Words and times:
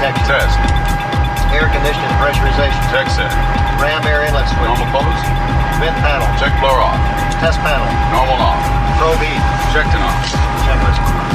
detection. 0.00 0.24
Test. 0.24 0.56
Air 1.52 1.68
conditioning 1.68 2.08
pressurization. 2.16 2.80
Check 2.88 3.06
set. 3.12 3.28
Ram 3.80 4.06
air 4.06 4.24
inlet 4.24 4.48
switch. 4.48 4.64
Normal 4.64 4.88
close. 4.88 5.20
Vent 5.76 5.96
panel. 6.00 6.26
Check 6.40 6.52
blower 6.60 6.80
off. 6.80 6.96
Test 7.40 7.60
panel. 7.60 7.84
Normal 8.16 8.40
off. 8.40 8.60
Probe 8.96 9.20
E. 9.20 9.34
Checked 9.72 9.92
and 9.92 10.02
off. 10.02 10.24
Checklist. 10.64 11.29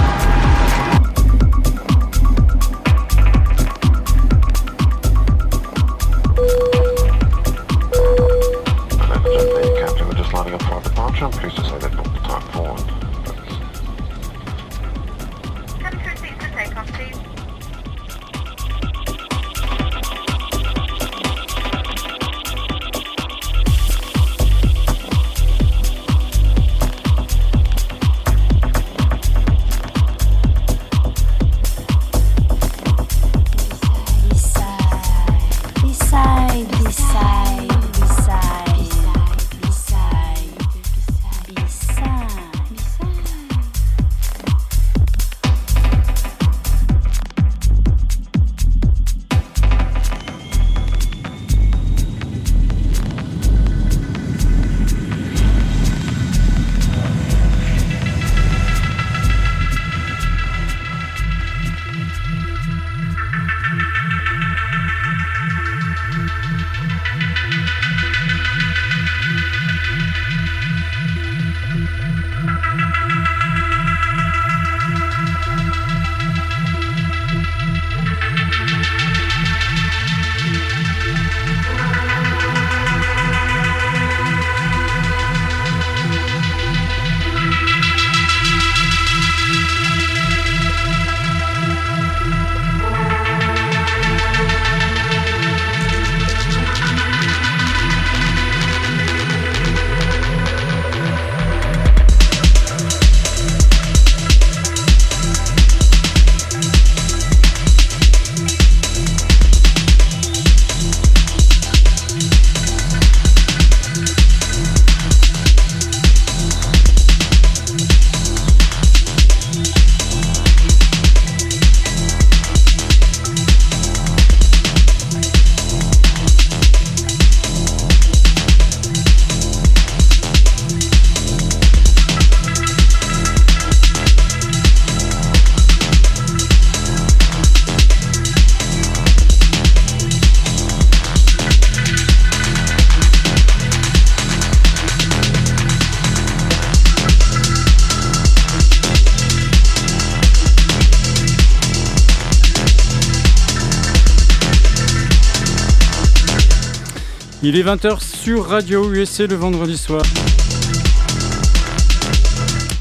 Il 157.48 157.56
est 157.58 157.64
20h 157.64 158.02
sur 158.02 158.48
Radio 158.48 158.92
USC 158.92 159.20
le 159.20 159.36
vendredi 159.36 159.78
soir. 159.78 160.02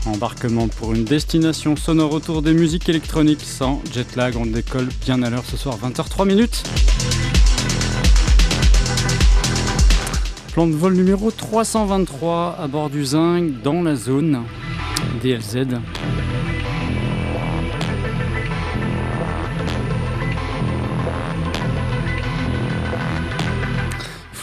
Embarquement 0.07 0.69
pour 0.69 0.95
une 0.95 1.05
destination 1.05 1.77
sonore 1.77 2.15
autour 2.15 2.41
des 2.41 2.55
musiques 2.55 2.89
électroniques 2.89 3.43
sans 3.43 3.83
jet 3.93 4.17
lag. 4.17 4.35
On 4.39 4.47
décolle 4.47 4.89
bien 5.03 5.23
à 5.23 5.29
l'heure 5.29 5.45
ce 5.45 5.59
soir, 5.59 5.77
20h03 5.77 6.27
minutes. 6.27 6.63
Plan 10.55 10.67
de 10.67 10.73
vol 10.73 10.95
numéro 10.95 11.31
323 11.31 12.57
à 12.59 12.67
bord 12.67 12.89
du 12.89 13.05
Zinc 13.05 13.61
dans 13.63 13.83
la 13.83 13.95
zone 13.95 14.45
DLZ. 15.23 15.77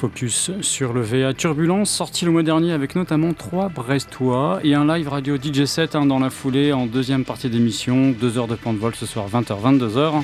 Focus 0.02 0.50
sur 0.62 0.94
le 0.94 1.02
VA 1.02 1.32
Turbulence, 1.36 1.92
sorti 1.92 2.26
le 2.26 2.32
mois 2.32 2.42
dernier 2.42 2.72
avec 2.72 2.96
notamment 2.96 3.34
trois 3.34 3.70
Brestois 3.70 4.60
et 4.64 4.74
un 4.74 4.84
live 4.88 5.08
radio 5.08 5.38
DJ 5.38 5.66
set 5.66 5.94
hein, 5.96 6.08
dans 6.08 6.18
la 6.18 6.32
foulée 6.32 6.74
en 6.74 6.88
deuxième 6.88 7.24
partie 7.24 7.52
d'émission. 7.52 8.10
Deux 8.10 8.40
heures 8.40 8.48
de 8.48 8.56
plan 8.56 8.74
de 8.74 8.80
vol 8.80 8.96
ce 8.96 9.06
soir, 9.06 9.28
20h, 9.32 9.62
22h. 9.62 10.24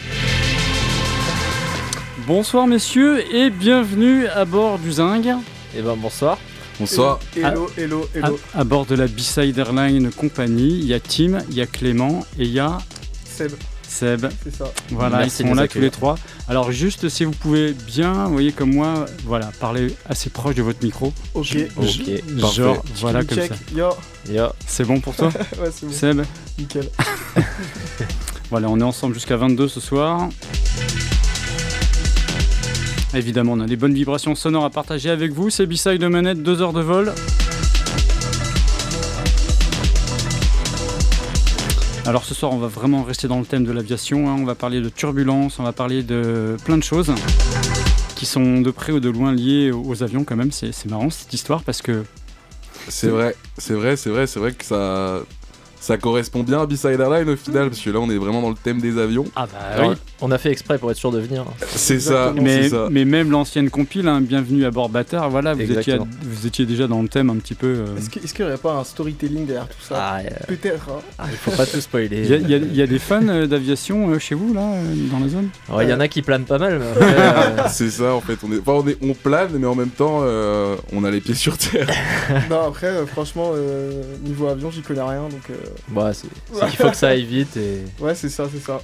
Bonsoir 2.25 2.65
messieurs 2.65 3.23
et 3.31 3.51
bienvenue 3.51 4.25
à 4.25 4.45
bord 4.45 4.79
du 4.79 4.93
Zing. 4.93 5.35
Et 5.77 5.83
ben 5.83 5.95
bonsoir. 5.95 6.39
Bonsoir. 6.79 7.19
Hello, 7.35 7.69
hello, 7.77 8.09
À, 8.15 8.17
hello. 8.17 8.39
à 8.55 8.63
bord 8.63 8.87
de 8.87 8.95
la 8.95 9.05
B-Side 9.05 9.59
Airline 9.59 10.09
Company, 10.09 10.69
il 10.79 10.85
y 10.85 10.95
a 10.95 10.99
Tim, 10.99 11.37
il 11.51 11.55
y 11.55 11.61
a 11.61 11.67
Clément 11.67 12.25
et 12.39 12.45
il 12.45 12.51
y 12.51 12.59
a 12.59 12.79
Seb, 13.25 13.51
Seb. 13.87 14.27
c'est 14.43 14.53
ça. 14.55 14.71
Voilà, 14.91 15.19
Merci 15.19 15.43
ils 15.43 15.47
sont 15.47 15.53
là 15.55 15.67
tous 15.67 15.79
les 15.79 15.89
trois. 15.91 16.17
Alors 16.47 16.71
juste 16.71 17.09
si 17.09 17.23
vous 17.25 17.31
pouvez 17.31 17.73
bien, 17.73 18.25
vous 18.25 18.33
voyez 18.33 18.51
comme 18.51 18.73
moi, 18.73 19.05
voilà, 19.25 19.51
parler 19.59 19.95
assez 20.07 20.29
proche 20.29 20.55
de 20.55 20.61
votre 20.61 20.83
micro. 20.83 21.13
Ok. 21.33 21.57
Ok. 21.77 22.55
Genre, 22.55 22.83
voilà 22.99 23.23
comme 23.23 23.37
check. 23.37 23.51
ça. 23.51 23.55
Yo. 23.75 23.89
Yo. 24.29 24.47
C'est 24.65 24.83
bon 24.83 24.99
pour 24.99 25.15
toi 25.15 25.29
Ouais, 25.61 25.69
c'est 25.71 25.85
bon. 25.85 25.91
Seb 25.91 26.23
Nickel. 26.59 26.89
Voilà, 28.49 28.69
on 28.69 28.79
est 28.79 28.83
ensemble 28.83 29.13
jusqu'à 29.13 29.35
22 29.35 29.67
ce 29.67 29.81
soir. 29.81 30.29
Évidemment, 33.13 33.53
on 33.53 33.59
a 33.59 33.65
des 33.65 33.75
bonnes 33.75 33.93
vibrations 33.93 34.35
sonores 34.35 34.63
à 34.63 34.69
partager 34.69 35.09
avec 35.09 35.33
vous. 35.33 35.49
C'est 35.49 35.65
B-Side 35.65 35.99
de 35.99 36.07
manette, 36.07 36.41
2 36.43 36.61
heures 36.61 36.71
de 36.71 36.81
vol. 36.81 37.13
Alors 42.07 42.23
ce 42.23 42.33
soir, 42.33 42.53
on 42.53 42.57
va 42.57 42.67
vraiment 42.67 43.03
rester 43.03 43.27
dans 43.27 43.37
le 43.39 43.45
thème 43.45 43.65
de 43.65 43.71
l'aviation. 43.73 44.29
hein. 44.29 44.37
On 44.39 44.45
va 44.45 44.55
parler 44.55 44.79
de 44.79 44.87
turbulence, 44.87 45.59
on 45.59 45.63
va 45.63 45.73
parler 45.73 46.03
de 46.03 46.55
plein 46.63 46.77
de 46.77 46.83
choses 46.83 47.11
qui 48.15 48.25
sont 48.25 48.61
de 48.61 48.71
près 48.71 48.93
ou 48.93 49.01
de 49.01 49.09
loin 49.09 49.33
liées 49.33 49.71
aux 49.71 50.03
avions 50.03 50.23
quand 50.23 50.37
même. 50.37 50.51
C'est 50.53 50.71
c'est 50.71 50.89
marrant 50.89 51.09
cette 51.09 51.33
histoire 51.33 51.63
parce 51.63 51.81
que 51.81 52.05
C'est 52.87 53.09
vrai, 53.09 53.35
c'est 53.57 53.73
vrai, 53.73 53.97
c'est 53.97 54.09
vrai, 54.09 54.25
c'est 54.25 54.39
vrai 54.39 54.53
que 54.53 54.63
ça, 54.63 55.19
ça 55.79 55.97
correspond 55.97 56.43
bien 56.43 56.61
à 56.61 56.65
B-Side 56.65 56.99
Airline 56.99 57.29
au 57.29 57.35
final, 57.35 57.69
parce 57.69 57.81
que 57.81 57.89
là 57.89 57.99
on 57.99 58.09
est 58.09 58.17
vraiment 58.17 58.41
dans 58.41 58.49
le 58.49 58.55
thème 58.55 58.79
des 58.81 58.97
avions. 58.97 59.25
ah 59.35 59.45
bah 59.51 59.59
Alors, 59.75 59.95
On 60.21 60.31
a 60.31 60.37
fait 60.37 60.51
exprès 60.51 60.77
pour 60.77 60.89
être 60.91 60.97
sûr 60.97 61.11
de 61.11 61.19
venir. 61.19 61.45
C'est 61.67 61.99
ça. 61.99 62.33
Mais, 62.35 62.63
c'est 62.63 62.69
ça. 62.69 62.87
mais 62.91 63.05
même 63.05 63.29
l'ancienne 63.31 63.69
compile, 63.69 64.07
hein, 64.07 64.19
bienvenue 64.21 64.65
à 64.65 64.71
bord 64.71 64.89
Bâtard, 64.89 65.29
voilà, 65.29 65.53
vous 65.53 65.61
étiez, 65.61 65.77
Exactement. 65.77 66.07
vous 66.23 66.47
étiez 66.47 66.65
déjà 66.65 66.87
dans 66.87 67.01
le 67.01 67.07
thème 67.07 67.29
un 67.29 67.35
petit 67.35 67.53
peu. 67.55 67.67
euh. 67.67 67.97
Est-ce 67.97 68.33
qu'il 68.33 68.45
n'y 68.45 68.51
aurait 68.51 68.59
pas 68.59 68.73
un 68.73 68.83
storytelling 68.83 69.45
derrière 69.45 69.67
tout 69.67 69.81
ça 69.81 69.95
Ah, 69.99 70.19
euh, 70.19 70.29
Peut-être. 70.47 70.89
hein. 71.19 71.25
il 71.31 71.37
faut 71.37 71.51
pas 71.51 71.65
tout 71.65 71.79
spoiler. 71.81 72.21
Il 72.23 72.29
y, 72.29 72.33
a- 72.33 72.37
y 72.37 72.53
a- 72.55 72.57
y 72.57 72.81
a 72.81 72.87
des 72.87 72.99
fans 72.99 73.27
euh, 73.27 73.45
d'aviation 73.47 74.09
euh, 74.09 74.19
chez 74.19 74.35
vous, 74.35 74.53
là, 74.53 74.61
euh, 74.61 74.93
dans 75.11 75.19
la 75.19 75.29
zone? 75.29 75.49
Ouais, 75.69 75.85
il 75.85 75.89
y 75.89 75.93
en 75.93 75.99
a 75.99 76.07
qui 76.07 76.21
planent 76.21 76.45
pas 76.45 76.57
mal. 76.57 76.81
Euh, 77.07 77.63
C'est 77.69 77.89
ça 77.89 78.13
en 78.15 78.21
fait, 78.21 78.37
on, 78.43 78.51
est, 78.51 78.59
enfin, 78.59 78.73
on, 78.83 78.87
est, 78.87 78.97
on 79.01 79.13
plane, 79.13 79.49
mais 79.57 79.67
en 79.67 79.75
même 79.75 79.89
temps 79.89 80.19
euh, 80.21 80.75
on 80.93 81.03
a 81.03 81.11
les 81.11 81.21
pieds 81.21 81.33
sur 81.35 81.57
terre. 81.57 81.87
non, 82.49 82.67
après, 82.67 82.87
euh, 82.87 83.05
franchement, 83.05 83.51
euh, 83.55 84.01
niveau 84.23 84.47
avion, 84.47 84.71
j'y 84.71 84.81
connais 84.81 85.01
rien. 85.01 85.23
Donc, 85.29 85.41
euh, 85.49 85.53
bah, 85.89 86.13
c'est 86.13 86.27
c'est 86.53 86.67
qu'il 86.67 86.77
faut 86.77 86.89
que 86.89 86.97
ça 86.97 87.09
aille 87.09 87.25
vite 87.25 87.55
et, 87.57 87.83
ouais, 87.99 88.15
c'est 88.15 88.29
ça, 88.29 88.47
c'est 88.51 88.59
ça. 88.59 88.81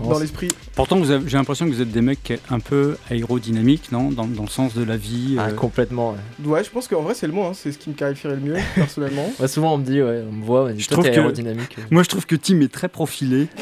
Dans 0.00 0.18
l'esprit. 0.18 0.48
Pourtant, 0.74 1.02
j'ai 1.04 1.36
l'impression 1.36 1.66
que 1.66 1.72
vous 1.72 1.80
êtes 1.82 1.90
des 1.90 2.00
mecs 2.00 2.40
un 2.50 2.60
peu 2.60 2.96
aérodynamiques, 3.10 3.92
non? 3.92 4.10
Dans, 4.10 4.26
dans 4.26 4.42
le 4.42 4.48
sens 4.48 4.74
de 4.74 4.82
la 4.84 4.96
vie. 4.96 5.36
Ah, 5.38 5.46
euh, 5.48 5.52
complètement. 5.52 6.14
Ouais. 6.44 6.48
Ouais, 6.48 6.64
je 6.64 6.70
pense 6.70 6.88
qu'en 6.88 7.02
vrai, 7.02 7.14
c'est 7.14 7.26
le 7.26 7.32
mot, 7.32 7.44
hein, 7.44 7.52
c'est 7.54 7.72
ce 7.72 7.78
qui 7.78 7.90
me 7.90 7.94
qualifierait 7.94 8.36
le 8.36 8.40
mieux, 8.40 8.56
personnellement. 8.74 9.32
Ouais, 9.40 9.48
souvent 9.48 9.74
on 9.74 9.78
me 9.78 9.84
dit, 9.84 10.00
ouais, 10.02 10.22
on 10.28 10.32
me 10.32 10.44
voit, 10.44 10.62
on 10.62 10.66
me 10.68 10.72
dit, 10.74 10.80
Je 10.82 10.88
trouve 10.88 11.04
t'es 11.04 11.10
que- 11.10 11.16
aérodynamique. 11.16 11.76
Moi, 11.90 12.02
je 12.02 12.08
trouve 12.08 12.26
que 12.26 12.36
Tim 12.36 12.60
est 12.60 12.72
très 12.72 12.88
profilé. 12.88 13.48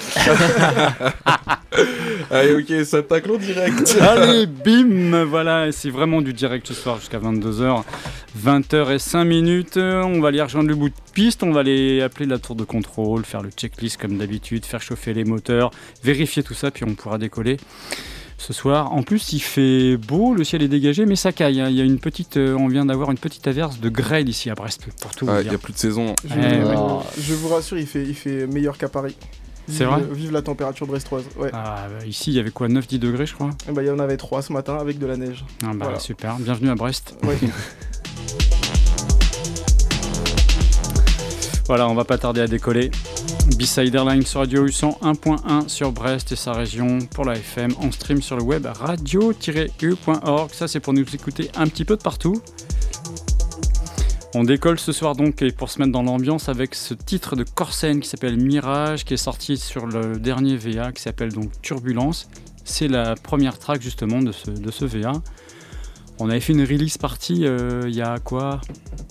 Allez, 2.31 2.55
ok, 2.55 2.85
ça 2.85 3.03
tacle 3.03 3.31
en 3.33 3.37
direct. 3.39 3.97
Allez, 4.01 4.47
bim 4.47 5.25
Voilà, 5.25 5.73
c'est 5.73 5.91
vraiment 5.91 6.21
du 6.21 6.33
direct 6.33 6.67
ce 6.67 6.75
soir 6.75 6.99
jusqu'à 6.99 7.19
22h. 7.19 7.83
20h 8.39 8.95
et 8.95 8.99
5 8.99 9.25
minutes. 9.25 9.77
Euh, 9.77 10.03
On 10.03 10.21
va 10.21 10.29
aller 10.29 10.41
rejoindre 10.43 10.69
le 10.69 10.75
bout 10.77 10.89
de 10.91 10.95
piste. 11.13 11.43
On 11.43 11.51
va 11.53 11.61
aller 11.61 12.01
appeler 12.03 12.27
la 12.27 12.39
tour 12.39 12.55
de 12.55 12.65
contrôle, 12.65 13.25
faire 13.25 13.43
le 13.43 13.51
checklist 13.51 13.97
comme 14.01 14.19
d'habitude, 14.19 14.65
faire 14.65 14.81
chauffer 14.83 15.15
les 15.15 15.25
moteurs, 15.25 15.71
vérifier 16.05 16.20
tout 16.27 16.55
ça, 16.55 16.71
puis 16.71 16.85
on 16.85 16.95
pourra 16.95 17.19
décoller. 17.19 17.57
Ce 18.39 18.53
soir, 18.55 18.93
en 18.95 19.03
plus, 19.03 19.33
il 19.35 19.41
fait 19.41 19.97
beau, 19.99 20.35
le 20.35 20.45
ciel 20.45 20.63
est 20.63 20.69
dégagé, 20.69 21.05
mais 21.05 21.15
ça 21.17 21.31
caille. 21.31 21.61
hein. 21.61 21.69
Il 21.69 21.77
y 21.77 21.81
a 21.81 21.85
une 21.85 21.99
petite, 21.99 22.39
euh, 22.39 22.55
on 22.59 22.69
vient 22.69 22.87
d'avoir 22.87 23.11
une 23.11 23.19
petite 23.19 23.47
averse 23.47 23.81
de 23.81 23.89
grêle 23.91 24.29
ici 24.31 24.49
à 24.49 24.55
Brest, 24.55 24.87
pour 25.01 25.11
tout 25.15 25.27
vous 25.27 25.33
Ah, 25.33 25.43
Il 25.43 25.49
n'y 25.49 25.55
a 25.55 25.59
plus 25.59 25.75
de 25.75 25.79
saison. 25.79 26.15
Je, 26.25 26.35
Eh, 26.39 26.61
vous- 26.61 26.69
ouais. 26.71 27.03
je 27.21 27.35
vous 27.35 27.49
rassure, 27.49 27.77
il 27.79 27.87
fait, 27.87 28.03
il 28.03 28.15
fait 28.15 28.47
meilleur 28.47 28.79
qu'à 28.79 28.89
Paris. 28.89 29.15
C'est 29.69 29.85
vrai 29.85 30.03
Vive 30.11 30.33
la 30.33 30.43
température 30.43 30.87
brestoise. 30.87 31.25
Ouais. 31.39 31.51
Ah, 31.53 31.87
bah, 31.89 32.05
ici, 32.07 32.31
il 32.33 32.35
y 32.37 32.41
avait 32.41 32.51
quoi 32.51 32.67
9-10 32.69 32.99
degrés, 32.99 33.27
je 33.27 33.35
crois 33.35 33.51
Eh 33.69 33.73
bah, 33.73 33.83
il 33.83 33.89
y 33.89 33.91
en 33.91 33.99
avait 34.01 34.17
trois 34.17 34.41
ce 34.43 34.53
matin 34.55 34.77
avec 34.81 34.99
de 34.99 35.07
la 35.07 35.17
neige. 35.19 35.45
Ah, 35.63 35.67
bah, 35.69 35.77
Voilà. 35.83 35.99
Super, 36.01 36.37
bienvenue 36.39 36.71
à 36.71 36.75
Brest. 36.75 37.15
Ouais. 37.23 37.37
Voilà, 41.67 41.89
on 41.89 41.95
va 41.95 42.05
pas 42.05 42.19
tarder 42.19 42.41
à 42.41 42.49
décoller. 42.49 42.91
B-Side 43.57 43.97
sur 44.25 44.41
Radio 44.41 44.67
U 44.67 44.71
101.1 44.71 45.69
sur 45.69 45.93
Brest 45.93 46.33
et 46.33 46.37
sa 46.37 46.53
région 46.53 46.99
pour 47.15 47.25
la 47.25 47.35
FM 47.35 47.73
en 47.79 47.91
stream 47.91 48.23
sur 48.23 48.37
le 48.37 48.43
web 48.43 48.67
radio-u.org. 48.67 50.51
Ça, 50.53 50.69
c'est 50.69 50.81
pour 50.81 50.93
nous 50.93 51.03
écouter 51.15 51.51
un 51.55 51.67
petit 51.67 51.85
peu 51.85 51.97
de 51.97 52.03
partout. 52.03 52.43
On 54.35 54.45
décolle 54.45 54.79
ce 54.79 54.93
soir 54.93 55.17
donc 55.17 55.43
et 55.43 55.51
pour 55.51 55.71
se 55.71 55.79
mettre 55.81 55.93
dans 55.93 56.03
l'ambiance 56.03 56.49
avec 56.49 56.75
ce 56.75 56.95
titre 56.95 57.35
de 57.35 57.43
Corsen 57.45 58.01
qui 58.01 58.09
s'appelle 58.09 58.37
Mirage 58.37 59.05
qui 59.05 59.15
est 59.15 59.19
sorti 59.19 59.57
sur 59.57 59.87
le 59.87 60.19
dernier 60.19 60.57
VA 60.57 60.93
qui 60.93 61.03
s'appelle 61.03 61.33
donc 61.33 61.51
Turbulence. 61.63 62.29
C'est 62.65 62.89
la 62.89 63.15
première 63.17 63.59
track 63.59 63.83
justement 63.83 64.23
de 64.23 64.33
ce, 64.33 64.51
de 64.51 64.71
ce 64.71 64.85
VA. 64.85 65.13
On 66.19 66.29
avait 66.29 66.41
fait 66.41 66.53
une 66.53 66.65
release 66.65 66.99
party 66.99 67.47
euh, 67.47 67.83
il 67.87 67.95
y 67.95 68.03
a 68.03 68.19
quoi? 68.19 68.61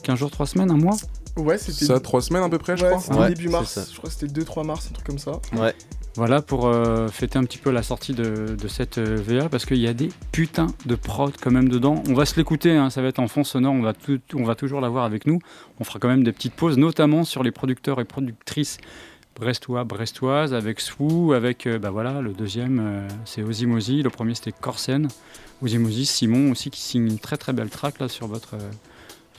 15 0.04 0.20
jours, 0.20 0.32
3 0.32 0.46
semaines, 0.46 0.72
un 0.72 0.78
mois? 0.78 0.96
Ouais, 1.40 1.58
c'était. 1.58 1.86
Ça, 1.86 2.00
trois 2.00 2.22
semaines 2.22 2.44
à 2.44 2.50
peu 2.50 2.58
près, 2.58 2.78
je 2.78 2.84
Ouais, 2.84 2.90
crois. 2.92 3.02
c'était 3.02 3.18
Ouais, 3.20 3.30
début 3.30 3.50
mars. 3.50 3.80
Je 3.92 3.98
crois 3.98 4.10
que 4.10 4.16
c'était 4.16 4.42
2-3 4.42 4.64
mars, 4.66 4.88
un 4.90 4.94
truc 4.94 5.06
comme 5.08 5.20
ça. 5.20 5.34
Ouais. 5.58 5.74
Voilà 6.16 6.42
pour 6.42 6.68
euh, 6.68 7.08
fêter 7.08 7.38
un 7.38 7.44
petit 7.44 7.60
peu 7.60 7.70
la 7.72 7.84
sortie 7.84 8.14
de, 8.14 8.56
de 8.60 8.68
cette 8.68 8.98
euh, 8.98 9.16
VA 9.26 9.48
parce 9.48 9.66
qu'il 9.66 9.78
y 9.78 9.88
a 9.88 9.94
des 9.94 10.10
putains 10.32 10.68
de 10.86 10.96
prod 10.96 11.32
quand 11.42 11.52
même 11.52 11.70
dedans. 11.70 12.04
On 12.10 12.14
va 12.14 12.26
se 12.26 12.36
l'écouter, 12.36 12.76
hein, 12.76 12.90
ça 12.90 13.02
va 13.02 13.08
être 13.08 13.20
en 13.20 13.28
fond 13.28 13.44
sonore, 13.44 13.74
on 13.74 13.82
va, 13.82 13.94
tout- 13.94 14.20
on 14.34 14.44
va 14.44 14.56
toujours 14.56 14.82
l'avoir 14.82 15.06
avec 15.06 15.26
nous. 15.28 15.40
On 15.80 15.84
fera 15.84 16.00
quand 16.00 16.08
même 16.10 16.24
des 16.24 16.32
petites 16.34 16.56
pauses, 16.56 16.78
notamment 16.78 17.24
sur 17.24 17.42
les 17.44 17.52
producteurs 17.52 18.02
et 18.02 18.06
productrices 18.06 18.80
brestois, 19.40 19.86
brestoises, 19.86 20.54
avec 20.54 20.82
Swoo, 20.82 21.32
avec 21.34 21.68
euh, 21.68 21.80
bah 21.80 21.92
voilà, 21.92 22.20
le 22.22 22.34
deuxième 22.34 22.80
euh, 22.82 23.08
c'est 23.24 23.42
Ozimozi, 23.44 24.02
le 24.02 24.10
premier 24.10 24.34
c'était 24.36 24.52
Corsen. 24.52 25.08
Ozimozi, 25.62 26.06
Simon 26.06 26.52
aussi 26.52 26.70
qui 26.72 26.82
signe 26.82 27.06
une 27.08 27.20
très 27.20 27.38
très 27.38 27.54
belle 27.54 27.70
track 27.70 28.00
là 28.00 28.10
sur 28.10 28.28
votre, 28.28 28.56
euh, 28.56 28.72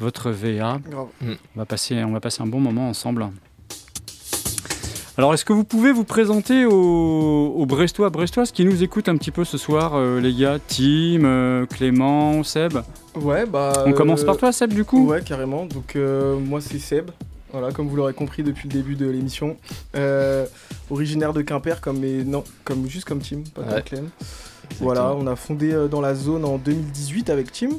votre 0.01 0.31
VA. 0.31 0.79
Grave. 0.89 1.07
On 1.23 1.37
va 1.59 1.65
passer, 1.67 2.03
on 2.05 2.13
va 2.13 2.21
passer 2.21 2.43
un 2.43 2.47
bon 2.47 2.61
moment 2.61 2.89
ensemble. 2.89 3.29
Alors, 5.19 5.35
est-ce 5.35 5.45
que 5.45 5.53
vous 5.53 5.65
pouvez 5.65 5.93
vous 5.93 6.05
présenter 6.05 6.65
aux, 6.65 6.73
aux 7.55 7.67
Brestois, 7.67 8.09
Brestoises 8.09 8.53
qui 8.53 8.65
nous 8.65 8.83
écoutent 8.83 9.09
un 9.09 9.17
petit 9.17 9.31
peu 9.31 9.45
ce 9.45 9.59
soir, 9.59 9.93
euh, 9.95 10.19
les 10.21 10.33
gars 10.33 10.59
Tim, 10.67 11.25
euh, 11.25 11.67
Clément, 11.67 12.43
Seb? 12.43 12.79
Ouais, 13.17 13.45
bah. 13.45 13.85
On 13.87 13.93
commence 13.93 14.23
euh, 14.23 14.27
par 14.27 14.39
toi, 14.39 14.51
Seb, 14.53 14.73
du 14.73 14.85
coup 14.85 15.07
Ouais, 15.07 15.21
carrément. 15.23 15.67
Donc, 15.67 15.95
euh, 15.97 16.39
moi, 16.39 16.61
c'est 16.63 16.79
Seb. 16.79 17.11
Voilà, 17.53 17.73
comme 17.73 17.89
vous 17.89 17.97
l'aurez 17.97 18.15
compris 18.15 18.43
depuis 18.45 18.69
le 18.69 18.73
début 18.75 18.95
de 18.95 19.07
l'émission. 19.11 19.57
Euh, 19.97 20.47
originaire 20.89 21.33
de 21.35 21.43
Quimper, 21.43 21.81
comme, 21.83 21.99
mais 21.99 22.25
non, 22.25 22.45
comme, 22.65 22.89
juste 22.89 23.07
comme 23.07 23.19
Tim, 23.21 23.41
pas 23.55 23.63
comme 23.63 23.73
Ouais. 23.75 23.83
Clem. 23.83 24.09
Voilà, 24.79 25.13
on 25.15 25.27
a 25.27 25.35
fondé 25.37 25.73
euh, 25.73 25.89
dans 25.89 26.01
la 26.01 26.15
zone 26.15 26.45
en 26.45 26.57
2018 26.57 27.29
avec 27.29 27.51
Tim. 27.53 27.71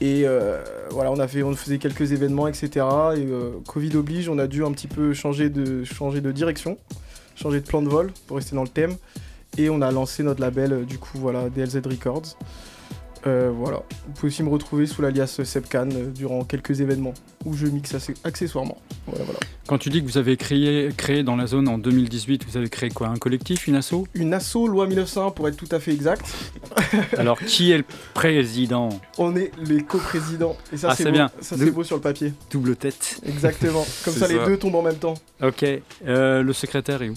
Et 0.00 0.22
euh, 0.24 0.62
voilà, 0.90 1.12
on, 1.12 1.56
faisait 1.56 1.78
quelques 1.78 2.12
événements, 2.12 2.48
etc. 2.48 2.68
Et 2.74 3.26
euh, 3.26 3.52
Covid 3.66 3.96
oblige, 3.96 4.28
on 4.28 4.38
a 4.38 4.46
dû 4.46 4.64
un 4.64 4.72
petit 4.72 4.86
peu 4.86 5.12
changer 5.12 5.50
de, 5.50 6.32
direction, 6.32 6.78
changer 7.36 7.60
de 7.60 7.66
plan 7.66 7.82
de 7.82 7.88
vol 7.88 8.10
pour 8.26 8.38
rester 8.38 8.56
dans 8.56 8.62
le 8.62 8.68
thème. 8.68 8.96
Et 9.58 9.68
on 9.68 9.82
a 9.82 9.90
lancé 9.90 10.22
notre 10.22 10.40
label, 10.40 10.72
euh, 10.72 10.84
du 10.84 10.98
coup, 10.98 11.18
voilà, 11.18 11.50
DLZ 11.50 11.82
Records. 11.84 12.36
Voilà, 13.24 13.82
vous 14.06 14.12
pouvez 14.14 14.28
aussi 14.28 14.42
me 14.42 14.48
retrouver 14.48 14.86
sous 14.86 15.02
l'alias 15.02 15.40
Sepcan 15.44 15.88
durant 16.14 16.44
quelques 16.44 16.80
événements 16.80 17.12
où 17.44 17.54
je 17.54 17.66
mixe 17.66 17.94
assez- 17.94 18.14
accessoirement. 18.24 18.76
Voilà, 19.06 19.24
voilà. 19.24 19.40
Quand 19.66 19.78
tu 19.78 19.88
dis 19.88 20.00
que 20.02 20.06
vous 20.06 20.18
avez 20.18 20.36
créé, 20.36 20.90
créé 20.96 21.22
dans 21.22 21.36
la 21.36 21.46
zone 21.46 21.68
en 21.68 21.78
2018, 21.78 22.44
vous 22.46 22.56
avez 22.56 22.68
créé 22.68 22.90
quoi 22.90 23.08
Un 23.08 23.16
collectif, 23.16 23.66
une 23.66 23.76
asso? 23.76 24.06
Une 24.14 24.34
asso 24.34 24.66
loi 24.66 24.86
1901 24.86 25.30
pour 25.30 25.48
être 25.48 25.56
tout 25.56 25.68
à 25.70 25.80
fait 25.80 25.92
exact. 25.92 26.26
Alors, 27.16 27.38
qui 27.38 27.70
est 27.72 27.78
le 27.78 27.84
président? 28.14 28.88
On 29.18 29.36
est 29.36 29.52
les 29.64 29.82
coprésidents. 29.82 30.56
Et 30.72 30.76
ça, 30.76 30.88
Ah, 30.90 30.94
c'est 30.96 31.10
bien. 31.12 31.30
Ça, 31.40 31.56
c'est 31.56 31.70
beau 31.70 31.84
sur 31.84 31.96
le 31.96 32.02
papier. 32.02 32.32
Double 32.50 32.76
tête. 32.76 33.20
Exactement. 33.24 33.86
Comme 34.04 34.14
ça, 34.14 34.28
les 34.28 34.38
deux 34.44 34.56
tombent 34.58 34.74
en 34.76 34.82
même 34.82 34.96
temps. 34.98 35.14
Ok. 35.42 35.64
Euh, 36.06 36.42
le 36.42 36.52
secrétaire 36.52 37.02
est 37.02 37.08
où? 37.08 37.14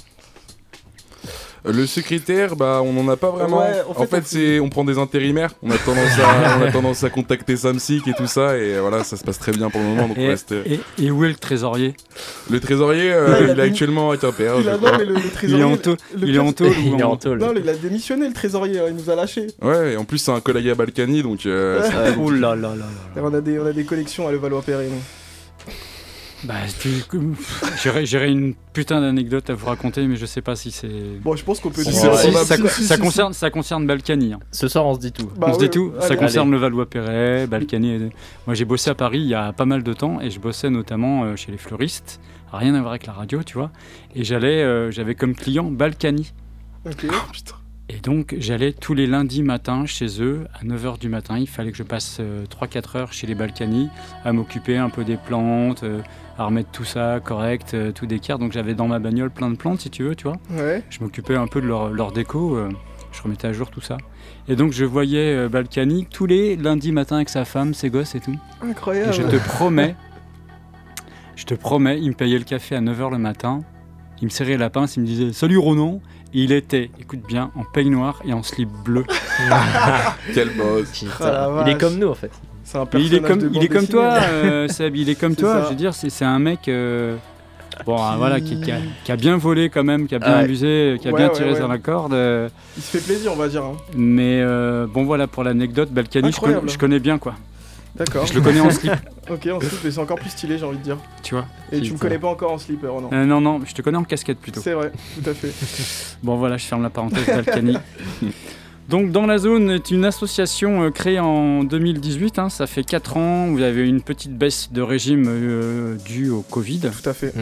Le 1.66 1.86
secrétaire, 1.86 2.56
bah, 2.58 2.82
on 2.84 2.92
n'en 2.92 3.08
a 3.10 3.16
pas 3.16 3.30
vraiment. 3.32 3.60
Ouais, 3.60 3.82
en 3.88 4.02
en 4.02 4.06
fait, 4.06 4.24
c'est, 4.26 4.60
on 4.60 4.68
prend 4.70 4.84
des 4.84 4.98
intérimaires. 4.98 5.52
On 5.64 5.72
a 5.72 5.78
tendance 5.78 6.20
à, 6.20 6.58
on 6.60 6.64
a 6.68 6.72
tendance 6.72 7.04
à 7.06 7.10
contacter 7.10 7.56
Samsic 7.56 8.06
et 8.08 8.14
tout 8.14 8.28
ça, 8.28 8.58
et 8.58 8.78
voilà, 8.80 9.04
ça 9.06 9.16
se 9.16 9.24
passe 9.24 9.40
très 9.40 9.54
bien 9.54 9.70
pour 9.70 9.80
le 9.80 9.88
moment. 9.88 10.08
Donc 10.10 10.18
on 10.18 10.22
et, 10.22 10.28
reste- 10.28 10.52
et- 10.66 10.80
et 11.02 11.10
où 11.10 11.24
est 11.24 11.30
le 11.30 11.36
trésorier? 11.36 11.96
Le 12.52 12.60
trésorier, 12.60 13.14
euh, 13.14 13.48
il 13.54 13.60
est 13.60 13.64
actuellement 13.64 14.12
à 14.12 14.18
Quimper. 14.18 14.56
Il 14.58 14.64
je 14.66 14.70
a, 14.70 14.78
crois. 14.78 14.92
non, 14.92 14.98
mais 14.98 15.06
le, 15.06 15.14
le 15.14 15.20
Il 15.44 15.60
est 15.60 15.64
en 15.64 15.70
Il 15.70 15.74
est 15.76 15.78
tôle 15.82 15.98
Il 16.18 16.36
est 17.00 17.04
en- 17.04 17.12
en 17.12 17.16
tôle. 17.18 17.38
Non, 17.40 17.54
il 17.56 17.70
a 17.70 17.74
démissionné 17.76 18.28
le 18.28 18.34
trésorier, 18.34 18.82
il 18.90 18.96
nous 18.96 19.10
a 19.10 19.16
lâchés. 19.16 19.48
Ouais, 19.62 19.94
et 19.94 19.98
en 19.98 20.04
plus 20.04 20.18
c'est 20.18 20.32
un 20.32 20.42
collègue 20.42 20.68
à 20.70 20.76
Balkany, 20.76 21.24
donc 21.24 21.46
euh, 21.46 21.80
Ouais. 21.82 21.88
c'est- 21.88 22.20
Oh 22.20 22.30
là 22.30 22.56
là 22.56 22.70
là 22.70 22.76
là. 23.16 23.22
On 23.24 23.34
a 23.34 23.40
des, 23.40 23.58
on 23.60 23.66
a 23.66 23.72
des 23.72 23.86
collections 23.86 24.28
à 24.28 24.32
Levallois-Perret. 24.34 24.90
Bah, 26.46 26.56
j'aurais 28.06 28.32
une 28.32 28.54
putain 28.74 29.02
d'anecdote 29.02 29.50
à 29.50 29.54
vous 29.54 29.66
raconter, 29.68 30.06
mais 30.08 30.16
je 30.16 30.26
sais 30.26 30.42
pas 30.42 30.56
si 30.56 30.72
c'est. 30.72 30.90
Bon, 31.22 31.36
je 31.36 31.44
pense 31.44 31.60
qu'on 31.60 31.70
peut 31.70 31.84
dire. 31.84 31.94
si, 31.94 32.32
ça, 32.34 32.58
Si, 32.68 32.98
concerne, 33.00 33.34
ça 33.34 33.50
concerne 33.50 33.88
Balkany. 33.88 34.34
hein. 34.34 34.40
Ce 34.52 34.68
soir, 34.68 34.86
on 34.86 34.94
se 34.96 35.00
dit 35.00 35.12
tout. 35.12 35.30
Bah 35.38 35.48
On 35.50 35.54
se 35.54 35.60
ouais, 35.60 35.66
dit 35.66 35.70
tout. 35.70 35.94
Ça 36.00 36.08
allez. 36.08 36.18
concerne 36.18 36.52
le 36.52 36.58
Valois-Perret, 36.58 37.48
Balkany. 37.48 38.10
Moi, 38.46 38.56
j'ai 38.56 38.66
bossé 38.66 38.90
à 38.90 38.96
Paris 38.96 39.20
il 39.20 39.28
y 39.28 39.34
a 39.36 39.54
pas 39.54 39.66
mal 39.66 39.84
de 39.84 39.94
temps 39.94 40.20
et 40.22 40.30
je 40.30 40.40
bossais 40.40 40.70
notamment 40.70 41.24
euh, 41.24 41.36
chez 41.36 41.52
les 41.52 41.58
fleuristes. 41.58 42.20
Rien 42.52 42.76
à 42.76 42.80
voir 42.80 42.92
avec 42.92 43.06
la 43.08 43.14
radio, 43.14 43.42
tu 43.44 43.54
vois. 43.58 43.72
Et 44.16 44.24
j'allais, 44.24 44.62
euh, 44.64 44.92
j'avais 44.92 45.16
comme 45.16 45.36
client 45.36 45.66
Balkany. 45.72 46.34
Ok. 46.86 47.06
Putain. 47.32 47.56
Et 47.90 47.98
donc, 47.98 48.36
j'allais 48.40 48.72
tous 48.74 48.94
les 48.94 49.08
lundis 49.08 49.44
matins 49.44 49.86
chez 49.86 50.22
eux, 50.22 50.46
à 50.54 50.64
9h 50.64 51.00
du 51.00 51.10
matin. 51.10 51.38
Il 51.38 51.48
fallait 51.50 51.72
que 51.72 51.78
je 51.78 51.84
passe 51.84 52.20
3-4 52.50 52.98
heures 52.98 53.14
chez 53.14 53.28
les 53.28 53.36
Balkany, 53.36 53.90
à 54.24 54.32
m'occuper 54.32 54.78
un 54.78 54.90
peu 54.90 55.04
des 55.04 55.18
plantes, 55.18 55.84
euh, 55.84 56.00
à 56.38 56.46
remettre 56.46 56.72
tout 56.72 56.84
ça 56.84 57.20
correct, 57.24 57.74
euh, 57.74 57.92
tout 57.92 58.06
d'équerre. 58.06 58.40
Donc, 58.40 58.52
j'avais 58.52 58.74
dans 58.74 58.88
ma 58.88 59.00
bagnole 59.00 59.30
plein 59.30 59.50
de 59.50 59.56
plantes, 59.56 59.82
si 59.82 59.90
tu 59.90 60.04
veux, 60.04 60.16
tu 60.16 60.24
vois. 60.24 60.38
Ouais. 60.52 60.84
Je 60.90 61.00
m'occupais 61.02 61.36
un 61.36 61.48
peu 61.48 61.62
de 61.62 61.68
leur, 61.68 61.90
leur 61.90 62.12
déco, 62.12 62.56
euh, 62.56 62.70
je 63.12 63.22
remettais 63.22 63.48
à 63.48 63.54
jour 63.54 63.70
tout 63.70 63.82
ça. 63.82 63.98
Et 64.48 64.56
donc, 64.56 64.72
je 64.72 64.86
voyais 64.86 65.36
euh, 65.36 65.50
Balkany 65.50 66.08
tous 66.10 66.26
les 66.26 66.56
lundis 66.56 66.92
matins 66.92 67.18
avec 67.18 67.30
sa 67.30 67.46
femme, 67.46 67.74
ses 67.74 67.90
gosses 67.90 68.16
et 68.16 68.20
tout. 68.20 68.36
Et 68.64 68.70
Incroyable. 68.70 69.14
je 69.14 69.22
te 69.22 69.36
promets, 69.36 69.96
je 71.36 71.46
te 71.46 71.54
promets, 71.54 72.00
il 72.00 72.10
me 72.10 72.16
payait 72.16 72.38
le 72.38 72.46
café 72.46 72.76
à 72.76 72.82
9h 72.82 73.12
le 73.12 73.18
matin. 73.20 73.62
Il 74.22 74.26
me 74.26 74.30
serrait 74.30 74.58
la 74.58 74.70
pince, 74.70 74.96
il 74.96 75.02
me 75.02 75.06
disait 75.06 75.34
Salut 75.34 75.58
Ronan. 75.58 76.00
Et 76.34 76.44
il 76.44 76.52
était, 76.52 76.90
écoute 77.00 77.22
bien, 77.28 77.52
en 77.56 77.64
peignoir 77.64 78.22
et 78.26 78.34
en 78.34 78.42
slip 78.42 78.70
bleu. 78.84 79.04
Quel 80.34 80.50
boss. 80.56 81.06
La 81.20 81.64
il 81.66 81.74
est 81.74 81.78
comme 81.78 82.00
nous 82.00 82.08
en 82.08 82.16
fait. 82.16 82.32
C'est 82.64 82.78
un 82.78 82.82
Mais 82.82 82.86
personnage 82.90 83.12
il 83.12 83.16
est 83.16 83.22
comme, 83.28 83.40
de 83.40 83.50
il 83.54 83.64
est 83.64 83.68
comme 83.68 83.88
toi, 83.88 84.14
euh, 84.22 84.68
Seb, 84.68 84.96
il 84.96 85.10
est 85.10 85.16
comme 85.16 85.34
C'est 85.36 85.42
toi. 85.42 85.54
ça. 85.56 85.64
Je 85.66 85.70
veux 85.70 85.76
dire, 85.76 85.94
c'est 85.94 86.10
c'est 86.10 86.26
un 86.26 86.40
mec. 86.40 86.68
euh, 86.68 87.16
Bon, 87.88 87.96
Qui- 87.98 88.18
voilà, 88.18 88.40
qui, 88.40 88.62
qui 88.62 88.72
a, 88.72 88.78
qui 89.04 89.12
a 89.12 89.16
bien 89.16 89.36
volé 89.36 89.70
quand 89.72 89.84
même, 89.84 90.06
qui 90.06 90.14
a 90.14 90.20
bien 90.20 90.34
Ouais. 90.38 90.44
abusé, 90.44 90.98
qui 91.02 91.08
a 91.08 91.12
Ouais, 91.12 91.18
bien 91.18 91.28
ouais, 91.30 91.34
tiré 91.34 91.50
ouais. 91.50 91.56
sur 91.56 91.68
la 91.68 91.80
corde. 91.80 92.14
euh, 92.14 92.48
Il 92.78 92.84
se 92.84 92.98
fait 92.98 93.04
plaisir, 93.04 93.32
on 93.34 93.36
va 93.36 93.48
dire. 93.48 93.64
hein. 93.64 93.74
mais 93.96 94.42
euh, 94.44 94.86
bon, 94.88 95.04
voilà 95.06 95.26
pour 95.26 95.44
l'anecdote. 95.44 95.90
Balkany, 95.90 96.32
je 96.32 96.40
connais, 96.40 96.60
je 96.68 96.78
connais 96.78 97.00
bien 97.00 97.18
quoi. 97.18 97.34
D'accord. 97.96 98.28
Je 98.28 98.34
le 98.36 98.42
connais 98.42 98.60
en 98.60 98.70
slip, 98.70 98.92
Ok, 99.30 99.48
en 99.52 99.60
slip, 99.60 99.80
mais 99.84 99.90
c'est 99.92 100.00
encore 100.00 100.18
plus 100.20 100.30
stylé, 100.30 100.60
j'ai 100.60 100.66
envie 100.66 100.78
de 100.78 100.84
dire. 100.84 100.98
tu 101.24 101.34
vois. 101.34 101.46
Et 101.72 101.82
tu 101.82 101.94
me 101.94 101.98
connais 101.98 102.20
pas 102.20 102.28
encore 102.28 102.52
en 102.52 102.58
slip. 102.60 102.84
Euh, 102.84 103.26
non, 103.26 103.42
non, 103.42 103.60
je 103.66 103.74
te 103.74 103.82
connais 103.82 103.98
en 103.98 104.04
casquette 104.04 104.38
plutôt. 104.40 104.62
C'est 104.62 104.74
vrai, 104.74 104.92
tout 105.24 105.28
à 105.30 105.34
fait. 105.34 105.52
Bon 106.24 106.36
voilà, 106.38 106.58
je 106.58 106.66
ferme 106.66 106.84
la 106.84 106.90
parenthèse 106.92 107.26
Balkany. 107.26 107.78
Donc 108.90 109.12
dans 109.12 109.26
la 109.26 109.38
zone 109.38 109.72
est 109.72 109.92
une 109.92 110.06
association 110.06 110.84
euh, 110.84 110.90
créée 110.92 111.20
en 111.20 111.64
2018, 111.64 112.38
hein, 112.40 112.50
ça 112.50 112.68
fait 112.68 112.84
4 112.84 113.18
ans, 113.18 113.48
vous 113.48 113.62
avez 113.62 113.88
une 113.88 114.02
petite 114.02 114.38
baisse 114.38 114.72
de 114.72 114.82
régime 114.82 115.26
euh, 115.28 115.96
due 116.06 116.30
au 116.30 116.42
Covid. 116.42 116.80
Tout 116.82 117.10
à 117.10 117.14
fait. 117.14 117.34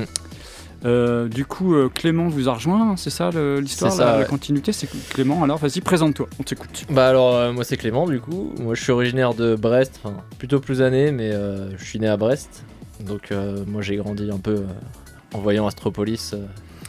Euh, 0.83 1.27
du 1.27 1.45
coup, 1.45 1.75
euh, 1.75 1.89
Clément 1.93 2.27
vous 2.27 2.50
a 2.50 2.53
rejoint, 2.53 2.91
hein, 2.91 2.95
c'est 2.98 3.10
ça 3.12 3.29
l'histoire, 3.60 3.91
C'est 3.91 3.98
ça, 4.00 4.13
la, 4.13 4.19
la 4.19 4.25
continuité? 4.25 4.71
C'est 4.71 4.88
Clément, 5.10 5.43
alors 5.43 5.57
vas-y, 5.57 5.81
présente-toi, 5.81 6.27
on 6.39 6.43
t'écoute. 6.43 6.86
Bah 6.89 7.07
alors 7.07 7.36
euh, 7.36 7.51
moi 7.53 7.63
c'est 7.63 7.77
Clément 7.77 8.07
du 8.07 8.19
coup, 8.19 8.51
moi 8.60 8.74
je 8.75 8.81
suis 8.81 8.91
originaire 8.91 9.33
de 9.33 9.55
Brest, 9.55 10.00
enfin 10.03 10.15
plutôt 10.39 10.60
plus 10.60 10.81
années 10.81 11.12
mais 11.12 11.31
euh, 11.31 11.75
je 11.77 11.83
suis 11.83 12.00
né 12.00 12.07
à 12.07 12.17
Brest. 12.17 12.63
Donc 13.05 13.31
euh, 13.31 13.63
moi 13.67 13.81
j'ai 13.81 13.95
grandi 13.95 14.29
un 14.31 14.38
peu 14.39 14.55
euh, 14.57 14.63
en 15.33 15.39
voyant 15.39 15.65
Astropolis 15.67 16.33
euh, 16.33 16.38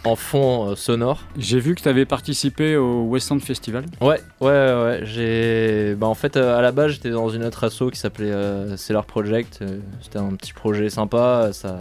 en 0.04 0.16
fond 0.16 0.70
euh, 0.70 0.74
sonore. 0.76 1.20
J'ai 1.38 1.60
vu 1.60 1.74
que 1.74 1.82
tu 1.82 1.88
avais 1.88 2.04
participé 2.06 2.76
au 2.76 3.02
West 3.04 3.30
End 3.30 3.38
Festival. 3.38 3.84
Ouais, 4.00 4.20
ouais, 4.40 4.48
ouais, 4.50 4.82
ouais, 4.84 5.00
j'ai... 5.04 5.94
Bah 5.96 6.06
en 6.08 6.14
fait 6.14 6.36
euh, 6.36 6.58
à 6.58 6.62
la 6.62 6.72
base 6.72 6.92
j'étais 6.92 7.10
dans 7.10 7.28
une 7.28 7.44
autre 7.44 7.64
asso 7.64 7.84
qui 7.92 7.98
s'appelait 7.98 8.32
Cellar 8.76 9.04
Project, 9.04 9.60
euh, 9.62 9.78
c'était 10.00 10.18
un 10.18 10.34
petit 10.34 10.52
projet 10.52 10.90
sympa, 10.90 11.50
ça... 11.52 11.80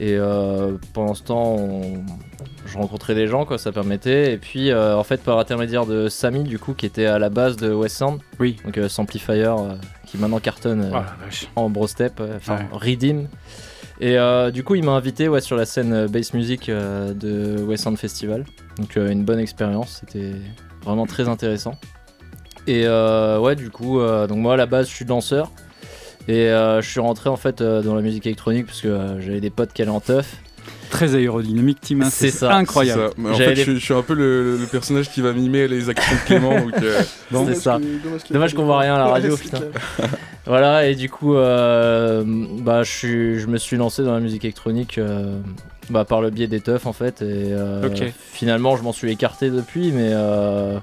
Et 0.00 0.16
euh, 0.16 0.78
pendant 0.94 1.14
ce 1.14 1.22
temps, 1.22 1.54
on- 1.54 2.02
je 2.66 2.78
rencontrais 2.78 3.14
des 3.14 3.26
gens, 3.28 3.44
quoi, 3.44 3.58
ça 3.58 3.70
permettait. 3.72 4.32
Et 4.32 4.36
puis, 4.38 4.70
euh, 4.70 4.96
en 4.96 5.04
fait, 5.04 5.22
par 5.22 5.38
intermédiaire 5.38 5.84
de 5.84 6.08
Samy, 6.08 6.44
du 6.44 6.58
coup, 6.58 6.72
qui 6.72 6.86
était 6.86 7.04
à 7.06 7.18
la 7.18 7.28
base 7.28 7.56
de 7.56 7.72
West 7.72 7.98
Sound, 7.98 8.18
Oui. 8.40 8.56
donc 8.64 8.78
euh, 8.78 8.88
Samplifier, 8.88 9.54
qui 10.06 10.16
maintenant 10.16 10.40
cartonne 10.40 10.90
Ah, 10.94 11.04
en 11.56 11.68
Brostep, 11.68 12.18
euh, 12.20 12.36
enfin 12.38 12.56
Ouais. 12.56 12.66
Redeem. 12.72 13.28
Et 14.02 14.18
euh, 14.18 14.50
du 14.50 14.64
coup, 14.64 14.74
il 14.74 14.82
m'a 14.82 14.90
invité 14.90 15.28
ouais, 15.28 15.40
sur 15.40 15.56
la 15.56 15.64
scène 15.64 15.92
euh, 15.92 16.08
bass 16.08 16.34
music 16.34 16.68
euh, 16.68 17.14
de 17.14 17.62
West 17.62 17.86
End 17.86 17.94
Festival. 17.94 18.44
Donc, 18.76 18.96
une 18.96 19.24
bonne 19.24 19.38
expérience, 19.38 20.00
c'était 20.00 20.32
vraiment 20.82 21.06
très 21.06 21.28
intéressant. 21.28 21.76
Et 22.66 22.88
ouais, 22.88 23.54
du 23.54 23.70
coup, 23.70 24.00
donc 24.00 24.38
moi 24.38 24.54
à 24.54 24.56
la 24.56 24.66
base, 24.66 24.88
je 24.88 24.94
suis 24.94 25.04
danseur. 25.04 25.50
Et 26.28 26.46
je 26.46 26.86
suis 26.88 27.00
rentré 27.00 27.28
en 27.28 27.36
fait 27.36 27.60
dans 27.60 27.94
la 27.96 28.02
musique 28.02 28.24
électronique 28.24 28.66
parce 28.66 28.80
que 28.80 29.18
j'avais 29.18 29.40
des 29.40 29.50
potes 29.50 29.72
qui 29.72 29.82
allaient 29.82 29.90
en 29.90 30.00
teuf. 30.00 30.36
Très 30.92 31.14
aérodynamique, 31.16 31.78
Tim. 31.80 32.02
hein, 32.02 32.08
C'est 32.10 32.30
ça. 32.30 32.54
Incroyable. 32.54 33.02
C'est 33.02 33.08
ça. 33.08 33.14
Mais 33.16 33.30
en 33.30 33.34
fait, 33.36 33.54
les- 33.54 33.64
je, 33.64 33.72
je 33.72 33.78
suis 33.84 33.94
un 33.94 34.02
peu 34.02 34.14
le, 34.14 34.58
le 34.58 34.66
personnage 34.66 35.10
qui 35.10 35.20
va 35.22 35.32
mimer 35.32 35.66
les 35.66 35.88
actions 35.88 36.14
de 36.14 36.20
Clément. 36.26 36.54
donc, 36.60 36.74
euh, 36.82 37.00
Bon, 37.30 37.46
c'est 37.52 37.52
Dommage 37.54 37.56
ça. 37.56 37.80
que- 38.28 38.32
dommage 38.32 38.54
qu'on 38.54 38.64
voit 38.66 38.78
rien 38.80 38.94
à 38.94 38.98
la 38.98 39.06
radio, 39.08 39.36
putain. 39.36 39.58
Voilà, 40.46 40.86
et 40.88 40.94
du 40.96 41.08
coup, 41.08 41.36
euh, 41.36 42.24
bah, 42.26 42.82
je, 42.82 42.90
suis, 42.90 43.38
je 43.38 43.46
me 43.46 43.58
suis 43.58 43.76
lancé 43.76 44.02
dans 44.02 44.12
la 44.12 44.18
musique 44.20 44.44
électronique 44.44 44.98
euh, 44.98 45.38
bah, 45.88 46.04
par 46.04 46.20
le 46.20 46.30
biais 46.30 46.48
des 46.48 46.60
teufs 46.60 46.84
en 46.84 46.92
fait. 46.92 47.22
Et 47.22 47.52
euh, 47.52 47.88
finalement, 48.32 48.76
je 48.76 48.82
m'en 48.82 48.92
suis 48.92 49.10
écarté 49.12 49.50
depuis, 49.50 49.92
mais 49.92 50.08
euh, 50.12 50.78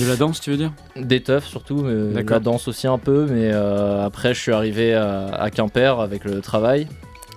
De 0.00 0.06
la 0.08 0.16
danse, 0.16 0.40
tu 0.40 0.50
veux 0.50 0.56
dire? 0.56 0.72
des 0.96 1.20
teufs 1.22 1.46
surtout, 1.46 1.82
mais 1.82 2.14
D'accord. 2.14 2.36
la 2.36 2.40
danse 2.40 2.68
aussi 2.68 2.86
un 2.86 2.96
peu. 2.98 3.26
Mais 3.30 3.50
euh, 3.52 4.04
après, 4.04 4.32
je 4.32 4.40
suis 4.40 4.52
arrivé 4.52 4.94
à, 4.94 5.26
à 5.26 5.50
Quimper 5.50 6.00
avec 6.00 6.24
le 6.24 6.40
travail. 6.40 6.88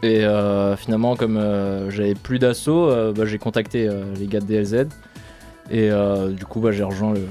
Et 0.03 0.23
euh, 0.25 0.75
finalement, 0.75 1.15
comme 1.15 1.37
euh, 1.37 1.89
j'avais 1.89 2.13
plus 2.15 2.37
d'assaut, 2.39 2.89
euh, 2.89 3.13
bah, 3.13 3.25
j'ai 3.25 3.37
contacté 3.37 3.87
euh, 3.87 4.03
les 4.19 4.27
gars 4.27 4.39
de 4.39 4.45
DLZ. 4.45 4.87
Et 5.71 5.89
euh, 5.91 6.29
du 6.29 6.45
coup, 6.45 6.59
bah, 6.59 6.71
j'ai 6.71 6.83
rejoint 6.83 7.13
le, 7.13 7.21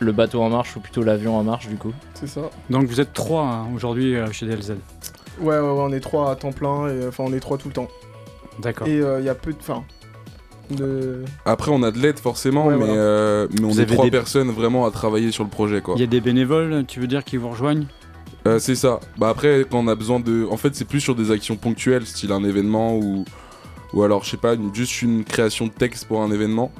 le 0.00 0.12
bateau 0.12 0.40
en 0.40 0.48
marche, 0.48 0.76
ou 0.76 0.80
plutôt 0.80 1.02
l'avion 1.02 1.36
en 1.36 1.42
marche 1.44 1.68
du 1.68 1.76
coup. 1.76 1.92
C'est 2.14 2.26
ça. 2.28 2.42
Donc 2.70 2.84
vous 2.86 3.00
êtes 3.00 3.12
trois 3.12 3.42
hein, 3.42 3.66
aujourd'hui 3.74 4.16
euh, 4.16 4.30
chez 4.32 4.46
DLZ. 4.46 4.70
Ouais, 5.40 5.48
ouais, 5.48 5.58
ouais, 5.58 5.60
on 5.68 5.92
est 5.92 6.00
trois 6.00 6.30
à 6.30 6.36
temps 6.36 6.52
plein, 6.52 6.88
et 6.88 7.06
enfin 7.06 7.24
on 7.26 7.32
est 7.34 7.40
trois 7.40 7.58
tout 7.58 7.68
le 7.68 7.74
temps. 7.74 7.88
D'accord. 8.62 8.86
Et 8.88 8.96
il 8.96 9.24
y 9.24 9.28
a 9.28 9.34
peu 9.34 9.52
de. 9.52 9.58
Enfin. 9.60 9.84
De... 10.70 11.22
Après, 11.44 11.70
on 11.70 11.82
a 11.84 11.92
de 11.92 11.98
l'aide 11.98 12.18
forcément, 12.18 12.66
Ouais, 12.66 12.76
mais, 12.76 12.86
voilà. 12.86 12.92
euh, 12.94 13.48
mais 13.52 13.64
on 13.66 13.68
Vous 13.68 13.80
est 13.80 13.86
trois 13.86 14.06
des- 14.06 14.10
personnes 14.10 14.50
vraiment 14.50 14.84
à 14.86 14.90
travailler 14.90 15.30
sur 15.30 15.44
le 15.44 15.50
projet. 15.50 15.80
quoi. 15.80 15.94
Il 15.96 16.00
y 16.00 16.04
a 16.04 16.08
des 16.08 16.20
bénévoles, 16.20 16.84
tu 16.88 16.98
veux 16.98 17.06
dire, 17.06 17.22
qui 17.22 17.36
vous 17.36 17.50
rejoignent? 17.50 17.84
Euh, 18.46 18.58
c'est 18.58 18.74
ça. 18.76 19.00
Bah 19.18 19.28
après, 19.28 19.66
quand 19.70 19.78
on 19.80 19.88
a 19.88 19.94
besoin 19.94 20.20
de. 20.20 20.46
En 20.50 20.56
fait, 20.56 20.74
c'est 20.74 20.84
plus 20.84 21.00
sur 21.00 21.14
des 21.14 21.30
actions 21.30 21.56
ponctuelles, 21.56 22.06
style 22.06 22.32
un 22.32 22.44
événement 22.44 22.96
ou. 22.96 23.24
Ou 23.92 24.02
alors, 24.02 24.24
je 24.24 24.30
sais 24.30 24.36
pas, 24.36 24.54
une- 24.54 24.74
juste 24.74 25.00
une 25.02 25.24
création 25.24 25.66
de 25.66 25.72
texte 25.72 26.06
pour 26.06 26.20
un 26.22 26.30
événement. 26.30 26.70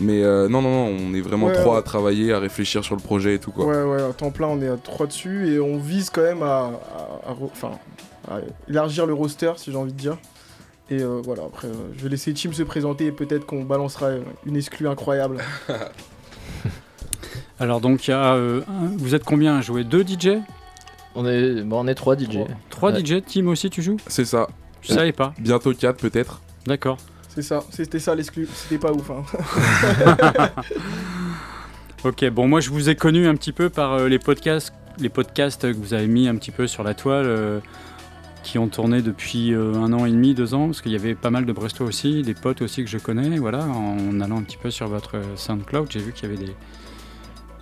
Mais 0.00 0.22
euh, 0.22 0.48
non, 0.48 0.62
non, 0.62 0.70
non, 0.90 0.96
on 1.00 1.14
est 1.14 1.20
vraiment 1.20 1.46
Ouais, 1.46 1.54
trois 1.54 1.72
ouais. 1.74 1.78
à 1.80 1.82
travailler, 1.82 2.32
à 2.32 2.38
réfléchir 2.38 2.84
sur 2.84 2.94
le 2.94 3.00
projet 3.02 3.34
et 3.34 3.38
tout 3.40 3.50
quoi. 3.50 3.64
Ouais, 3.66 3.82
ouais, 3.82 4.02
à 4.02 4.12
temps 4.12 4.30
plein, 4.30 4.46
on 4.46 4.60
est 4.62 4.68
à 4.68 4.76
trois 4.76 5.06
dessus, 5.08 5.48
et 5.52 5.58
on 5.60 5.76
vise 5.78 6.10
quand 6.10 6.22
même 6.22 6.42
à, 6.42 6.70
à- 7.26 7.30
à 7.30 7.32
re- 7.32 7.50
enfin, 7.50 7.72
à 8.30 8.38
élargir 8.68 9.06
le 9.06 9.14
roster, 9.14 9.52
si 9.56 9.72
j'ai 9.72 9.76
envie 9.76 9.92
de 9.92 9.98
dire. 9.98 10.16
Et 10.90 11.00
euh, 11.02 11.20
voilà, 11.24 11.42
après, 11.44 11.66
euh, 11.68 11.72
je 11.96 12.02
vais 12.04 12.10
laisser 12.10 12.32
Tim 12.32 12.52
se 12.52 12.62
présenter, 12.62 13.06
et 13.06 13.12
peut-être 13.12 13.44
qu'on 13.44 13.64
balancera 13.64 14.10
une 14.46 14.56
exclue 14.56 14.86
incroyable. 14.88 15.38
Alors 17.60 17.80
donc 17.80 18.06
il 18.06 18.12
y 18.12 18.14
a, 18.14 18.34
euh, 18.34 18.60
un- 18.68 18.96
vous 18.96 19.14
êtes 19.16 19.24
combien 19.24 19.56
à 19.58 19.60
jouer? 19.62 19.82
Deux 19.84 20.04
DJ 20.06 20.38
On 21.20 21.26
est, 21.26 21.62
bon, 21.62 21.80
on 21.84 21.88
est 21.88 21.96
trois 21.96 22.16
DJ. 22.16 22.38
Trois 22.70 22.92
Ouais. 22.92 23.04
DJ 23.04 23.22
Tim 23.26 23.48
aussi 23.48 23.70
tu 23.70 23.82
joues? 23.82 23.96
C'est 24.06 24.24
ça. 24.24 24.46
Je 24.82 24.92
savais 24.92 25.10
pas. 25.12 25.34
Bientôt 25.40 25.74
4 25.74 25.96
peut-être. 25.96 26.40
D'accord. 26.64 26.96
C'est 27.28 27.42
ça, 27.42 27.60
c'était 27.70 27.98
ça 27.98 28.14
l'exclu, 28.14 28.48
c'était 28.54 28.78
pas 28.78 28.92
ouf. 28.92 29.10
Hein. 29.10 29.24
Ok, 32.04 32.24
bon 32.30 32.46
moi 32.46 32.60
je 32.60 32.70
vous 32.70 32.88
ai 32.88 32.94
connu 32.94 33.26
un 33.26 33.34
petit 33.34 33.50
peu 33.50 33.68
par 33.70 33.94
euh, 33.94 34.08
les 34.08 34.20
podcasts, 34.20 34.72
les 35.00 35.08
podcasts 35.08 35.62
que 35.62 35.76
vous 35.76 35.94
avez 35.94 36.06
mis 36.06 36.28
un 36.28 36.36
petit 36.36 36.52
peu 36.52 36.68
sur 36.68 36.84
la 36.84 36.94
toile, 36.94 37.26
euh, 37.26 37.58
qui 38.44 38.56
ont 38.58 38.68
tourné 38.68 39.02
depuis 39.02 39.52
euh, 39.52 39.74
un 39.74 39.92
an 39.92 40.06
et 40.06 40.10
demi, 40.10 40.32
deux 40.32 40.54
ans, 40.54 40.66
parce 40.66 40.80
qu'il 40.80 40.92
y 40.92 40.96
avait 40.96 41.16
pas 41.16 41.30
mal 41.30 41.44
de 41.44 41.52
Brestois 41.52 41.86
aussi, 41.86 42.22
des 42.22 42.34
potes 42.34 42.62
aussi 42.62 42.84
que 42.84 42.88
je 42.90 42.98
connais, 42.98 43.38
voilà, 43.38 43.64
en 43.64 44.20
allant 44.20 44.38
un 44.38 44.42
petit 44.42 44.56
peu 44.56 44.70
sur 44.70 44.86
votre 44.86 45.16
euh, 45.16 45.22
SoundCloud, 45.34 45.88
j'ai 45.90 45.98
vu 45.98 46.12
qu'il 46.12 46.30
y 46.30 46.32
avait 46.32 46.44
des, 46.44 46.54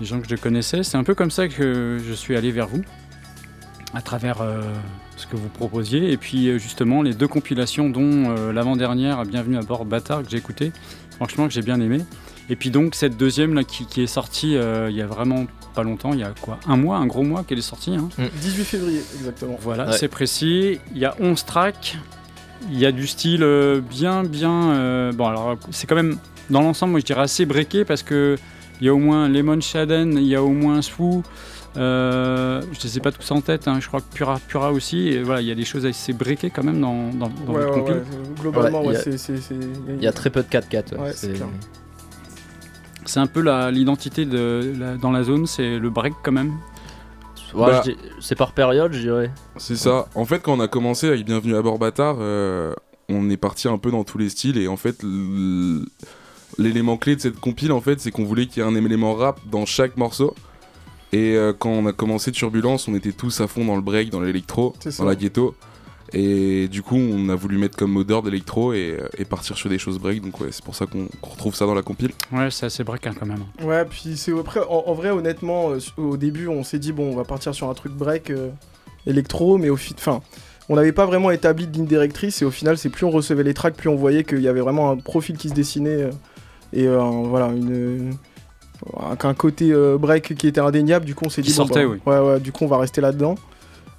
des 0.00 0.04
gens 0.04 0.20
que 0.20 0.28
je 0.28 0.36
connaissais. 0.36 0.82
C'est 0.82 0.98
un 0.98 1.04
peu 1.04 1.14
comme 1.14 1.30
ça 1.30 1.48
que 1.48 1.98
je 2.06 2.12
suis 2.12 2.36
allé 2.36 2.50
vers 2.52 2.66
vous, 2.68 2.82
à 3.94 4.02
travers 4.02 4.40
euh, 4.40 4.60
ce 5.16 5.26
que 5.26 5.36
vous 5.36 5.48
proposiez, 5.48 6.12
et 6.12 6.16
puis 6.16 6.48
euh, 6.48 6.58
justement 6.58 7.02
les 7.02 7.14
deux 7.14 7.28
compilations, 7.28 7.88
dont 7.88 8.30
euh, 8.36 8.52
l'avant-dernière, 8.52 9.24
Bienvenue 9.24 9.56
à 9.56 9.62
bord 9.62 9.84
Bâtard, 9.84 10.22
que 10.22 10.30
j'ai 10.30 10.36
écouté, 10.36 10.72
franchement 11.16 11.46
que 11.46 11.52
j'ai 11.54 11.62
bien 11.62 11.80
aimé. 11.80 12.00
Et 12.48 12.54
puis 12.56 12.70
donc 12.70 12.94
cette 12.94 13.16
deuxième 13.16 13.54
là 13.54 13.64
qui, 13.64 13.86
qui 13.86 14.02
est 14.02 14.06
sortie 14.06 14.56
euh, 14.56 14.88
il 14.90 14.96
y 14.96 15.02
a 15.02 15.06
vraiment 15.06 15.46
pas 15.74 15.82
longtemps, 15.82 16.12
il 16.12 16.20
y 16.20 16.24
a 16.24 16.32
quoi? 16.40 16.58
Un 16.68 16.76
mois, 16.76 16.96
un 16.98 17.06
gros 17.06 17.22
mois 17.24 17.42
qu'elle 17.44 17.58
est 17.58 17.62
sortie. 17.62 17.94
hein. 17.96 18.08
18 18.40 18.64
février, 18.64 19.00
exactement. 19.18 19.58
Voilà, 19.60 19.86
Ouais. 19.88 19.96
c'est 19.98 20.08
précis. 20.08 20.78
Il 20.92 20.98
y 20.98 21.04
a 21.04 21.14
11 21.20 21.44
tracks. 21.44 21.98
Il 22.70 22.78
y 22.78 22.86
a 22.86 22.92
du 22.92 23.06
style 23.06 23.42
euh, 23.42 23.80
bien, 23.80 24.22
bien. 24.22 24.70
euh, 24.72 25.12
bon, 25.12 25.26
alors 25.26 25.56
c'est 25.70 25.86
quand 25.86 25.94
même 25.96 26.18
dans 26.50 26.62
l'ensemble, 26.62 26.92
moi 26.92 27.00
je 27.00 27.04
dirais 27.04 27.22
assez 27.22 27.44
breaké 27.46 27.84
parce 27.84 28.02
que 28.02 28.36
il 28.80 28.86
y 28.86 28.90
a 28.90 28.94
au 28.94 28.98
moins 28.98 29.28
Lemon 29.28 29.60
Shaden, 29.60 30.16
il 30.16 30.26
y 30.26 30.34
a 30.36 30.42
au 30.42 30.50
moins 30.50 30.82
Swoo. 30.82 31.22
Euh, 31.76 32.62
je 32.72 32.84
ne 32.86 32.88
sais 32.90 33.00
pas 33.00 33.12
tous 33.12 33.30
en 33.32 33.40
tête, 33.40 33.68
hein, 33.68 33.78
je 33.80 33.86
crois 33.88 34.00
que 34.00 34.12
Pura, 34.14 34.38
Pura 34.48 34.72
aussi. 34.72 35.08
Et 35.08 35.22
voilà, 35.22 35.40
il 35.42 35.46
y 35.46 35.50
a 35.50 35.54
des 35.54 35.64
choses 35.64 35.84
assez 35.84 36.12
breakées 36.12 36.50
quand 36.50 36.64
même 36.64 36.80
dans, 36.80 37.10
dans, 37.10 37.28
dans 37.28 37.52
Ouais, 37.52 37.64
votre 37.64 37.74
ouais, 37.74 37.80
compil. 37.80 37.94
ouais, 37.96 38.02
globalement, 38.40 38.80
Ouais, 38.80 38.86
ouais, 38.88 38.92
il 38.94 38.96
y 38.96 39.00
a- 39.00 39.02
c'est- 39.02 39.18
c'est. 39.18 39.36
c'est- 39.38 39.54
Il 39.90 40.02
y 40.02 40.06
a 40.06 40.12
très 40.12 40.30
peu 40.30 40.42
de 40.42 40.48
4x4. 40.48 40.92
ouais. 40.94 41.00
Ouais, 41.00 41.12
c'est 43.04 43.20
un 43.20 43.26
peu 43.26 43.40
l'identité 43.70 44.24
dans 44.26 45.12
la 45.12 45.22
zone, 45.22 45.46
c'est 45.46 45.78
le 45.78 45.90
break 45.90 46.14
quand 46.22 46.32
même. 46.32 46.52
Ouais, 47.54 47.66
Bah- 47.66 47.82
c'est 48.20 48.34
par 48.34 48.52
période, 48.52 48.92
je 48.92 49.00
dirais. 49.00 49.30
C'est 49.56 49.76
ça. 49.76 50.08
En 50.14 50.24
fait, 50.24 50.40
quand 50.40 50.54
on 50.54 50.60
a 50.60 50.68
commencé 50.68 51.06
avec 51.08 51.24
Bienvenue 51.24 51.54
à 51.56 51.62
bord 51.62 51.78
Bâtard, 51.78 52.16
euh, 52.20 52.74
on 53.08 53.30
est 53.30 53.36
parti 53.36 53.68
un 53.68 53.78
peu 53.78 53.90
dans 53.92 54.02
tous 54.02 54.18
les 54.18 54.28
styles 54.28 54.58
et 54.58 54.66
en 54.66 54.76
fait, 54.76 55.02
l'élément 56.58 56.96
clé 56.96 57.14
de 57.16 57.20
cette 57.20 57.38
compile, 57.38 57.70
en 57.72 57.80
fait, 57.80 58.00
c'est 58.00 58.10
qu'on 58.10 58.24
voulait 58.24 58.46
qu'il 58.46 58.62
y 58.62 58.66
ait 58.66 58.68
un 58.68 58.74
élément 58.74 59.14
rap 59.14 59.38
dans 59.50 59.64
chaque 59.66 59.96
morceau. 59.96 60.34
Et 61.16 61.34
euh, 61.36 61.52
quand 61.58 61.70
on 61.70 61.86
a 61.86 61.92
commencé 61.92 62.30
Turbulence, 62.32 62.88
on 62.88 62.94
était 62.94 63.12
tous 63.12 63.40
à 63.40 63.46
fond 63.46 63.64
dans 63.64 63.76
le 63.76 63.82
break, 63.82 64.10
dans 64.10 64.20
l'électro, 64.20 64.74
dans 64.98 65.04
la 65.08 65.14
ghetto. 65.14 65.54
Et 66.12 66.68
du 66.68 66.82
coup, 66.82 66.96
on 66.96 67.28
a 67.30 67.34
voulu 67.34 67.58
mettre 67.58 67.76
comme 67.76 67.90
modeur 67.90 68.22
d'électro 68.22 68.72
et, 68.72 68.96
et 69.18 69.24
partir 69.24 69.56
sur 69.56 69.68
des 69.68 69.78
choses 69.78 69.98
break. 69.98 70.22
Donc 70.22 70.40
ouais, 70.40 70.48
c'est 70.52 70.64
pour 70.64 70.74
ça 70.76 70.86
qu'on 70.86 71.08
retrouve 71.22 71.54
ça 71.54 71.66
dans 71.66 71.74
la 71.74 71.82
compile. 71.82 72.10
Ouais, 72.32 72.48
c'est 72.50 72.66
assez 72.66 72.84
break 72.84 73.06
hein, 73.06 73.12
quand 73.18 73.26
même. 73.26 73.44
Ouais, 73.62 73.84
puis 73.84 74.16
c'est 74.16 74.32
après, 74.38 74.60
en, 74.60 74.84
en 74.86 74.94
vrai, 74.94 75.10
honnêtement, 75.10 75.70
euh, 75.72 75.78
au 75.96 76.16
début, 76.16 76.46
on 76.48 76.62
s'est 76.64 76.78
dit, 76.78 76.92
bon, 76.92 77.12
on 77.12 77.16
va 77.16 77.24
partir 77.24 77.54
sur 77.54 77.68
un 77.68 77.74
truc 77.74 77.92
break 77.92 78.30
euh, 78.30 78.50
électro, 79.06 79.58
mais 79.58 79.68
au 79.68 79.76
fin, 79.76 79.94
enfin, 79.98 80.20
on 80.68 80.76
n'avait 80.76 80.92
pas 80.92 81.06
vraiment 81.06 81.30
établi 81.30 81.66
de 81.66 81.72
ligne 81.72 81.86
directrice, 81.86 82.40
et 82.42 82.44
au 82.44 82.50
final, 82.52 82.76
c'est 82.78 82.88
plus 82.90 83.04
on 83.06 83.10
recevait 83.10 83.42
les 83.44 83.54
tracks, 83.54 83.74
plus 83.76 83.88
on 83.88 83.96
voyait 83.96 84.22
qu'il 84.24 84.40
y 84.42 84.48
avait 84.48 84.60
vraiment 84.60 84.90
un 84.90 84.96
profil 84.96 85.36
qui 85.36 85.48
se 85.48 85.54
dessinait, 85.54 86.02
euh, 86.04 86.10
et 86.72 86.86
euh, 86.86 87.00
un- 87.02 87.22
voilà, 87.24 87.48
une. 87.48 88.14
Un- 89.00 89.16
qu'un 89.16 89.34
côté 89.34 89.72
euh, 89.72 89.98
break 89.98 90.34
qui 90.36 90.46
était 90.48 90.60
indéniable, 90.60 91.04
du 91.04 91.14
coup, 91.14 91.24
on 91.26 91.30
s'est 91.30 91.42
dit, 91.42 91.50
bon, 91.50 91.54
sortait, 91.66 91.84
bah, 91.84 91.92
oui. 91.92 91.98
ouais, 92.06 92.18
ouais, 92.20 92.40
du 92.40 92.52
coup, 92.52 92.64
on 92.64 92.68
va 92.68 92.78
rester 92.78 93.00
là-dedans. 93.00 93.34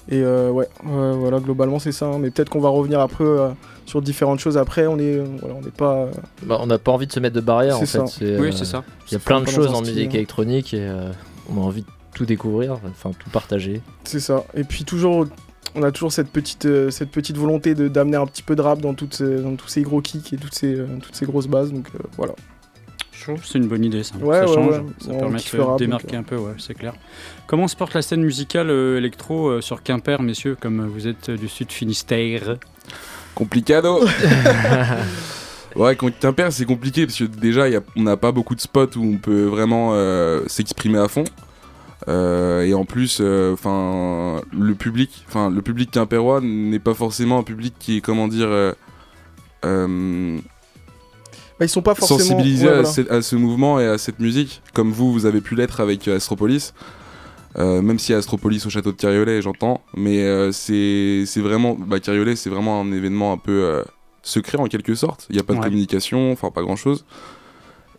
Et 0.09 0.21
euh, 0.23 0.49
ouais, 0.51 0.69
ouais, 0.85 1.11
voilà, 1.17 1.39
globalement, 1.41 1.79
c'est 1.79 1.91
ça, 1.91 2.05
hein, 2.05 2.17
mais 2.19 2.29
peut-être 2.29 2.49
qu'on 2.49 2.61
va 2.61 2.69
revenir 2.69 3.01
après 3.01 3.25
euh, 3.25 3.49
sur 3.85 4.01
différentes 4.01 4.39
choses 4.39 4.57
après, 4.57 4.87
on 4.87 4.97
est, 4.99 5.17
voilà, 5.41 5.55
on 5.55 5.61
n'est 5.61 5.69
pas. 5.71 5.95
euh, 5.95 6.11
Bah, 6.43 6.59
on 6.61 6.67
n'a 6.67 6.77
pas 6.77 6.93
envie 6.93 7.07
de 7.07 7.11
se 7.11 7.19
mettre 7.19 7.35
de 7.35 7.41
barrière 7.41 7.75
en 7.75 7.79
C'est 7.81 7.85
fait. 7.87 7.97
ça. 7.97 8.05
C'est, 8.07 8.39
Oui, 8.39 8.47
euh, 8.47 8.51
c'est 8.53 8.63
ça. 8.65 8.83
Il 9.09 9.13
y 9.13 9.17
a 9.17 9.19
plein 9.19 9.41
de 9.41 9.47
choses 9.47 9.67
un 9.67 9.73
en 9.73 9.81
musique 9.81 10.11
hein. 10.11 10.15
électronique 10.15 10.73
et 10.73 10.79
euh, 10.87 11.11
on 11.53 11.57
a 11.61 11.65
envie 11.65 11.81
de 11.81 11.87
tout 12.13 12.25
découvrir, 12.25 12.79
enfin 12.85 13.11
tout 13.19 13.29
partager. 13.29 13.81
C'est 14.05 14.21
ça. 14.21 14.45
Et 14.53 14.63
puis 14.63 14.85
toujours, 14.85 15.25
on 15.75 15.83
a 15.83 15.91
toujours 15.91 16.13
cette 16.13 16.29
petite, 16.29 16.65
euh, 16.67 16.89
cette 16.89 17.11
petite 17.11 17.35
volonté 17.37 17.75
de 17.75 17.89
d'amener 17.89 18.15
un 18.15 18.25
petit 18.27 18.43
peu 18.43 18.55
de 18.55 18.61
rap 18.61 18.79
dans, 18.79 18.93
toutes 18.93 19.13
ces- 19.13 19.41
dans 19.41 19.55
tous 19.57 19.67
ces 19.67 19.81
gros 19.81 19.99
kicks 20.01 20.31
et 20.31 20.37
toutes 20.37 20.55
ces, 20.55 20.73
euh, 20.73 20.87
toutes 21.01 21.15
ces 21.15 21.25
grosses 21.25 21.47
bases. 21.47 21.73
Donc 21.73 21.87
euh, 21.95 21.99
voilà. 22.15 22.31
Je 23.17 23.23
trouve 23.23 23.41
que 23.41 23.47
c'est 23.47 23.57
une 23.57 23.67
bonne 23.67 23.83
idée 23.83 24.03
ça. 24.03 24.15
Ouais, 24.17 24.39
ça 24.39 24.45
ouais, 24.47 24.53
change, 24.55 24.77
ouais. 24.77 24.85
ça 24.99 25.09
On 25.11 25.19
permet 25.19 25.37
de 25.39 25.77
démarquer 25.77 26.07
donc, 26.07 26.13
euh. 26.15 26.19
un 26.19 26.23
peu, 26.23 26.35
ouais, 26.37 26.53
c'est 26.59 26.73
clair. 26.75 26.93
Comment 27.47 27.67
se 27.67 27.75
porte 27.75 27.93
la 27.93 28.01
scène 28.01 28.21
musicale 28.23 28.69
euh, 28.69 28.97
électro 28.97 29.47
euh, 29.47 29.61
sur 29.61 29.81
Quimper, 29.83 30.21
messieurs, 30.21 30.55
comme 30.59 30.85
vous 30.87 31.07
êtes 31.07 31.29
euh, 31.29 31.37
du 31.37 31.47
sud 31.47 31.71
Finistère? 31.71 32.57
Complicado 33.33 34.01
Ouais, 35.75 35.95
Quimper, 35.95 36.51
c'est 36.51 36.65
compliqué 36.65 37.05
parce 37.05 37.17
que 37.19 37.23
déjà, 37.25 37.67
il 37.67 37.73
y 37.73 37.75
a- 37.75 37.83
on 37.95 38.03
n'a 38.03 38.17
pas 38.17 38.31
beaucoup 38.31 38.55
de 38.55 38.61
spots 38.61 38.95
où 38.97 39.03
on 39.03 39.17
peut 39.17 39.43
vraiment 39.45 39.91
euh, 39.93 40.41
s'exprimer 40.47 40.97
à 40.99 41.07
fond. 41.07 41.23
Euh, 42.07 42.61
et 42.63 42.73
en 42.73 42.85
plus, 42.85 43.21
enfin, 43.21 44.41
le 44.57 44.75
public, 44.75 45.23
enfin, 45.27 45.49
le 45.49 45.61
public 45.61 45.91
quimpérois 45.91 46.39
n'est 46.41 46.79
pas 46.79 46.93
forcément 46.93 47.39
un 47.39 47.43
public 47.43 47.73
qui 47.79 47.97
est, 47.97 48.01
comment 48.01 48.27
dire, 48.27 48.47
euh, 48.47 48.71
euh, 49.65 50.37
Bah, 51.59 51.65
ils 51.65 51.69
sont 51.69 51.81
pas 51.81 51.95
forcément. 51.95 52.19
sensibilisé 52.19 52.65
ouais, 52.65 52.69
à, 52.71 52.73
voilà. 52.75 52.89
cette- 52.89 53.11
à 53.11 53.21
ce 53.21 53.35
mouvement 53.35 53.79
et 53.79 53.85
à 53.85 53.97
cette 53.97 54.19
musique, 54.19 54.61
comme 54.73 54.91
vous, 54.91 55.11
vous 55.11 55.25
avez 55.25 55.41
pu 55.41 55.55
l'être 55.55 55.79
avec 55.79 56.07
euh, 56.07 56.17
Astropolis. 56.17 56.73
Euh, 57.57 57.81
même 57.81 57.97
si 57.97 58.13
Astropolis 58.13 58.63
au 58.67 58.69
château 58.69 58.91
de 58.91 58.97
Cariolet, 58.97 59.41
j'entends, 59.41 59.81
mais 59.95 60.21
euh, 60.23 60.51
c'est 60.51 61.23
c'est 61.25 61.41
vraiment, 61.41 61.73
bah, 61.73 61.99
Cariolet, 61.99 62.35
c'est 62.35 62.51
vraiment 62.51 62.79
un 62.81 62.91
événement 62.91 63.33
un 63.33 63.37
peu 63.37 63.51
euh, 63.63 63.83
secret 64.21 64.59
en 64.59 64.67
quelque 64.67 64.93
sorte. 64.93 65.25
Il 65.31 65.33
n'y 65.33 65.39
a 65.39 65.43
pas 65.43 65.53
de 65.53 65.57
Ouais. 65.59 65.63
communication, 65.65 66.31
enfin 66.31 66.51
pas 66.51 66.61
grand 66.61 66.75
chose. 66.75 67.03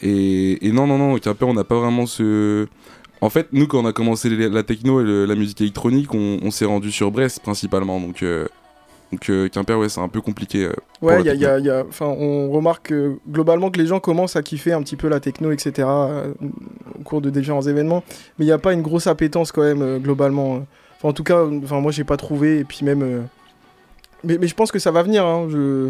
Et, 0.00 0.64
et 0.66 0.70
non, 0.70 0.86
non, 0.86 0.98
non, 0.98 1.14
au 1.14 1.18
Quimper, 1.18 1.48
on 1.48 1.54
n'a 1.54 1.64
pas 1.64 1.78
vraiment 1.78 2.06
ce. 2.06 2.68
En 3.20 3.30
fait, 3.30 3.48
nous, 3.52 3.66
quand 3.66 3.80
on 3.80 3.86
a 3.86 3.92
commencé 3.92 4.28
la 4.30 4.62
techno 4.62 5.00
et 5.00 5.04
le- 5.04 5.24
la 5.24 5.34
musique 5.34 5.60
électronique, 5.60 6.14
on, 6.14 6.38
on 6.40 6.52
s'est 6.52 6.64
rendu 6.66 6.92
sur 6.92 7.10
Brest 7.10 7.40
principalement. 7.40 7.98
Donc, 7.98 8.22
euh, 8.22 8.46
donc 9.12 9.30
euh, 9.30 9.48
Quimper, 9.48 9.78
ouais, 9.78 9.88
c'est 9.88 10.00
un 10.00 10.08
peu 10.08 10.20
compliqué. 10.20 10.64
euh, 10.66 10.72
Ouais, 11.00 11.22
y 11.22 11.30
a, 11.30 11.34
y 11.34 11.46
a- 11.46 11.58
y 11.58 11.70
a- 11.70 11.84
enfin, 11.88 12.06
on 12.06 12.50
remarque 12.50 12.92
euh, 12.92 13.14
globalement 13.28 13.70
que 13.70 13.78
les 13.78 13.86
gens 13.86 14.00
commencent 14.00 14.36
à 14.36 14.42
kiffer 14.42 14.72
un 14.72 14.82
petit 14.82 14.96
peu 14.96 15.08
la 15.08 15.18
techno, 15.20 15.50
etc. 15.52 15.72
euh, 15.88 16.34
au 16.98 17.02
cours 17.04 17.20
de 17.20 17.30
différents 17.30 17.62
événements. 17.62 18.02
Mais 18.38 18.44
il 18.44 18.48
n'y 18.48 18.52
a 18.52 18.58
pas 18.58 18.72
une 18.74 18.82
grosse 18.82 19.06
appétence 19.06 19.50
quand 19.52 19.62
même, 19.62 19.80
euh, 19.82 19.98
globalement. 19.98 20.60
Enfin, 20.98 21.08
en 21.08 21.12
tout 21.12 21.24
cas, 21.24 21.42
enfin, 21.64 21.80
moi, 21.80 21.90
j'ai 21.92 22.04
pas 22.04 22.16
trouvé. 22.16 22.58
Et 22.58 22.64
puis 22.64 22.84
même. 22.84 23.02
euh, 23.02 23.20
Mais, 24.24 24.36
mais 24.38 24.46
je 24.48 24.54
pense 24.54 24.70
que 24.72 24.78
ça 24.78 24.90
va 24.90 25.02
venir. 25.02 25.24
hein, 25.24 25.46
je... 25.50 25.86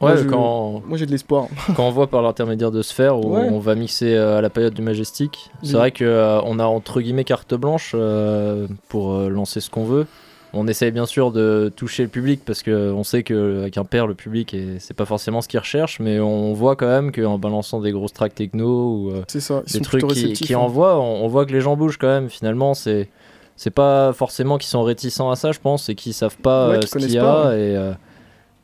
Ouais, 0.00 0.10
Moi, 0.12 0.16
je- 0.16 0.28
quand, 0.28 0.82
Moi, 0.86 0.98
j'ai 0.98 1.06
de 1.06 1.10
l'espoir. 1.10 1.46
quand 1.76 1.86
on 1.86 1.90
voit 1.90 2.06
par 2.08 2.22
l'intermédiaire 2.22 2.70
de 2.70 2.82
Sphère 2.82 3.18
où 3.18 3.34
Ouais. 3.36 3.48
on 3.50 3.58
va 3.58 3.74
mixer 3.74 4.14
euh, 4.14 4.38
à 4.38 4.40
la 4.42 4.50
période 4.50 4.74
du 4.74 4.82
Majestic, 4.82 5.50
c'est 5.62 5.70
Oui. 5.70 5.74
vrai 5.74 5.90
que 5.90 6.04
euh, 6.04 6.40
on 6.42 6.58
a 6.60 6.64
entre 6.64 7.00
guillemets 7.00 7.24
carte 7.24 7.54
blanche 7.54 7.92
euh, 7.96 8.66
pour 8.88 9.14
euh, 9.14 9.28
lancer 9.28 9.60
ce 9.60 9.70
qu'on 9.70 9.84
veut. 9.84 10.06
On 10.54 10.66
essaye 10.66 10.90
bien 10.92 11.04
sûr 11.04 11.30
de 11.30 11.70
toucher 11.76 12.04
le 12.04 12.08
public 12.08 12.40
parce 12.44 12.62
que 12.62 12.90
on 12.92 13.04
sait 13.04 13.22
qu'avec 13.22 13.76
un 13.76 13.84
père 13.84 14.06
le 14.06 14.14
public 14.14 14.54
est- 14.54 14.78
c'est 14.78 14.94
pas 14.94 15.04
forcément 15.04 15.42
ce 15.42 15.48
qu'il 15.48 15.60
recherche, 15.60 16.00
mais 16.00 16.20
on 16.20 16.54
voit 16.54 16.74
quand 16.74 16.86
même 16.86 17.12
qu'en 17.12 17.38
balançant 17.38 17.80
des 17.80 17.92
grosses 17.92 18.14
tracks 18.14 18.34
techno 18.34 18.66
ou 18.94 19.10
euh, 19.10 19.22
ça. 19.40 19.62
Des 19.70 19.80
trucs 19.82 20.00
qui, 20.14 20.32
qui 20.32 20.54
hein. 20.54 20.58
envoient, 20.58 20.98
on, 20.98 21.24
on 21.24 21.28
voit 21.28 21.44
que 21.44 21.52
les 21.52 21.60
gens 21.60 21.76
bougent 21.76 21.98
quand 21.98 22.08
même. 22.08 22.30
Finalement, 22.30 22.72
c'est 22.72 23.08
c'est 23.56 23.70
pas 23.70 24.12
forcément 24.14 24.56
qu'ils 24.56 24.68
sont 24.70 24.82
réticents 24.84 25.30
à 25.30 25.36
ça, 25.36 25.52
je 25.52 25.58
pense, 25.58 25.88
et 25.90 25.94
qu'ils 25.94 26.14
savent 26.14 26.38
pas 26.38 26.70
Ouais, 26.70 26.76
euh, 26.76 26.80
ce 26.82 26.96
qu'il 26.96 27.10
y 27.12 27.18
a. 27.18 27.22
pas, 27.24 27.54
Et 27.56 27.76
euh, 27.76 27.92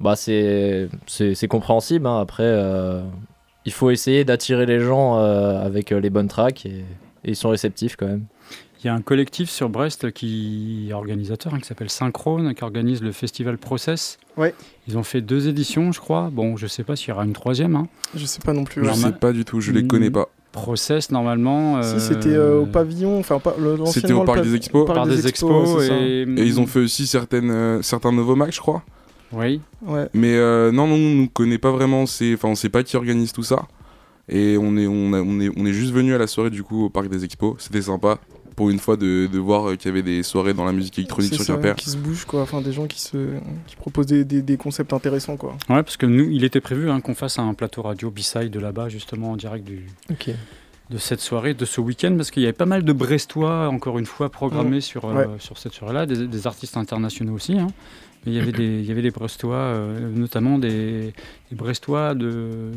bah 0.00 0.14
c'est 0.16 0.88
compréhensible. 1.48 2.06
hein. 2.06 2.18
Après, 2.20 2.44
euh, 2.44 3.02
il 3.66 3.72
faut 3.72 3.90
essayer 3.90 4.24
d'attirer 4.24 4.64
les 4.66 4.80
gens 4.80 5.16
avec 5.16 5.90
les 5.90 6.10
bonnes 6.10 6.28
tracks 6.28 6.64
et, 6.64 6.78
et 7.24 7.30
ils 7.30 7.36
sont 7.36 7.50
réceptifs 7.50 7.96
quand 7.96 8.06
même. 8.06 8.24
Il 8.84 8.88
y 8.88 8.90
a 8.90 8.94
un 8.94 9.00
collectif 9.00 9.48
sur 9.48 9.70
Brest 9.70 10.12
qui 10.12 10.88
est 10.90 10.92
organisateur, 10.92 11.54
hein, 11.54 11.58
qui 11.58 11.66
s'appelle 11.66 11.88
Synchrone, 11.88 12.54
qui 12.54 12.62
organise 12.62 13.00
le 13.02 13.12
festival 13.12 13.56
Process. 13.56 14.18
Ouais. 14.36 14.54
Ils 14.86 14.98
ont 14.98 15.02
fait 15.02 15.22
deux 15.22 15.48
éditions, 15.48 15.90
je 15.90 16.00
crois. 16.00 16.28
Bon, 16.30 16.58
je 16.58 16.66
sais 16.66 16.84
pas 16.84 16.94
s'il 16.94 17.08
y 17.08 17.12
aura 17.12 17.24
une 17.24 17.32
troisième. 17.32 17.76
hein. 17.76 17.88
Je 18.14 18.26
sais 18.26 18.40
pas 18.44 18.52
non 18.52 18.64
plus. 18.64 18.82
Je. 18.82 18.86
Normal. 18.90 19.12
sais 19.14 19.18
pas 19.18 19.32
du 19.32 19.46
tout, 19.46 19.62
je 19.62 19.72
les 19.72 19.82
Mm. 19.84 19.88
connais 19.88 20.10
pas. 20.10 20.28
Process, 20.52 21.10
normalement. 21.10 21.82
Si 21.82 21.94
euh, 21.94 21.98
c'était 21.98 22.34
euh, 22.34 22.60
au 22.60 22.66
pavillon, 22.66 23.18
enfin 23.18 23.38
pas 23.40 23.54
le- 23.58 23.78
C'était 23.86 24.12
au 24.12 24.22
Parc 24.24 24.42
des 24.42 24.54
Expos. 24.54 24.84
Parc 24.86 24.96
Par 24.98 25.06
des 25.06 25.26
expos, 25.26 25.86
ça. 25.86 25.96
et... 25.96 26.22
Et 26.22 26.42
ils 26.44 26.60
ont 26.60 26.66
fait 26.66 26.80
aussi 26.80 27.06
certaines, 27.06 27.50
euh, 27.50 27.80
certains 27.82 28.12
Novomax, 28.12 28.54
je 28.54 28.60
crois. 28.60 28.82
Oui. 29.32 29.62
Ouais. 29.86 30.08
Mais 30.12 30.36
euh, 30.36 30.70
non, 30.72 30.86
non, 30.86 30.94
on 30.96 31.22
ne 31.22 31.26
connaît 31.26 31.59
pas 31.59 31.72
vraiment. 31.72 32.02
Enfin, 32.02 32.48
on 32.48 32.54
sait 32.54 32.68
pas 32.68 32.82
qui 32.85 32.96
organise 32.98 33.32
tout 33.32 33.42
ça. 33.42 33.66
Et 34.28 34.56
on 34.59 34.76
est, 34.76 34.87
on, 34.87 35.12
a- 35.14 35.22
on 35.22 35.40
est, 35.40 35.50
on 35.56 35.64
est 35.64 35.72
juste 35.72 35.92
venu 35.94 36.14
à 36.14 36.18
la 36.18 36.26
soirée 36.26 36.50
du 36.50 36.62
coup 36.62 36.85
au 36.85 36.90
parc 36.90 37.09
des 37.09 37.24
expos. 37.24 37.56
C'était 37.59 37.82
sympa 37.82 38.18
pour 38.56 38.70
une 38.70 38.78
fois 38.78 38.96
de, 38.96 39.26
de 39.32 39.38
voir 39.38 39.76
qu'il 39.76 39.86
y 39.86 39.92
avait 39.92 40.02
des 40.02 40.22
soirées 40.22 40.54
dans 40.54 40.64
la 40.64 40.72
musique 40.72 40.98
électronique 40.98 41.34
sur 41.34 41.44
Quimper. 41.44 41.74
qui 41.76 41.90
se 41.90 41.96
bougent 41.96 42.24
quoi, 42.24 42.42
enfin 42.42 42.60
des 42.60 42.72
gens 42.72 42.86
qui 42.86 43.00
se 43.00 43.34
qui 43.66 43.76
proposent 43.76 44.06
des, 44.06 44.24
des, 44.24 44.42
des 44.42 44.56
concepts 44.56 44.92
intéressants 44.92 45.36
quoi. 45.36 45.52
Ouais, 45.68 45.82
parce 45.82 45.96
que 45.96 46.06
nous, 46.06 46.24
il 46.30 46.44
était 46.44 46.60
prévu 46.60 46.90
hein, 46.90 47.00
qu'on 47.00 47.14
fasse 47.14 47.38
un 47.38 47.52
plateau 47.54 47.82
radio 47.82 48.10
B-side 48.10 48.50
de 48.50 48.60
là-bas, 48.60 48.88
justement 48.88 49.32
en 49.32 49.36
direct 49.36 49.64
du, 49.66 49.86
Ok. 50.10 50.30
de 50.90 50.98
cette 50.98 51.20
soirée, 51.20 51.54
de 51.54 51.64
ce 51.64 51.80
week-end, 51.80 52.14
parce 52.16 52.30
qu'il 52.30 52.42
y 52.42 52.46
avait 52.46 52.52
pas 52.52 52.66
mal 52.66 52.84
de 52.84 52.92
Brestois, 52.92 53.68
encore 53.68 53.98
une 53.98 54.06
fois, 54.06 54.28
programmés 54.30 54.80
sur, 54.80 55.04
euh, 55.06 55.14
Ouais. 55.14 55.26
sur 55.38 55.58
cette 55.58 55.72
soirée-là, 55.72 56.06
des, 56.06 56.26
des 56.26 56.46
artistes 56.46 56.76
internationaux 56.76 57.32
aussi. 57.34 57.58
hein. 57.58 57.68
Mais 58.26 58.32
il 58.32 58.38
y 58.38 58.40
avait 58.40 58.52
des, 58.52 58.80
il 58.80 58.86
y 58.86 58.90
avait 58.90 59.02
des 59.02 59.10
Brestois, 59.10 59.56
euh, 59.56 60.08
notamment 60.14 60.58
des, 60.58 61.12
des 61.50 61.56
Brestois 61.56 62.14
de, 62.14 62.70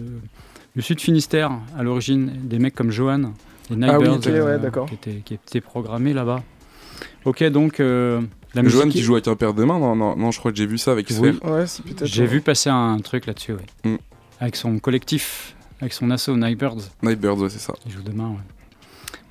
du 0.76 0.82
Sud 0.82 1.00
Finistère, 1.00 1.52
à 1.78 1.84
l'origine, 1.84 2.32
des 2.44 2.60
mecs 2.60 2.76
comme 2.76 2.92
Johan, 2.92 3.34
les 3.70 3.88
Ah 3.88 4.00
oui, 4.00 4.08
Nightbirds, 4.10 4.34
ok, 4.42 4.46
ouais, 4.46 4.60
d'accord. 4.60 4.86
qui, 4.88 4.94
étaient, 4.96 5.22
qui 5.26 5.34
étaient 5.34 5.62
programmés 5.62 6.14
là-bas. 6.14 6.44
Ok, 7.26 7.44
donc 7.46 7.80
euh, 7.80 8.22
la 8.54 8.64
Johan 8.64 8.86
musique. 8.86 9.00
qui 9.00 9.02
joue 9.04 9.16
à 9.16 9.22
Quimper 9.22 9.54
demain 9.54 9.80
non, 9.80 9.96
non, 9.96 10.16
non, 10.16 10.32
je 10.32 10.40
crois 10.40 10.52
que 10.52 10.58
j'ai 10.58 10.66
vu 10.66 10.78
ça 10.78 10.92
avec. 10.92 11.08
Oui. 11.20 11.38
Ouais, 11.44 11.68
c'est 11.68 11.84
peut-être. 11.84 12.06
J'ai 12.06 12.26
vu 12.26 12.42
passer 12.42 12.70
un 12.70 12.98
truc 13.00 13.26
là-dessus, 13.26 13.54
ouais. 13.54 13.92
Mm. 13.92 13.98
avec 14.40 14.56
son 14.56 14.80
collectif, 14.80 15.56
avec 15.82 15.94
son 15.94 16.10
asso 16.12 16.30
Nightbirds. 16.30 16.90
Nightbirds, 17.04 17.38
ouais, 17.40 17.50
c'est 17.50 17.60
ça. 17.60 17.74
Il 17.86 17.92
joue 17.92 18.02
demain, 18.02 18.30
ouais. 18.30 18.36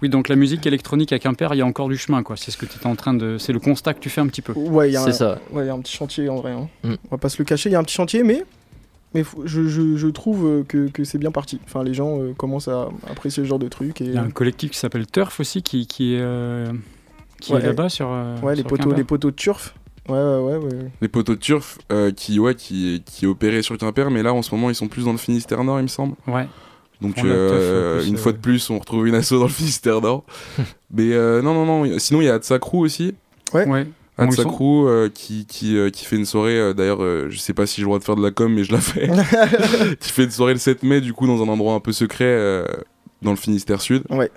Oui, 0.02 0.10
donc 0.10 0.28
la 0.28 0.36
musique 0.36 0.66
électronique 0.66 1.12
à 1.14 1.18
Quimper, 1.18 1.54
il 1.54 1.58
y 1.58 1.62
a 1.62 1.66
encore 1.66 1.88
du 1.88 1.96
chemin, 1.96 2.22
quoi. 2.22 2.36
C'est 2.36 2.50
ce 2.50 2.58
que 2.58 2.66
tu 2.66 2.78
es 2.78 2.86
en 2.86 2.96
train 2.96 3.14
de. 3.14 3.38
C'est 3.38 3.54
le 3.54 3.60
constat 3.60 3.94
que 3.94 4.00
tu 4.00 4.10
fais 4.10 4.20
un 4.20 4.26
petit 4.26 4.42
peu. 4.42 4.52
Ouais, 4.52 4.90
il 4.90 4.92
y 4.92 4.96
a 4.96 5.00
C'est 5.00 5.08
un... 5.08 5.12
ça. 5.12 5.38
ouais, 5.52 5.64
il 5.64 5.66
y 5.68 5.70
a 5.70 5.74
un 5.74 5.80
petit 5.80 5.96
chantier 5.96 6.28
en 6.28 6.36
vrai. 6.36 6.52
hein. 6.52 6.68
Mm. 6.84 6.92
On 6.92 7.08
va 7.12 7.16
pas 7.18 7.30
se 7.30 7.38
le 7.38 7.44
cacher, 7.46 7.70
il 7.70 7.72
y 7.72 7.76
a 7.76 7.78
un 7.78 7.82
petit 7.84 7.94
chantier, 7.94 8.22
mais 8.22 8.44
mais 9.16 9.24
je, 9.44 9.66
je, 9.68 9.96
je 9.96 10.06
trouve 10.08 10.46
euh, 10.46 10.62
que, 10.62 10.88
que 10.88 11.04
c'est 11.04 11.18
bien 11.18 11.30
parti. 11.30 11.60
Enfin, 11.64 11.82
les 11.82 11.94
gens 11.94 12.20
euh, 12.20 12.32
commencent 12.34 12.68
à 12.68 12.88
apprécier 13.10 13.42
ce 13.42 13.48
genre 13.48 13.58
de 13.58 13.68
truc 13.68 14.00
et 14.00 14.04
Il 14.04 14.14
y 14.14 14.16
a 14.16 14.22
un 14.22 14.30
collectif 14.30 14.70
qui 14.70 14.78
s'appelle 14.78 15.06
Turf 15.06 15.40
aussi, 15.40 15.62
qui, 15.62 15.86
qui 15.86 16.14
est, 16.14 16.20
euh, 16.20 16.72
qui 17.40 17.52
Ouais. 17.52 17.60
est 17.60 17.66
là-bas 17.66 17.88
sur. 17.88 18.08
euh, 18.10 18.38
ouais, 18.42 18.54
les 18.54 18.62
poteaux, 18.64 18.92
les 18.92 19.04
poteaux 19.04 19.30
de 19.30 19.36
turf. 19.36 19.74
Ouais, 20.08 20.14
ouais, 20.14 20.38
ouais, 20.38 20.56
ouais. 20.56 20.90
Les 21.00 21.08
poteaux 21.08 21.34
de 21.34 21.40
turf 21.40 21.78
euh, 21.90 22.12
qui, 22.12 22.38
ouais, 22.38 22.54
qui, 22.54 23.02
qui 23.04 23.26
opéraient 23.26 23.62
sur 23.62 23.76
Quimper, 23.76 24.08
mais 24.10 24.22
là 24.22 24.32
en 24.32 24.42
ce 24.42 24.54
moment 24.54 24.70
ils 24.70 24.74
sont 24.76 24.86
plus 24.88 25.04
dans 25.06 25.12
le 25.12 25.18
Finistère 25.18 25.64
Nord, 25.64 25.80
il 25.80 25.84
me 25.84 25.88
semble. 25.88 26.14
Ouais. 26.28 26.46
Donc 27.00 27.18
euh, 27.18 28.02
une 28.04 28.16
fois 28.16 28.30
euh, 28.32 28.36
de 28.36 28.38
plus, 28.40 28.70
on 28.70 28.78
retrouve 28.78 29.06
une 29.08 29.14
asso 29.16 29.32
dans 29.32 29.42
le 29.42 29.48
Finistère 29.48 30.00
Nord. 30.00 30.24
mais 30.90 31.12
euh, 31.12 31.42
non, 31.42 31.52
non, 31.54 31.84
non. 31.84 31.98
Sinon, 31.98 32.20
il 32.20 32.24
y 32.24 32.28
a 32.30 32.34
Atsa 32.34 32.58
Crew 32.58 32.76
aussi. 32.76 33.14
Ouais. 33.52 33.66
Bon, 33.66 33.84
Crew 34.44 34.86
euh, 34.88 35.08
qui, 35.12 35.46
qui, 35.46 35.76
euh, 35.76 35.90
qui 35.90 36.04
fait 36.04 36.16
une 36.16 36.24
soirée. 36.24 36.58
euh, 36.58 36.72
D'ailleurs, 36.72 37.02
euh, 37.02 37.26
je 37.30 37.38
sais 37.38 37.52
pas 37.52 37.66
si 37.66 37.76
j'ai 37.76 37.82
le 37.82 37.86
droit 37.86 37.98
de 37.98 38.04
faire 38.04 38.16
de 38.16 38.22
la 38.22 38.30
com, 38.30 38.52
mais 38.52 38.64
je 38.64 38.72
la 38.72 38.80
fais. 38.80 39.08
qui 40.00 40.10
fait 40.12 40.24
une 40.24 40.30
soirée 40.30 40.52
le 40.54 40.58
7 40.58 40.82
mai, 40.82 41.00
du 41.00 41.12
coup, 41.12 41.26
dans 41.26 41.42
un 41.42 41.48
endroit 41.48 41.74
un 41.74 41.80
peu 41.80 41.92
secret 41.92 42.24
euh, 42.24 42.64
dans 43.22 43.30
le 43.30 43.36
Finistère 43.36 43.80
Sud. 43.80 44.04
Ouais. 44.10 44.30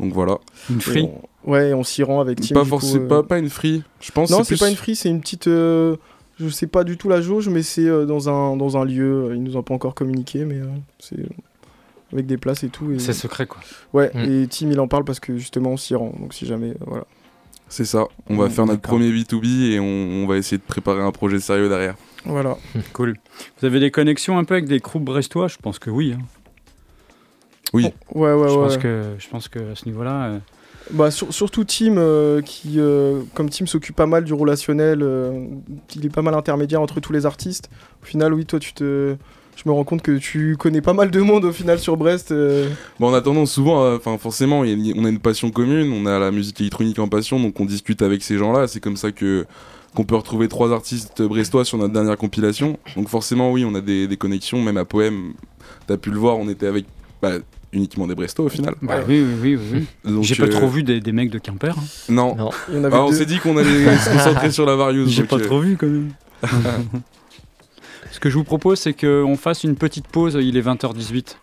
Donc 0.00 0.12
voilà. 0.12 0.38
Une 0.70 0.80
free. 0.80 1.02
on- 1.04 1.22
Ouais, 1.50 1.74
on 1.74 1.82
s'y 1.82 2.04
rend 2.04 2.20
avec 2.20 2.40
Tim. 2.40 2.54
pas 2.54 2.64
forcément, 2.64 3.04
euh, 3.04 3.08
pas, 3.08 3.22
pas 3.24 3.38
une 3.38 3.50
free. 3.50 3.82
Je 4.00 4.12
pense. 4.12 4.30
Non, 4.30 4.44
c'est 4.44 4.54
plus- 4.54 4.60
pas 4.60 4.70
une 4.70 4.76
free, 4.76 4.94
c'est 4.94 5.08
une 5.08 5.20
petite. 5.20 5.48
euh, 5.48 5.96
Je 6.38 6.48
sais 6.48 6.68
pas 6.68 6.84
du 6.84 6.96
tout 6.96 7.08
la 7.08 7.20
jauge, 7.20 7.48
mais 7.48 7.62
c'est 7.62 7.84
euh, 7.84 8.04
dans, 8.06 8.28
un, 8.28 8.56
dans 8.56 8.76
un 8.76 8.84
lieu. 8.84 9.32
Ils 9.34 9.42
nous 9.42 9.56
ont 9.56 9.62
pas 9.64 9.74
encore 9.74 9.94
communiqué, 9.96 10.44
mais 10.44 10.58
euh, 10.60 10.66
c'est 11.00 11.16
avec 12.12 12.26
des 12.26 12.36
places 12.36 12.62
et 12.62 12.68
tout. 12.68 12.92
Et... 12.92 12.98
C'est 13.00 13.12
secret, 13.12 13.46
quoi. 13.46 13.60
Ouais, 13.92 14.10
Mm. 14.14 14.42
et 14.42 14.46
Tim 14.46 14.70
il 14.70 14.78
en 14.78 14.86
parle 14.86 15.04
parce 15.04 15.18
que 15.18 15.36
justement 15.36 15.70
on 15.70 15.76
s'y 15.76 15.94
rend. 15.96 16.12
Donc 16.20 16.32
si 16.32 16.46
jamais, 16.46 16.70
euh, 16.70 16.74
voilà. 16.86 17.04
C'est 17.74 17.86
ça. 17.86 18.04
On 18.28 18.36
va 18.36 18.48
Mm, 18.48 18.50
faire 18.50 18.66
notre 18.66 18.82
premier 18.82 19.10
B2B 19.10 19.72
et 19.72 19.80
on, 19.80 19.84
on 19.84 20.26
va 20.26 20.36
essayer 20.36 20.58
de 20.58 20.62
préparer 20.62 21.00
un 21.00 21.10
projet 21.10 21.40
sérieux 21.40 21.70
derrière. 21.70 21.94
Voilà. 22.26 22.58
Cool. 22.92 23.16
Vous 23.58 23.66
avez 23.66 23.80
des 23.80 23.90
connexions 23.90 24.36
un 24.36 24.44
peu 24.44 24.52
avec 24.52 24.66
des 24.66 24.78
groupes 24.78 25.04
brestois? 25.04 25.48
Je 25.48 25.56
pense 25.56 25.78
que 25.78 25.88
oui. 25.88 26.14
hein. 26.14 26.22
Oui. 27.72 27.86
Ouais, 28.14 28.34
ouais, 28.34 28.48
je, 28.48 28.54
ouais. 28.54 28.60
pense 28.60 28.76
que, 28.76 29.14
je 29.18 29.28
pense 29.30 29.48
que 29.48 29.72
à 29.72 29.74
ce 29.74 29.86
niveau-là. 29.86 30.24
euh, 30.26 30.38
Bah, 30.90 31.10
sur- 31.10 31.32
surtout 31.32 31.64
Tim, 31.64 31.96
euh, 31.96 32.42
qui, 32.42 32.74
euh, 32.78 33.22
comme 33.32 33.48
Tim 33.48 33.64
s'occupe 33.64 33.96
pas 33.96 34.04
mal 34.06 34.24
du 34.24 34.34
relationnel, 34.34 34.98
euh, 35.02 35.46
il 35.96 36.04
est 36.04 36.10
pas 36.14 36.20
mal 36.20 36.34
intermédiaire 36.34 36.82
entre 36.82 37.00
tous 37.00 37.14
les 37.14 37.24
artistes. 37.24 37.70
Au 38.02 38.04
final, 38.04 38.34
oui, 38.34 38.44
toi, 38.44 38.58
tu 38.58 38.74
te. 38.74 39.16
Je 39.56 39.68
me 39.68 39.74
rends 39.74 39.84
compte 39.84 40.02
que 40.02 40.16
tu 40.18 40.56
connais 40.58 40.80
pas 40.80 40.92
mal 40.94 41.10
de 41.10 41.20
monde 41.20 41.44
au 41.44 41.52
final 41.52 41.78
sur 41.78 41.96
Brest. 41.96 42.32
euh. 42.32 42.68
Bon, 42.98 43.08
en 43.10 43.14
attendant, 43.14 43.46
souvent, 43.46 43.84
euh, 43.84 43.96
enfin 43.96 44.18
forcément, 44.18 44.64
y 44.64 44.72
a 44.72 44.94
on 44.96 45.04
a 45.04 45.08
une 45.08 45.18
passion 45.20 45.50
commune, 45.50 45.92
on 45.92 46.06
a 46.06 46.18
la 46.18 46.30
musique 46.30 46.60
électronique 46.60 46.98
en 46.98 47.08
passion, 47.08 47.38
donc 47.38 47.60
on 47.60 47.64
discute 47.64 48.02
avec 48.02 48.22
ces 48.22 48.38
gens-là. 48.38 48.66
C'est 48.66 48.80
comme 48.80 48.96
ça 48.96 49.12
que 49.12 49.46
qu'on 49.94 50.04
peut 50.04 50.16
retrouver 50.16 50.48
trois 50.48 50.72
artistes 50.72 51.20
brestois 51.22 51.64
sur 51.66 51.76
notre 51.78 51.92
dernière 51.92 52.16
compilation. 52.16 52.78
Donc 52.96 53.08
forcément, 53.08 53.52
oui, 53.52 53.64
on 53.64 53.74
a 53.74 53.80
des, 53.82 54.08
des 54.08 54.16
connexions, 54.16 54.60
même 54.62 54.78
à 54.78 54.84
Poème. 54.86 55.34
T'as 55.86 55.98
pu 55.98 56.10
le 56.10 56.18
voir, 56.18 56.38
on 56.38 56.48
était 56.48 56.66
avec 56.66 56.86
bah, 57.20 57.32
uniquement 57.74 58.06
des 58.06 58.14
Brestois 58.14 58.46
au 58.46 58.48
final. 58.48 58.74
bah 58.80 59.00
oui, 59.06 59.22
oui, 59.22 59.34
oui. 59.42 59.58
oui, 59.72 59.86
oui. 60.04 60.12
Donc, 60.12 60.24
J'ai 60.24 60.34
pas 60.34 60.44
euh, 60.44 60.48
trop 60.48 60.66
vu 60.68 60.82
des, 60.82 61.00
des 61.00 61.12
mecs 61.12 61.30
de 61.30 61.38
Quimper. 61.38 61.76
hein. 61.78 61.82
Non. 62.08 62.34
Non. 62.36 62.50
Il 62.70 62.76
y 62.76 62.78
en 62.78 62.84
avait 62.84 62.96
Ah, 62.96 63.04
on 63.04 63.12
s'est 63.12 63.26
dit 63.26 63.38
qu'on 63.38 63.56
allait 63.58 63.96
se 63.98 64.10
concentrer 64.10 64.50
sur 64.50 64.64
la 64.66 64.76
Various. 64.76 65.08
J'ai 65.08 65.24
pas 65.24 65.36
euh, 65.36 65.40
trop 65.44 65.60
vu 65.60 65.76
quand 65.76 65.86
même. 65.86 66.10
Ce 68.22 68.28
que 68.28 68.30
je 68.30 68.38
vous 68.38 68.44
propose, 68.44 68.78
c'est 68.78 68.92
qu'on 68.92 69.34
fasse 69.36 69.64
une 69.64 69.74
petite 69.74 70.06
pause. 70.06 70.38
Il 70.40 70.56
est 70.56 70.62
20h18. 70.62 71.38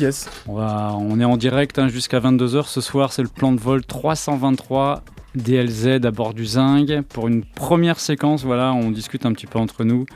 Yes. 0.00 0.28
On, 0.48 0.54
va, 0.54 0.96
on 0.98 1.20
est 1.20 1.24
en 1.24 1.36
direct 1.36 1.78
hein, 1.78 1.86
jusqu'à 1.86 2.18
22h. 2.18 2.66
Ce 2.66 2.80
soir, 2.80 3.12
c'est 3.12 3.22
le 3.22 3.28
plan 3.28 3.52
de 3.52 3.60
vol 3.60 3.84
323 3.84 5.04
DLZ 5.36 6.04
à 6.04 6.10
bord 6.10 6.34
du 6.34 6.44
Zing. 6.44 7.02
Pour 7.02 7.28
une 7.28 7.44
première 7.44 8.00
séquence, 8.00 8.42
voilà, 8.42 8.72
on 8.72 8.90
discute 8.90 9.26
un 9.26 9.32
petit 9.32 9.46
peu 9.46 9.60
entre 9.60 9.84
nous. 9.84 10.06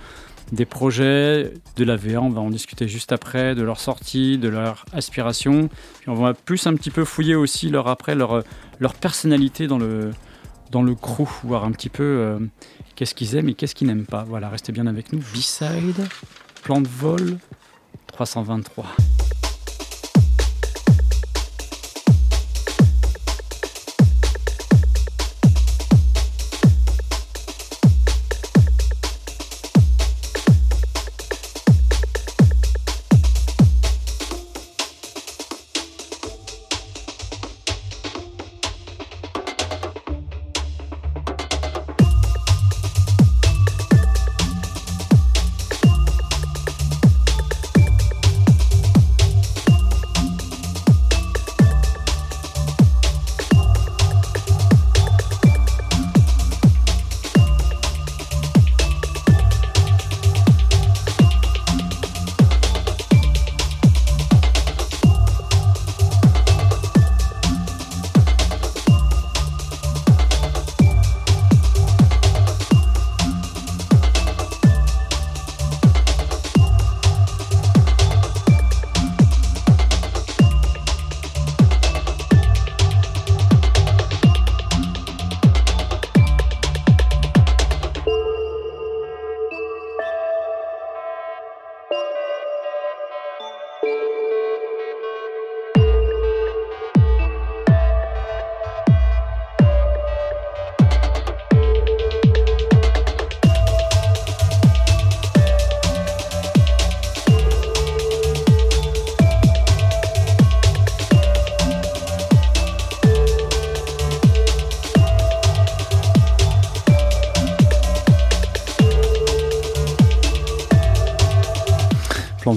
des 0.50 0.64
projets, 0.64 1.52
de 1.76 1.84
la 1.84 1.94
VA, 1.94 2.20
on 2.20 2.30
va 2.30 2.40
en 2.40 2.50
discuter 2.50 2.88
juste 2.88 3.12
après, 3.12 3.54
de 3.54 3.62
leur 3.62 3.78
sortie, 3.78 4.38
de 4.38 4.48
leur 4.48 4.86
aspiration. 4.92 5.68
Puis 6.00 6.08
on 6.08 6.14
va 6.14 6.34
plus 6.34 6.66
un 6.66 6.74
petit 6.74 6.90
peu 6.90 7.04
fouiller 7.04 7.36
aussi 7.36 7.68
leur 7.68 7.86
après, 7.86 8.16
leur, 8.16 8.42
leur 8.80 8.94
personnalité 8.94 9.68
dans 9.68 9.78
le, 9.78 10.10
dans 10.72 10.82
le 10.82 10.96
crew, 10.96 11.28
voir 11.44 11.64
un 11.64 11.70
petit 11.70 11.88
peu 11.88 12.02
euh, 12.02 12.38
qu'est-ce 12.98 13.14
qu'ils 13.14 13.36
aiment 13.36 13.48
et 13.48 13.54
qu'est-ce 13.54 13.76
qu'ils 13.76 13.86
n'aiment 13.86 14.06
pas. 14.06 14.24
Voilà, 14.24 14.48
restez 14.48 14.72
bien 14.72 14.88
avec 14.88 15.12
nous. 15.12 15.20
B-side, 15.20 16.08
plan 16.64 16.80
de 16.80 16.88
vol 16.88 17.38
323. 18.08 18.86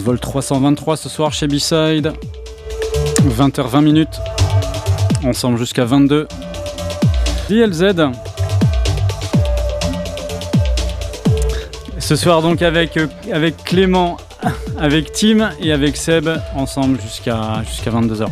Vol 0.01 0.19
323 0.19 0.97
ce 0.97 1.09
soir 1.09 1.31
chez 1.31 1.47
B-Side. 1.47 2.13
20h20 3.37 3.83
minutes. 3.83 4.19
Ensemble 5.23 5.59
jusqu'à 5.59 5.85
22. 5.85 6.27
DLZ. 7.47 7.93
Ce 11.99 12.15
soir 12.15 12.41
donc 12.41 12.63
avec, 12.63 12.97
euh, 12.97 13.05
avec 13.31 13.63
Clément, 13.63 14.17
avec 14.79 15.11
Tim 15.13 15.51
et 15.61 15.71
avec 15.71 15.95
Seb, 15.95 16.29
ensemble 16.55 16.99
jusqu'à 16.99 17.61
jusqu'à 17.63 17.91
22h. 17.91 18.27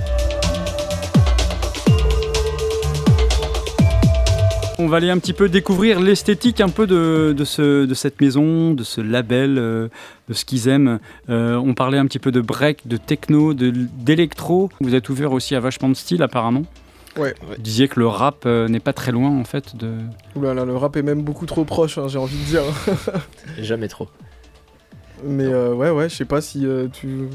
On 4.81 4.87
va 4.87 4.95
aller 4.97 5.09
un 5.09 5.17
petit 5.17 5.33
peu 5.33 5.49
découvrir 5.49 5.99
l'esthétique 5.99 6.61
un 6.61 6.69
peu 6.69 6.87
de, 6.87 7.33
de, 7.37 7.43
ce, 7.43 7.85
de 7.85 7.93
cette 7.93 8.21
maison, 8.21 8.73
de 8.73 8.83
ce 8.83 9.01
label, 9.01 9.57
euh, 9.57 9.89
de 10.29 10.33
ce 10.33 10.45
qu'ils 10.45 10.69
aiment. 10.69 10.99
Euh, 11.29 11.55
on 11.55 11.73
parlait 11.73 11.97
un 11.97 12.05
petit 12.05 12.17
peu 12.17 12.31
de 12.31 12.39
break, 12.39 12.87
de 12.87 12.95
techno, 12.95 13.53
de- 13.53 13.71
d'électro. 13.71 14.69
Vous 14.79 14.95
êtes 14.95 15.09
ouvert 15.09 15.33
aussi 15.33 15.53
à 15.53 15.59
vachement 15.59 15.89
de 15.89 15.95
style 15.95 16.23
apparemment. 16.23 16.63
Ouais. 17.17 17.35
Vous 17.45 17.61
disiez 17.61 17.89
que 17.89 17.99
le 17.99 18.07
rap 18.07 18.43
euh, 18.45 18.69
n'est 18.69 18.79
pas 18.79 18.93
très 18.93 19.11
loin 19.11 19.29
en 19.29 19.43
fait 19.43 19.75
de... 19.75 19.91
Ouh 20.37 20.41
là 20.41 20.53
là, 20.53 20.63
le 20.63 20.77
rap 20.77 20.95
est 20.95 21.01
même 21.03 21.23
beaucoup 21.23 21.45
trop 21.45 21.65
proche, 21.65 21.97
hein, 21.97 22.07
j'ai 22.07 22.17
envie 22.17 22.37
de 22.37 22.45
dire. 22.45 22.61
Jamais 23.57 23.89
trop. 23.89 24.07
Mais 25.25 25.43
euh, 25.47 25.73
ouais, 25.73 25.89
ouais, 25.89 26.07
je 26.07 26.15
sais 26.15 26.23
pas 26.23 26.39
si 26.39 26.65
euh, 26.65 26.87
tu 26.87 27.27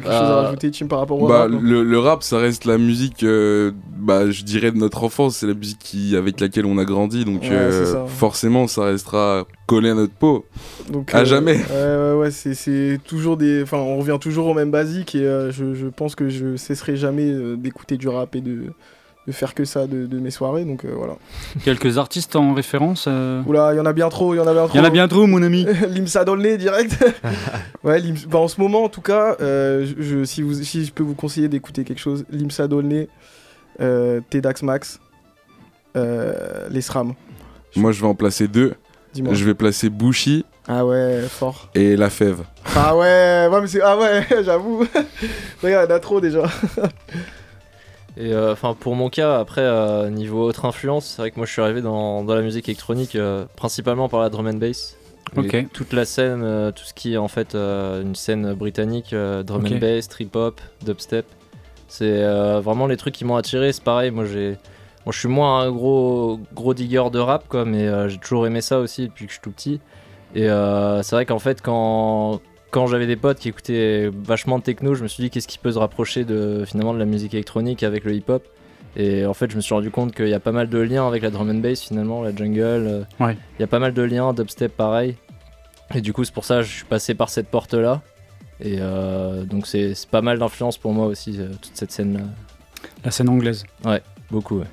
quelque 0.00 0.12
chose 0.12 0.28
Euh, 0.30 0.38
à 0.40 0.42
rajouter, 0.42 0.70
Tim, 0.70 0.86
par 0.86 0.98
rapport 0.98 1.20
au 1.20 1.26
Bah, 1.26 1.42
rap. 1.42 1.50
hein. 1.52 1.58
le, 1.62 1.82
le 1.82 1.98
rap, 1.98 2.22
ça 2.22 2.38
reste 2.38 2.64
la 2.64 2.76
musique, 2.78 3.22
euh, 3.22 3.72
bah, 3.96 4.30
je 4.30 4.42
dirais 4.44 4.70
de 4.70 4.76
notre 4.76 5.02
enfance, 5.04 5.36
c'est 5.36 5.46
la 5.46 5.54
musique 5.54 5.78
qui, 5.78 6.16
avec 6.16 6.40
laquelle 6.40 6.66
on 6.66 6.78
a 6.78 6.84
grandi, 6.84 7.24
donc 7.24 7.42
Ouais, 7.42 7.48
euh, 7.52 7.84
ça. 7.92 8.04
forcément, 8.06 8.66
ça 8.66 8.84
restera 8.84 9.46
collé 9.66 9.90
à 9.90 9.94
notre 9.94 10.12
peau. 10.14 10.44
Donc, 10.90 11.14
à 11.14 11.24
jamais. 11.24 11.56
Ouais, 11.56 11.96
ouais, 11.96 12.12
ouais, 12.20 12.30
c'est- 12.30 12.54
c'est 12.54 12.98
toujours 13.06 13.36
des. 13.36 13.62
Enfin, 13.62 13.78
on 13.78 13.96
revient 13.98 14.18
toujours 14.20 14.46
au 14.46 14.54
même 14.54 14.70
basique 14.70 15.14
et 15.14 15.26
euh, 15.26 15.50
je, 15.52 15.74
je 15.74 15.86
pense 15.86 16.14
que 16.14 16.28
je 16.28 16.56
cesserai 16.56 16.96
jamais 16.96 17.30
euh, 17.30 17.56
d'écouter 17.56 17.96
du 17.96 18.08
rap 18.08 18.34
et 18.36 18.40
de, 18.40 18.72
de 19.26 19.32
faire 19.32 19.54
que 19.54 19.64
ça 19.64 19.86
de, 19.86 20.06
de 20.06 20.18
mes 20.18 20.30
soirées, 20.30 20.64
donc 20.64 20.84
euh, 20.84 20.92
voilà. 20.94 21.14
Quelques 21.64 21.96
artistes 21.96 22.36
en 22.36 22.52
référence 22.52 23.06
euh, 23.08 23.42
Oula, 23.46 23.72
il 23.72 23.78
y 23.78 23.80
en 23.80 23.86
a 23.86 23.92
bien 23.94 24.08
trop, 24.10 24.34
il 24.34 24.36
y 24.36 24.40
en 24.40 24.46
a 24.46 24.52
bien 24.52 24.66
trop. 24.66 24.74
Il 24.74 24.78
y 24.78 24.80
en 24.80 24.84
a 24.84 24.90
bien 24.90 25.08
trop 25.08 25.26
mon 25.26 25.42
ami 25.42 25.66
Limsa 25.88 26.24
dans 26.24 26.34
le 26.34 26.42
nez 26.42 26.58
direct. 26.58 27.02
ouais, 27.84 28.02
bah, 28.28 28.38
en 28.38 28.48
ce 28.48 28.60
moment 28.60 28.84
en 28.84 28.88
tout 28.90 29.00
cas, 29.00 29.36
euh, 29.40 29.86
je, 29.98 30.24
si, 30.24 30.42
vous, 30.42 30.54
si 30.62 30.84
je 30.84 30.92
peux 30.92 31.02
vous 31.02 31.14
conseiller 31.14 31.48
d'écouter 31.48 31.84
quelque 31.84 32.00
chose, 32.00 32.24
Limsa 32.30 32.68
dans 32.68 32.76
le 32.78 32.82
nez, 32.82 33.08
euh, 33.80 34.20
Tedax 34.28 34.62
Max, 34.62 35.00
euh, 35.96 36.68
les 36.70 36.82
SRAM. 36.82 37.14
Moi, 37.76 37.92
je 37.92 38.00
vais 38.02 38.06
en 38.06 38.14
placer 38.14 38.46
deux. 38.46 38.74
Dis-moi. 39.14 39.32
Je 39.34 39.44
vais 39.44 39.54
placer 39.54 39.88
Bushi 39.90 40.44
Ah 40.68 40.84
ouais, 40.84 41.22
fort. 41.28 41.70
et 41.74 41.96
La 41.96 42.10
Fève. 42.10 42.42
Ah 42.76 42.94
ouais, 42.96 43.48
ouais, 43.50 43.60
mais 43.60 43.66
c'est 43.68 43.80
ah 43.80 43.96
ouais, 43.96 44.26
j'avoue. 44.44 44.84
Regarde, 45.62 45.88
il 45.88 45.90
y 45.90 45.94
en 45.94 45.96
a 45.96 46.00
trop 46.00 46.20
déjà. 46.20 46.42
Et 48.16 48.32
euh, 48.32 48.52
enfin 48.52 48.74
pour 48.78 48.94
mon 48.94 49.10
cas, 49.10 49.38
après 49.40 49.62
euh, 49.62 50.08
niveau 50.08 50.44
autre 50.44 50.64
influence, 50.64 51.06
c'est 51.06 51.22
vrai 51.22 51.30
que 51.30 51.36
moi 51.36 51.46
je 51.46 51.52
suis 51.52 51.62
arrivé 51.62 51.82
dans, 51.82 52.22
dans 52.22 52.34
la 52.34 52.42
musique 52.42 52.68
électronique 52.68 53.16
euh, 53.16 53.44
principalement 53.56 54.08
par 54.08 54.20
la 54.20 54.30
drum 54.30 54.46
and 54.46 54.54
bass. 54.54 54.96
Toute 55.72 55.92
la 55.92 56.04
scène, 56.04 56.72
tout 56.76 56.84
ce 56.84 56.94
qui 56.94 57.14
est 57.14 57.16
en 57.16 57.26
fait 57.26 57.56
une 57.56 58.14
scène 58.14 58.52
britannique, 58.52 59.12
drum 59.12 59.66
and 59.66 59.78
bass, 59.78 60.06
trip 60.06 60.36
hop, 60.36 60.60
dubstep. 60.84 61.26
C'est 61.88 62.22
vraiment 62.60 62.86
les 62.86 62.96
trucs 62.96 63.14
qui 63.14 63.24
m'ont 63.24 63.34
attiré. 63.34 63.72
C'est 63.72 63.82
pareil, 63.82 64.12
moi 64.12 64.26
j'ai, 64.26 64.58
je 65.08 65.18
suis 65.18 65.28
moins 65.28 65.62
un 65.62 65.72
gros 65.72 66.38
gros 66.54 66.72
digger 66.72 67.10
de 67.10 67.18
rap 67.18 67.48
quoi, 67.48 67.64
mais 67.64 68.08
j'ai 68.08 68.18
toujours 68.18 68.46
aimé 68.46 68.60
ça 68.60 68.78
aussi 68.78 69.08
depuis 69.08 69.24
que 69.26 69.32
je 69.32 69.38
suis 69.38 69.42
tout 69.42 69.50
petit. 69.50 69.80
Et 70.36 70.46
c'est 71.02 71.16
vrai 71.16 71.26
qu'en 71.26 71.40
fait 71.40 71.60
quand 71.62 72.40
quand 72.74 72.88
j'avais 72.88 73.06
des 73.06 73.14
potes 73.14 73.38
qui 73.38 73.48
écoutaient 73.50 74.10
vachement 74.12 74.58
de 74.58 74.64
techno, 74.64 74.96
je 74.96 75.04
me 75.04 75.08
suis 75.08 75.22
dit 75.22 75.30
qu'est-ce 75.30 75.46
qui 75.46 75.58
peut 75.58 75.70
se 75.70 75.78
rapprocher 75.78 76.24
de 76.24 76.64
finalement 76.66 76.92
de 76.92 76.98
la 76.98 77.04
musique 77.04 77.32
électronique 77.32 77.84
avec 77.84 78.02
le 78.02 78.12
hip-hop? 78.14 78.44
Et 78.96 79.24
en 79.26 79.32
fait, 79.32 79.48
je 79.48 79.54
me 79.54 79.60
suis 79.60 79.72
rendu 79.72 79.92
compte 79.92 80.12
qu'il 80.12 80.26
y 80.26 80.34
a 80.34 80.40
pas 80.40 80.50
mal 80.50 80.68
de 80.68 80.78
liens 80.78 81.06
avec 81.06 81.22
la 81.22 81.30
drum 81.30 81.48
and 81.48 81.60
bass 81.60 81.82
finalement, 81.82 82.20
la 82.24 82.34
jungle. 82.34 82.58
euh, 82.60 83.04
Ouais. 83.20 83.36
Il 83.58 83.62
y 83.62 83.64
a 83.64 83.68
pas 83.68 83.78
mal 83.78 83.94
de 83.94 84.02
liens, 84.02 84.32
dubstep 84.32 84.76
pareil. 84.76 85.14
Et 85.94 86.00
du 86.00 86.12
coup, 86.12 86.24
c'est 86.24 86.34
pour 86.34 86.44
ça 86.44 86.56
que 86.56 86.62
je 86.62 86.72
suis 86.72 86.84
passé 86.84 87.14
par 87.14 87.28
cette 87.28 87.46
porte-là. 87.46 88.02
Et 88.58 88.78
euh, 88.80 89.44
donc, 89.44 89.68
c'est 89.68 89.94
pas 90.10 90.20
mal 90.20 90.40
d'influence 90.40 90.76
pour 90.76 90.92
moi 90.92 91.06
aussi, 91.06 91.36
euh, 91.38 91.50
toute 91.62 91.76
cette 91.76 91.92
scène-là. 91.92 92.24
La 93.04 93.12
scène 93.12 93.28
anglaise. 93.28 93.62
Beaucoup, 94.32 94.58
ouais. 94.58 94.66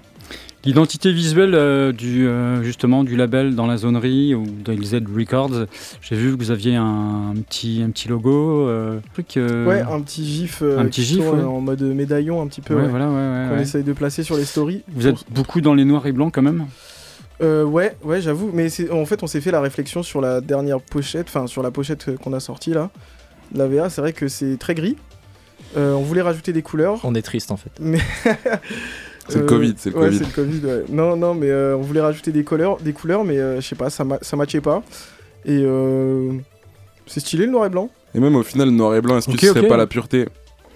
L'identité 0.64 1.12
visuelle 1.12 1.56
euh, 1.56 1.92
du, 1.92 2.28
euh, 2.28 2.62
justement 2.62 3.04
du 3.04 3.16
label 3.16 3.56
dans 3.56 3.66
la 3.66 3.78
zonerie 3.78 4.36
ou 4.36 4.44
dans 4.64 4.76
Z 4.84 5.02
Records, 5.16 5.66
j'ai 6.02 6.16
vu 6.16 6.38
que 6.38 6.44
vous 6.44 6.52
aviez 6.52 6.76
un, 6.76 7.34
petit, 7.48 7.82
un 7.84 7.90
petit 7.90 8.08
logo, 8.08 8.68
euh, 8.68 9.00
truc. 9.14 9.38
euh, 9.38 9.66
Ouais, 9.66 9.82
un 9.82 10.00
petit 10.02 10.24
gif, 10.26 10.60
euh, 10.62 10.78
un 10.80 10.86
petit 10.86 11.04
gif, 11.04 11.20
ouais. 11.22 11.44
en 11.44 11.62
mode 11.62 11.82
médaillon 11.82 12.42
un 12.42 12.48
petit 12.48 12.62
peu. 12.62 12.76
ouais, 12.76 12.84
ouais, 12.84 12.88
voilà, 12.90 13.08
ouais, 13.10 13.14
ouais, 13.16 13.48
Qu'on 13.50 13.56
ouais. 13.56 13.62
essaye 13.64 13.84
de 13.84 13.94
placer 13.94 14.22
sur 14.24 14.38
les 14.38 14.46
stories. 14.46 14.84
Vous 14.94 15.08
êtes 15.08 15.24
beaucoup 15.32 15.62
dans 15.62 15.74
les 15.74 15.84
noirs 15.86 16.06
et 16.06 16.12
blancs 16.12 16.32
quand 16.34 16.44
même 16.44 16.68
Euh, 17.42 17.64
ouais, 17.64 17.98
ouais, 18.04 18.22
j'avoue. 18.22 18.52
Mais 18.54 18.68
en 18.92 19.06
fait, 19.08 19.24
on 19.24 19.28
s'est 19.28 19.42
fait 19.42 19.50
la 19.52 19.62
réflexion 19.62 20.04
sur 20.04 20.22
la 20.22 20.42
dernière 20.42 20.80
pochette, 20.80 21.26
enfin 21.28 21.48
sur 21.48 21.64
la 21.64 21.72
pochette 21.72 22.16
qu'on 22.18 22.34
a 22.34 22.40
sortie 22.40 22.72
là. 22.72 22.92
de 23.52 23.58
La 23.58 23.68
VA, 23.68 23.90
c'est 23.90 24.02
vrai 24.02 24.14
que 24.14 24.28
c'est 24.28 24.58
très 24.58 24.76
gris. 24.76 24.96
Euh, 25.76 25.94
on 25.94 26.02
voulait 26.04 26.22
rajouter 26.22 26.54
des 26.54 26.62
couleurs. 26.62 27.00
On 27.04 27.16
est 27.16 27.22
triste 27.24 27.50
en 27.50 27.58
fait. 27.58 27.72
C'est 29.28 29.40
le 29.40 29.46
Covid, 29.46 29.76
c'est 29.78 29.90
le 29.92 29.98
ouais, 29.98 30.06
Covid. 30.08 30.18
c'est 30.18 30.26
le 30.26 30.32
Covid, 30.44 30.66
ouais. 30.66 30.84
Non, 30.90 31.16
non, 31.16 31.34
mais 31.34 31.50
euh, 31.50 31.76
on 31.78 31.82
voulait 31.82 32.02
rajouter 32.02 32.32
des 32.32 32.44
couleurs, 32.44 32.78
des 32.78 32.94
couleurs 32.94 33.24
mais 33.24 33.38
euh, 33.38 33.62
je 33.62 33.68
sais 33.68 33.76
pas, 33.76 33.90
ça, 33.90 34.04
ma- 34.04 34.20
ça 34.22 34.36
matchait 34.36 34.62
pas. 34.62 34.82
Et 35.46 35.62
euh, 35.64 36.34
C'est 37.08 37.20
stylé 37.20 37.46
le 37.46 37.52
noir 37.52 37.66
et 37.66 37.70
blanc. 37.70 37.90
Et 38.14 38.20
même 38.20 38.36
au 38.36 38.44
final, 38.44 38.70
noir 38.70 38.96
et 38.96 39.02
blanc, 39.02 39.18
est-ce 39.18 39.30
que 39.30 39.38
ce 39.40 39.48
serait 39.48 39.68
pas 39.68 39.78
la 39.78 39.88
pureté? 39.88 40.28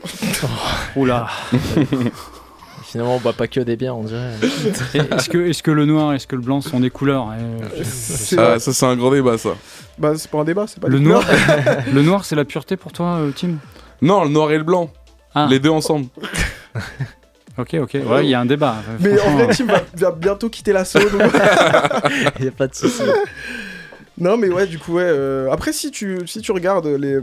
Oula. 0.95 1.27
Finalement, 2.83 3.15
on 3.17 3.19
boit 3.19 3.33
pas 3.33 3.47
que 3.47 3.59
des 3.59 3.75
bières, 3.75 3.97
on 3.97 4.03
dirait. 4.03 4.35
est-ce 4.93 5.29
que, 5.29 5.37
est-ce 5.49 5.61
que 5.63 5.71
le 5.71 5.85
noir, 5.85 6.13
est-ce 6.13 6.27
que 6.27 6.35
le 6.35 6.41
blanc 6.41 6.61
sont 6.61 6.79
des 6.79 6.89
couleurs 6.89 7.29
Euh, 7.37 7.59
C'est 7.83 8.37
Ah. 8.39 8.57
Ça, 8.59 8.71
c'est 8.73 8.85
un 8.85 8.95
grand 8.95 9.11
débat, 9.11 9.37
ça. 9.37 9.55
Bah, 9.97 10.13
c'est 10.15 10.29
pas 10.31 10.39
un 10.39 10.43
débat, 10.45 10.65
c'est 10.67 10.79
pas 10.79 10.87
Le 10.87 10.99
des 10.99 11.03
noir, 11.05 11.25
couleurs. 11.25 11.83
le 11.93 12.01
noir, 12.03 12.23
c'est 12.25 12.35
la 12.35 12.45
pureté 12.45 12.77
pour 12.77 12.93
toi, 12.93 13.15
euh, 13.15 13.31
Tim? 13.35 13.55
Non, 14.01 14.23
le 14.23 14.29
noir 14.29 14.51
et 14.51 14.57
le 14.57 14.63
blanc. 14.63 14.89
Ah. 15.33 15.47
Les 15.49 15.59
deux 15.59 15.69
ensemble. 15.71 16.05
Ok, 17.57 17.75
ok. 17.81 17.97
Ouais, 18.07 18.25
il 18.25 18.29
y 18.29 18.33
a 18.33 18.39
un 18.41 18.45
débat. 18.45 18.75
euh, 18.89 18.97
Mais 18.99 19.19
en 19.21 19.31
vrai, 19.37 19.47
Tim 19.55 19.65
va, 19.65 19.81
va 19.95 20.11
bientôt 20.11 20.49
quitter 20.49 20.73
l'assaut. 20.73 20.99
donc- 20.99 21.21
y 22.39 22.47
a 22.47 22.51
pas 22.51 22.67
de 22.67 22.75
souci. 22.75 23.01
non, 24.17 24.37
mais 24.37 24.49
ouais, 24.49 24.67
du 24.67 24.77
coup, 24.79 24.95
ouais. 24.95 25.03
euh, 25.05 25.49
Après, 25.51 25.73
si 25.73 25.91
tu, 25.91 26.19
si 26.27 26.41
tu 26.41 26.51
regardes 26.51 26.87
les. 26.87 27.19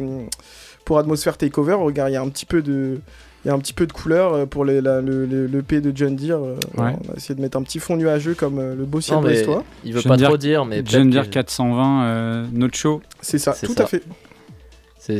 Pour 0.84 0.98
Atmosphère 0.98 1.36
Takeover, 1.36 1.74
regarde, 1.74 2.10
il 2.10 2.14
y 2.14 2.16
a 2.16 2.22
un 2.22 2.28
petit 2.28 2.46
peu 2.46 2.60
de. 2.62 2.98
Il 3.44 3.48
y 3.48 3.50
a 3.50 3.54
un 3.54 3.58
petit 3.58 3.72
peu 3.72 3.86
de 3.88 3.92
couleur 3.92 4.34
euh, 4.34 4.46
pour 4.46 4.64
les, 4.64 4.80
la- 4.80 5.00
le, 5.00 5.26
le, 5.26 5.48
le 5.48 5.62
P 5.62 5.80
de 5.80 5.90
John 5.94 6.14
Deere. 6.14 6.38
euh, 6.44 6.54
Ouais. 6.76 6.94
On 7.08 7.12
a 7.12 7.16
essayé 7.16 7.34
de 7.34 7.40
mettre 7.40 7.56
un 7.58 7.62
petit 7.64 7.80
fond 7.80 7.96
nuageux 7.96 8.34
comme 8.34 8.58
euh, 8.60 8.74
le 8.76 8.84
beau 8.84 9.00
ciel 9.00 9.18
brestois. 9.18 9.64
il 9.84 9.92
veut 9.94 10.00
pas 10.02 10.10
viens 10.14 10.16
de 10.16 10.24
trop 10.30 10.36
dire- 10.36 10.64
mais 10.64 10.82
John 10.86 11.10
Deere 11.10 11.22
peut-être 11.22 11.30
que- 11.30 11.34
420, 11.34 12.04
euh, 12.04 12.46
notre 12.52 12.76
show. 12.76 13.02
C'est 13.20 13.38
ça, 13.38 13.52
tout 13.52 13.74
ça. 13.74 13.82
à 13.82 13.86
fait. 13.86 14.02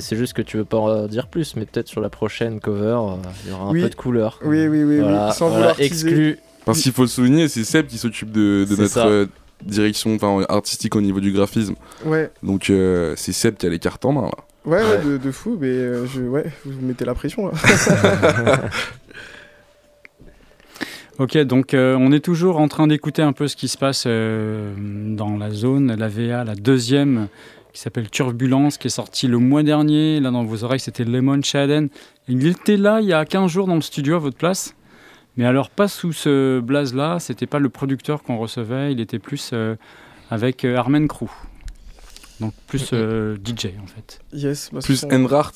C'est 0.01 0.17
juste 0.17 0.33
que 0.33 0.43
tu 0.43 0.57
veux 0.59 0.65
pas 0.65 0.79
en 0.79 1.07
dire 1.07 1.27
plus, 1.27 1.57
mais 1.57 1.67
peut-être 1.67 1.89
sur 1.89 2.01
la 2.01 2.09
prochaine 2.09 2.61
cover, 2.61 2.99
euh, 3.01 3.17
il 3.45 3.51
y 3.51 3.53
aura 3.53 3.65
un 3.65 3.73
Oui. 3.73 3.83
peu 3.83 3.89
de 3.91 3.95
couleur. 3.97 4.39
Oui, 4.45 4.69
oui, 4.69 4.85
oui, 4.85 5.01
Voilà, 5.01 5.29
oui. 5.29 5.35
Sans 5.35 5.49
voilà, 5.49 5.73
vouloir 5.73 5.81
exclu. 5.81 6.39
Parce 6.65 6.81
qu'il 6.81 6.93
faut 6.93 7.03
le 7.03 7.09
souligner, 7.09 7.49
c'est 7.49 7.65
Seb 7.65 7.87
qui 7.89 7.99
s'occupe 7.99 8.31
de, 8.31 8.65
notre 8.79 8.99
euh, 9.07 9.27
direction 9.65 10.15
enfin, 10.15 10.45
artistique 10.49 10.95
au 10.95 11.01
niveau 11.01 11.19
du 11.19 11.33
graphisme. 11.33 11.75
Ouais, 12.05 12.31
Donc 12.45 12.71
euh, 12.71 13.15
c'est 13.17 13.33
Seb 13.33 13.57
qui 13.57 13.67
a 13.67 13.71
les 13.71 13.81
cartes 13.81 14.05
en 14.05 14.13
main 14.13 14.23
là. 14.23 14.31
ouais, 14.67 14.77
ouais, 14.79 14.85
Ouais. 14.99 15.05
de, 15.05 15.17
de 15.19 15.31
fou, 15.33 15.59
mais 15.61 15.67
euh, 15.67 16.07
je, 16.07 16.21
ouais, 16.23 16.47
vous 16.65 16.81
mettez 16.87 17.05
la 17.05 17.15
pression 17.15 17.49
là. 17.49 17.53
Ok, 21.19 21.37
donc 21.39 21.75
euh, 21.75 21.95
on 22.01 22.11
est 22.11 22.25
toujours 22.25 22.59
en 22.59 22.69
train 22.69 22.87
d'écouter 22.87 23.21
un 23.23 23.33
peu 23.35 23.47
ce 23.47 23.55
qui 23.55 23.69
se 23.69 23.77
passe 23.77 24.05
euh, 24.07 24.73
dans 25.15 25.37
la 25.37 25.51
zone, 25.51 25.95
la 25.95 26.09
VA, 26.09 26.43
la 26.43 26.55
deuxième, 26.55 27.29
qui 27.73 27.81
s'appelle 27.81 28.11
Turbulence, 28.11 28.77
qui 28.79 28.89
est 28.89 28.91
sortie 28.91 29.29
le 29.29 29.39
mois 29.39 29.63
dernier. 29.63 30.21
Là, 30.21 30.31
dans 30.31 30.45
vos 30.45 30.65
oreilles, 30.65 30.81
c'était 30.81 31.05
Lemon 31.05 31.41
Shaden. 31.43 31.89
Il 32.29 32.47
était 32.47 32.77
là 32.77 33.01
il 33.01 33.07
y 33.09 33.13
a 33.13 33.25
15 33.25 33.51
jours 33.51 33.67
dans 33.67 33.75
le 33.77 33.81
studio 33.81 34.17
à 34.17 34.19
votre 34.19 34.37
place. 34.37 34.75
Mais 35.37 35.47
alors, 35.47 35.71
pas 35.71 35.89
sous 35.89 36.13
ce 36.13 36.61
blaze-là, 36.61 37.19
c'était 37.19 37.47
pas 37.47 37.59
le 37.59 37.71
producteur 37.71 38.23
qu'on 38.23 38.37
recevait, 38.37 38.93
il 38.93 39.01
était 39.01 39.19
plus 39.19 39.51
euh, 39.55 39.77
avec 40.31 40.65
euh, 40.67 40.77
Armen 40.77 41.09
Crew. 41.09 41.31
Donc 42.41 42.53
plus 42.67 42.91
euh, 42.93 43.37
DJ 43.37 43.67
en 43.83 43.87
fait. 43.87 44.21
Yes, 44.33 44.69
bah, 44.73 44.81
Plus 44.85 45.05
Enrart. 45.05 45.53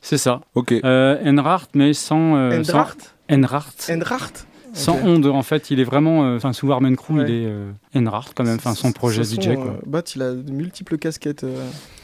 C'est 0.00 0.18
ça. 0.18 0.42
Ok. 0.54 0.72
Euh, 0.72 1.18
Enrart, 1.24 1.66
mais 1.74 1.92
sans. 1.94 2.36
euh, 2.36 2.62
sans- 2.62 2.84
Endracht 3.30 3.90
Enrart? 3.90 4.30
Sans 4.78 4.94
Ok. 4.96 5.04
onde, 5.04 5.26
en 5.26 5.42
fait, 5.42 5.70
il 5.70 5.80
est 5.80 5.84
vraiment. 5.84 6.24
euh, 6.24 6.36
Enfin, 6.36 6.52
sous 6.52 6.70
Armen 6.72 6.96
Crew, 6.96 7.12
Ouais. 7.16 7.24
il 7.28 7.34
est 7.34 7.46
euh, 7.46 7.70
Enrart 7.96 8.30
quand 8.34 8.44
même. 8.44 8.56
Enfin, 8.56 8.74
son 8.74 8.92
projet 8.92 9.22
DJ, 9.24 9.54
quoi. 9.56 9.78
Bat, 9.86 10.02
il 10.14 10.22
a 10.22 10.32
de 10.32 10.50
multiples 10.52 10.98
casquettes. 10.98 11.44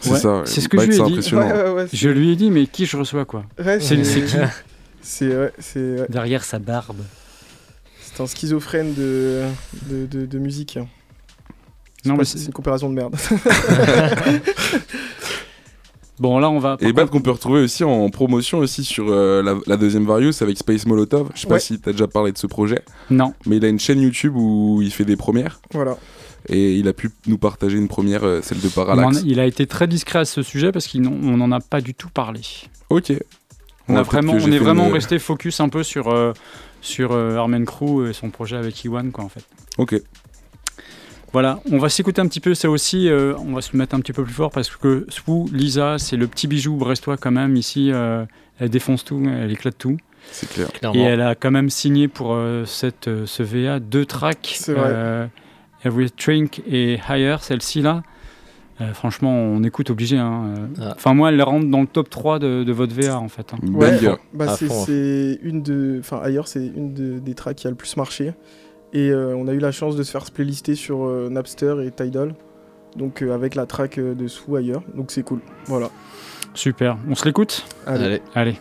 C'est 0.01 0.11
Ouais, 0.11 0.19
ça. 0.19 0.43
c'est 0.45 0.61
ce 0.61 0.69
que 0.69 0.77
Bah, 0.77 0.83
je 0.85 0.89
lui 0.91 0.97
ai 1.01 1.21
dit. 1.21 1.97
Je 1.97 2.09
lui 2.09 2.31
ai 2.33 2.37
dit, 2.37 2.51
mais 2.51 2.67
qui 2.67 2.85
je 2.87 2.97
reçois, 2.97 3.25
quoi 3.25 3.45
C'est 3.81 3.97
qui 4.01 4.37
C'est. 5.03 6.11
Derrière 6.11 6.45
sa 6.45 6.59
barbe. 6.59 6.99
C'est 8.01 8.23
un 8.23 8.27
schizophrène 8.27 8.95
de, 8.95 9.43
de, 9.91 10.07
de, 10.07 10.27
de 10.27 10.39
musique. 10.39 10.79
Non, 12.05 12.15
C'est 12.15 12.19
mais 12.19 12.25
c'est 12.25 12.47
une 12.47 12.53
comparaison 12.53 12.89
de 12.91 12.95
merde. 12.95 13.17
Bon, 16.21 16.39
là, 16.39 16.49
on 16.49 16.59
va. 16.61 16.77
Et 16.81 16.93
Bat 16.93 17.07
qu'on 17.07 17.21
peut 17.21 17.31
retrouver 17.33 17.61
aussi 17.61 17.83
en 17.85 18.09
promotion 18.11 18.59
aussi 18.59 18.85
sur 18.85 19.07
euh, 19.09 19.43
la, 19.43 19.57
la 19.67 19.77
deuxième 19.77 20.05
Various 20.07 20.33
avec 20.43 20.57
Space 20.59 20.87
Molotov. 20.87 21.31
Je 21.35 21.41
sais 21.43 21.47
pas 21.49 21.59
si 21.59 21.81
t'as 21.81 21.93
déjà 21.93 22.07
parlé 22.07 22.31
de 22.33 22.39
ce 22.39 22.47
projet, 22.47 22.83
Non. 23.11 23.35
mais 23.47 23.57
il 23.57 23.65
a 23.65 23.69
une 23.69 23.81
chaîne 23.81 24.01
YouTube 24.01 24.35
où 24.37 24.81
il 24.83 24.93
fait 24.93 25.05
des 25.05 25.17
premières 25.17 25.61
voilà. 25.73 25.97
et 26.49 26.75
il 26.77 26.87
a 26.87 26.93
pu 26.93 27.11
nous 27.27 27.39
partager 27.39 27.77
une 27.79 27.89
première, 27.89 28.23
euh, 28.25 28.41
celle 28.43 28.61
de 28.61 28.69
Parallax. 28.69 29.19
a- 29.19 29.21
il 29.25 29.41
a 29.41 29.47
été 29.47 29.67
très 29.67 29.89
discret 29.89 30.21
à 30.21 30.25
ce 30.25 30.43
sujet 30.43 30.71
parce 30.71 30.87
qu'on 30.87 31.01
n'en 31.01 31.51
a 31.51 31.59
pas 31.61 31.81
du 31.81 31.95
tout 31.95 32.09
parlé. 32.11 32.41
Ok. 32.91 33.13
On, 33.89 33.97
a 33.97 34.03
vraiment, 34.03 34.33
on 34.35 34.53
est 34.53 34.59
vraiment 34.59 34.87
une- 34.87 34.93
resté 34.95 35.19
focus 35.19 35.59
un 35.61 35.69
peu 35.69 35.83
sur, 35.83 36.09
euh, 36.09 36.33
sur 36.81 37.11
euh, 37.13 37.37
Armen 37.37 37.65
Crew 37.67 38.07
et 38.09 38.13
son 38.13 38.31
projet 38.31 38.57
avec 38.57 38.83
Iwan, 38.85 39.11
quoi, 39.11 39.25
en 39.25 39.29
fait. 39.29 39.45
Ok. 39.79 40.01
Voilà, 41.35 41.61
on 41.71 41.77
va 41.79 41.89
s'écouter 41.91 42.21
un 42.23 42.27
petit 42.29 42.41
peu, 42.41 42.55
ça 42.55 42.71
aussi, 42.71 43.09
euh, 43.09 43.35
on 43.39 43.53
va 43.53 43.61
se 43.61 43.77
mettre 43.77 43.95
un 43.95 44.01
petit 44.01 44.13
peu 44.15 44.25
plus 44.25 44.33
fort 44.33 44.51
parce 44.51 44.71
que 44.71 45.05
Swoo, 45.11 45.47
Lisa, 45.53 45.99
c'est 45.99 46.17
le 46.17 46.27
petit 46.29 46.47
bijou 46.47 46.77
brestois 46.77 47.17
quand 47.19 47.33
même, 47.33 47.57
ici, 47.57 47.91
euh, 47.93 48.25
elle 48.59 48.71
défonce 48.71 49.05
tout, 49.05 49.21
elle 49.27 49.51
éclate 49.53 49.77
tout. 49.77 49.97
C'est 50.31 50.49
clair. 50.49 50.73
Clairement. 50.73 50.99
Et 50.99 51.03
elle 51.03 51.21
a 51.21 51.35
quand 51.35 51.51
même 51.51 51.69
signé 51.71 52.09
pour 52.09 52.33
euh, 52.35 52.65
cette, 52.65 53.09
euh, 53.09 53.27
ce 53.27 53.43
VA 53.43 53.79
deux 53.81 54.07
tracks, 54.07 54.55
C'est 54.59 54.73
vrai. 54.73 54.89
euh, 54.91 55.27
Every 55.85 56.11
Drink 56.25 56.63
et 56.71 56.99
Higher, 57.11 57.37
celle-ci 57.43 57.83
là. 57.83 58.03
Euh, 58.81 58.93
franchement, 58.95 59.33
on 59.33 59.63
écoute 59.63 59.91
obligé. 59.91 60.17
hein. 60.19 60.55
Ah. 60.81 60.95
Enfin, 60.97 61.15
moi, 61.15 61.31
elle 61.31 61.41
rentre 61.43 61.67
dans 61.69 61.81
le 61.83 61.87
top 61.87 62.11
3 62.11 62.39
de, 62.41 62.65
de 62.65 62.73
votre 62.73 62.95
VA 62.95 63.19
en 63.19 63.29
fait. 63.29 63.53
hein. 63.55 63.59
Ouais, 63.73 63.99
bah 64.33 64.57
c'est 64.57 65.39
une 65.43 65.63
de. 65.63 65.99
Enfin, 66.01 66.21
ailleurs, 66.23 66.49
c'est 66.49 66.65
une 66.67 66.93
de- 66.95 67.19
des 67.21 67.35
tracks 67.35 67.57
qui 67.57 67.67
a 67.67 67.71
le 67.71 67.77
plus 67.77 67.97
marché. 67.97 68.33
Et 68.95 69.11
euh, 69.11 69.35
on 69.37 69.49
a 69.49 69.53
eu 69.53 69.59
la 69.59 69.73
chance 69.73 69.97
de 69.97 70.03
se 70.05 70.13
faire 70.13 70.25
playlister 70.31 70.77
sur 70.77 71.05
euh, 71.05 71.29
Napster 71.29 71.75
et 71.85 71.91
Tidal. 71.91 72.35
Donc, 72.97 73.23
euh, 73.23 73.35
avec 73.35 73.57
la 73.57 73.67
track 73.67 73.99
euh, 73.99 74.15
de 74.15 74.29
Sous 74.29 74.55
ailleurs. 74.55 74.83
Donc, 74.95 75.11
c'est 75.11 75.25
cool. 75.25 75.41
Voilà. 75.67 75.91
Super. 76.55 76.97
On 77.11 77.17
se 77.17 77.25
l'écoute? 77.25 77.67
Allez. 77.87 78.23
Allez. 78.37 78.55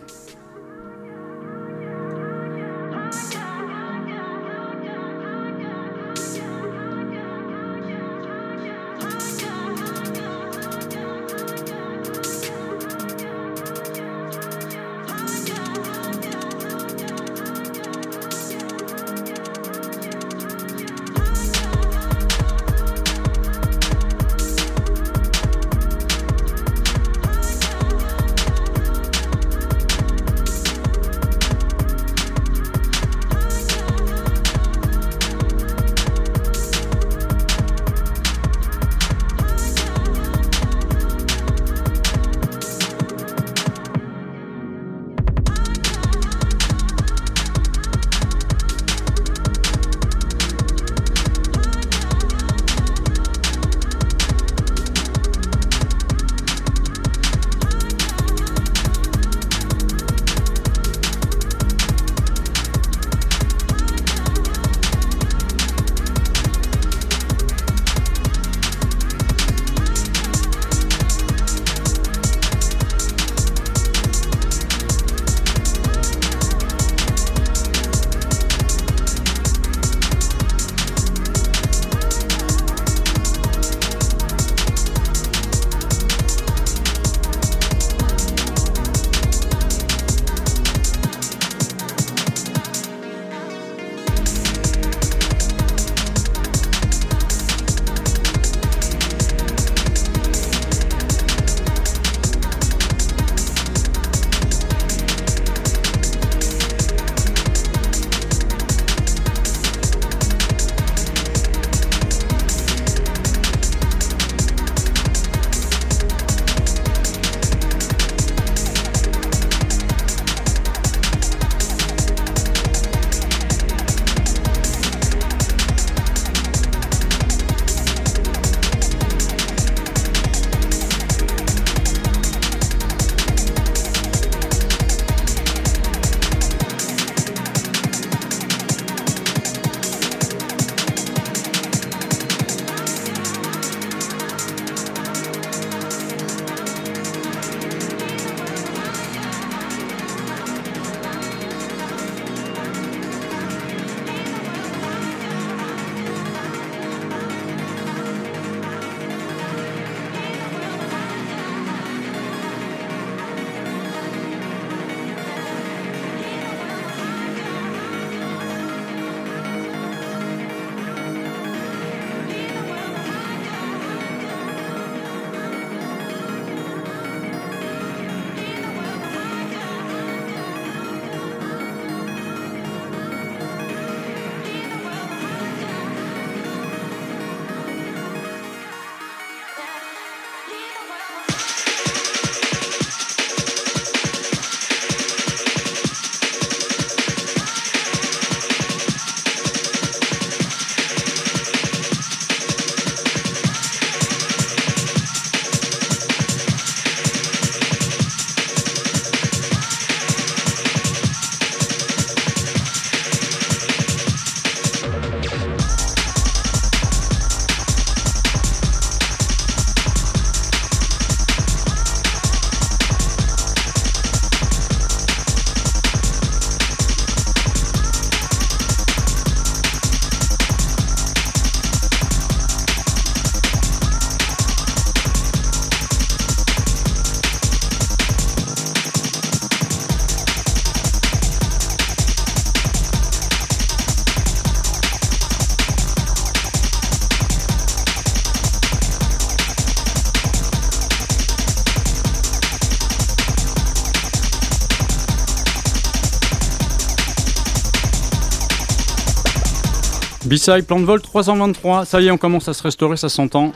B-side, 260.34 260.65
plan 260.65 260.80
de 260.80 260.86
vol 260.86 261.00
323. 261.00 261.86
Ça 261.86 262.02
y 262.02 262.08
est, 262.08 262.12
on 262.12 262.17
commence 262.17 262.48
à 262.48 262.56
se 262.56 262.63
restaurer, 262.63 262.98
ça 262.98 263.08
s'entend. 263.08 263.54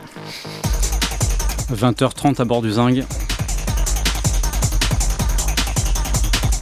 20h30 1.74 2.40
à 2.40 2.46
bord 2.46 2.62
du 2.62 2.72
Zing. 2.72 3.04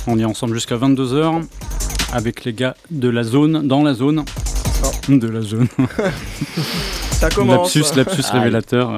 On 0.08 0.17
est 0.17 0.23
ensemble 0.23 0.54
jusqu'à 0.54 0.78
22h 0.78 1.43
avec 2.13 2.45
les 2.45 2.54
gars 2.54 2.78
de 2.91 3.10
la 3.10 3.23
zone, 3.23 3.67
dans 3.67 3.84
la 3.84 3.93
zone. 3.93 4.23
De 5.10 5.28
la 5.28 5.41
zone. 5.41 5.67
Ça 7.12 7.30
commence. 7.30 7.75
Lapsus, 7.75 7.95
lapsus 7.97 8.32
révélateur. 8.32 8.93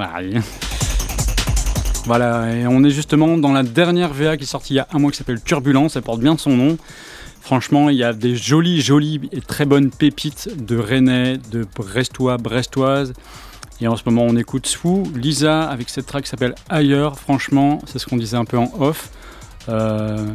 Voilà, 2.04 2.54
et 2.54 2.66
on 2.68 2.84
est 2.84 2.90
justement 2.90 3.36
dans 3.38 3.52
la 3.52 3.64
dernière 3.64 4.12
VA 4.12 4.36
qui 4.36 4.44
est 4.44 4.46
sortie 4.46 4.74
il 4.74 4.76
y 4.76 4.80
a 4.80 4.86
un 4.92 4.98
mois 5.00 5.10
qui 5.10 5.18
s'appelle 5.18 5.42
Turbulence, 5.42 5.96
elle 5.96 6.02
porte 6.02 6.20
bien 6.20 6.36
son 6.38 6.50
nom. 6.56 6.78
Franchement, 7.48 7.88
il 7.88 7.96
y 7.96 8.04
a 8.04 8.12
des 8.12 8.36
jolies, 8.36 8.82
jolies 8.82 9.22
et 9.32 9.40
très 9.40 9.64
bonnes 9.64 9.90
pépites 9.90 10.50
de 10.66 10.76
Rennais, 10.76 11.38
de 11.50 11.66
Brestois, 11.74 12.36
Brestoises. 12.36 13.14
Et 13.80 13.88
en 13.88 13.96
ce 13.96 14.02
moment, 14.04 14.26
on 14.28 14.36
écoute 14.36 14.66
Swoo, 14.66 15.04
Lisa 15.16 15.62
avec 15.62 15.88
cette 15.88 16.04
track 16.04 16.24
qui 16.24 16.28
s'appelle 16.28 16.54
Ailleurs. 16.68 17.18
Franchement, 17.18 17.78
c'est 17.86 17.98
ce 17.98 18.04
qu'on 18.04 18.18
disait 18.18 18.36
un 18.36 18.44
peu 18.44 18.58
en 18.58 18.70
off. 18.78 19.08
Euh, 19.70 20.26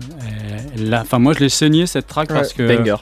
enfin, 0.94 1.20
moi, 1.20 1.34
je 1.34 1.42
l'ai 1.42 1.50
saigné 1.50 1.86
cette 1.86 2.08
track 2.08 2.32
Ouais. 2.32 2.36
parce 2.36 2.52
que. 2.52 2.68
Banger. 2.68 2.96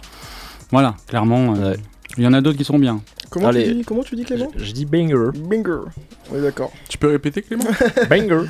Voilà, 0.71 0.95
clairement. 1.07 1.55
euh, 1.55 1.71
Ouais. 1.71 1.77
Il 2.17 2.25
y 2.25 2.27
en 2.27 2.33
a 2.33 2.41
d'autres 2.41 2.57
qui 2.57 2.65
sont 2.65 2.77
bien. 2.79 2.99
Comment, 3.29 3.47
Allez. 3.47 3.63
tu 3.69 3.75
dis, 3.75 3.83
comment 3.85 4.03
tu 4.03 4.17
dis 4.17 4.25
Clément? 4.25 4.51
Je 4.57 4.73
dis 4.73 4.83
banger. 4.83 5.29
Binger. 5.49 5.83
Oui, 6.31 6.41
d'accord. 6.41 6.73
Tu 6.89 6.97
peux 6.97 7.07
répéter, 7.07 7.41
Clément? 7.43 7.63
Banger. 8.09 8.41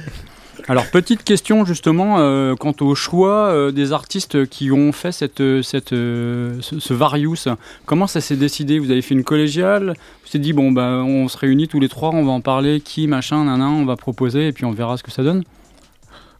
Alors, 0.67 0.89
petite 0.89 1.24
question 1.24 1.65
justement 1.65 2.17
euh, 2.19 2.56
quant 2.56 2.74
au 2.82 2.95
choix 2.95 3.50
euh, 3.50 3.71
des 3.71 3.93
artistes 3.93 4.47
qui 4.47 4.71
ont 4.71 4.91
fait 4.91 5.12
cette, 5.12 5.41
cette, 5.63 5.93
euh, 5.93 6.56
ce, 6.62 6.80
ce 6.80 6.93
Various. 6.93 7.47
Comment 7.86 8.08
ça 8.08 8.21
s'est 8.21 8.36
décidé? 8.36 8.80
Vous 8.80 8.91
avez 8.91 9.02
fait 9.02 9.13
une 9.13 9.24
collégiale 9.24 9.95
Vous 10.24 10.36
êtes 10.36 10.41
dit, 10.41 10.54
bon, 10.54 10.71
bah, 10.71 11.02
on 11.04 11.28
se 11.28 11.38
réunit 11.38 11.67
tous 11.67 11.80
les 11.80 11.89
trois, 11.89 12.10
on 12.10 12.24
va 12.24 12.32
en 12.32 12.41
parler, 12.41 12.82
qui, 12.82 13.08
machin, 13.08 13.45
nanan, 13.45 13.74
on 13.74 13.86
va 13.86 13.95
proposer 13.95 14.47
et 14.47 14.52
puis 14.52 14.65
on 14.65 14.71
verra 14.71 14.97
ce 14.97 15.04
que 15.04 15.12
ça 15.12 15.24
donne? 15.24 15.43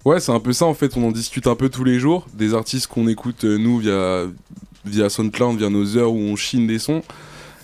Ouais, 0.06 0.20
c'est 0.20 0.32
un 0.32 0.40
peu 0.40 0.54
ça 0.54 0.66
en 0.66 0.74
fait. 0.74 0.98
On 0.98 1.08
en 1.08 1.12
discute 1.12 1.48
un 1.48 1.56
peu 1.56 1.70
tous 1.70 1.84
les 1.84 2.00
jours. 2.00 2.26
Des 2.34 2.54
artistes 2.54 2.88
qu'on 2.88 3.08
écoute 3.08 3.44
nous 3.44 3.80
via, 3.80 4.24
via 4.86 5.10
SoundCloud, 5.10 5.58
via 5.58 5.70
nos 5.70 5.98
heures 5.98 6.12
où 6.12 6.20
on 6.20 6.36
chine 6.36 6.68
des 6.68 6.80
sons. 6.80 7.04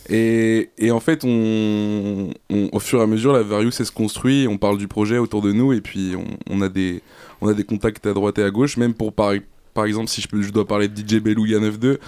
Et, 0.09 0.69
et 0.77 0.91
en 0.91 0.99
fait, 0.99 1.23
on, 1.25 2.29
on- 2.49 2.69
au 2.71 2.79
fur 2.79 2.99
et 2.99 3.03
à 3.03 3.07
mesure, 3.07 3.33
la 3.33 3.43
Various 3.43 3.71
se 3.71 3.91
construit. 3.91 4.47
On 4.49 4.57
parle 4.57 4.77
du 4.77 4.87
projet 4.87 5.17
autour 5.17 5.41
de 5.41 5.51
nous 5.51 5.73
et 5.73 5.81
puis 5.81 6.13
on, 6.15 6.25
on 6.49 6.61
a, 6.61 6.69
des, 6.69 7.01
on 7.41 7.47
a 7.47 7.53
des 7.53 7.63
contacts 7.63 8.05
à 8.05 8.13
droite 8.13 8.37
et 8.39 8.43
à 8.43 8.49
gauche. 8.49 8.77
Même 8.77 8.93
pour 8.93 9.13
par, 9.13 9.33
par 9.73 9.85
exemple, 9.85 10.07
si 10.09 10.21
je, 10.21 10.27
peux, 10.27 10.41
je 10.41 10.51
dois 10.51 10.65
parler 10.67 10.87
de 10.87 10.95
DJ 10.97 11.19
Belouya 11.21 11.59
92, 11.59 11.99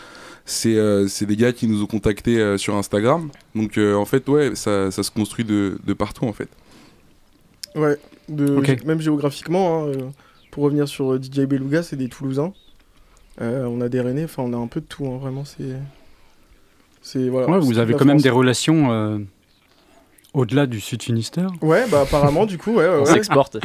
c'est 0.45 0.75
euh, 0.77 1.07
des 1.21 1.35
gars 1.35 1.51
qui 1.51 1.67
nous 1.67 1.83
ont 1.83 1.87
contactés 1.87 2.39
euh, 2.39 2.57
sur 2.57 2.75
Instagram. 2.75 3.29
Donc 3.53 3.77
euh, 3.77 3.95
en 3.95 4.05
fait, 4.05 4.27
ouais, 4.29 4.55
ça, 4.55 4.91
ça 4.91 5.03
se 5.03 5.11
construit 5.11 5.45
de, 5.45 5.77
de 5.85 5.93
partout 5.93 6.25
en 6.25 6.33
fait. 6.33 6.49
Ouais, 7.75 7.97
de, 8.29 8.63
même 8.85 9.01
géographiquement, 9.01 9.83
hein, 9.83 9.87
euh, 9.89 10.09
pour 10.51 10.63
revenir 10.63 10.87
sur 10.87 11.21
DJ 11.21 11.41
Beluga, 11.41 11.83
c'est 11.83 11.97
des 11.97 12.09
Toulousains. 12.09 12.53
Euh, 13.41 13.65
on 13.65 13.81
a 13.81 13.89
des 13.89 14.01
Rennais, 14.01 14.23
enfin 14.25 14.43
on 14.43 14.53
a 14.53 14.57
un 14.57 14.67
peu 14.67 14.81
de 14.81 14.85
tout, 14.85 15.05
hein, 15.05 15.17
vraiment, 15.17 15.45
c'est... 15.45 15.75
c'est 17.01 17.29
voilà, 17.29 17.47
Ouais, 17.49 17.59
c'est 17.61 17.67
Vous 17.67 17.77
avez 17.79 17.93
quand 17.93 18.05
même 18.05 18.21
des 18.21 18.29
relations 18.29 18.91
euh, 18.91 19.17
au-delà 20.33 20.65
du 20.65 20.79
Sud 20.79 21.01
Finistère. 21.03 21.49
Ouais, 21.61 21.85
bah 21.89 22.01
apparemment, 22.01 22.45
du 22.45 22.57
coup, 22.57 22.71
ouais, 22.75 22.87
ouais, 22.87 22.99
On 23.01 23.05
s'exporte. 23.05 23.57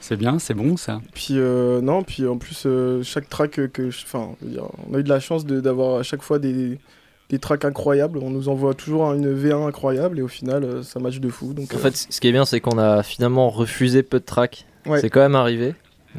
C'est 0.00 0.16
bien, 0.16 0.38
c'est 0.38 0.54
bon 0.54 0.76
ça. 0.76 1.00
Puis 1.14 1.34
euh, 1.36 1.80
non, 1.80 2.02
puis 2.04 2.26
en 2.28 2.36
plus 2.36 2.62
euh, 2.66 3.02
chaque 3.02 3.28
track 3.28 3.60
que, 3.72 3.90
je- 3.90 4.04
enfin, 4.04 4.30
je 4.40 4.46
veux 4.46 4.52
dire, 4.52 4.64
on 4.88 4.94
a 4.94 4.98
eu 5.00 5.02
de 5.02 5.08
la 5.08 5.18
chance 5.18 5.44
de- 5.44 5.60
d'avoir 5.60 5.98
à 5.98 6.02
chaque 6.04 6.22
fois 6.22 6.38
des, 6.38 6.78
des 7.28 7.38
tracks 7.40 7.64
incroyables. 7.64 8.18
On 8.22 8.30
nous 8.30 8.48
envoie 8.48 8.74
toujours 8.74 9.12
une 9.14 9.26
V1 9.34 9.66
incroyable 9.66 10.20
et 10.20 10.22
au 10.22 10.28
final 10.28 10.62
euh, 10.62 10.82
ça 10.84 11.00
match 11.00 11.18
de 11.18 11.28
fou. 11.28 11.54
Donc 11.54 11.72
En 11.74 11.76
euh, 11.76 11.80
fait, 11.80 11.96
ce 12.08 12.20
qui 12.20 12.28
est 12.28 12.32
bien, 12.32 12.44
c'est 12.44 12.60
qu'on 12.60 12.78
a 12.78 13.02
finalement 13.02 13.50
refusé 13.50 14.04
peu 14.04 14.20
de 14.20 14.24
tracks. 14.24 14.64
Ouais. 14.86 15.00
C'est 15.00 15.10
quand 15.10 15.20
même 15.20 15.34
arrivé. 15.34 15.74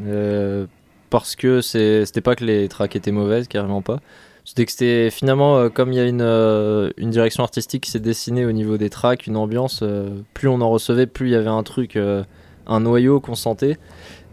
Euh, 0.06 0.66
parce 1.10 1.38
que 1.38 1.62
c'était 1.62 2.20
pas 2.22 2.36
que 2.36 2.44
les 2.44 2.68
tracks 2.68 2.94
étaient 2.98 3.12
mauvaises, 3.14 3.48
carrément 3.48 3.82
pas. 3.82 4.02
C'était 4.48 4.66
que 4.66 4.72
c'était 4.72 5.10
finalement, 5.12 5.58
euh, 5.58 5.68
comme 5.70 5.92
il 5.92 5.98
y 5.98 6.00
a 6.00 6.06
une, 6.06 6.22
euh, 6.22 6.90
une 6.96 7.10
direction 7.10 7.44
artistique 7.44 7.84
qui 7.84 7.92
s'est 7.92 8.00
dessinée 8.00 8.46
au 8.46 8.54
niveau 8.54 8.78
des 8.78 8.90
tracks, 8.90 9.28
une 9.28 9.36
ambiance, 9.36 9.82
euh, 9.84 10.08
plus 10.34 10.48
on 10.48 10.62
en 10.62 10.70
recevait, 10.70 11.06
plus 11.06 11.28
il 11.28 11.32
y 11.34 11.36
avait 11.36 11.50
un 11.50 11.64
truc, 11.64 11.98
euh, 11.98 12.24
un 12.66 12.80
noyau 12.80 13.20
qu'on 13.20 13.36
sentait. 13.36 13.78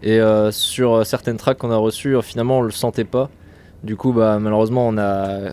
Et 0.05 0.21
euh, 0.21 0.53
sur 0.53 0.95
euh, 0.95 1.05
certaines 1.05 1.37
tracks 1.37 1.59
qu'on 1.59 1.73
a 1.73 1.77
reçues, 1.77 2.15
euh, 2.17 2.23
finalement, 2.23 2.59
on 2.59 2.63
le 2.63 2.71
sentait 2.71 3.03
pas. 3.05 3.29
Du 3.83 3.97
coup, 3.97 4.13
bah, 4.13 4.39
malheureusement, 4.39 4.87
on 4.87 4.97
a 4.99 5.51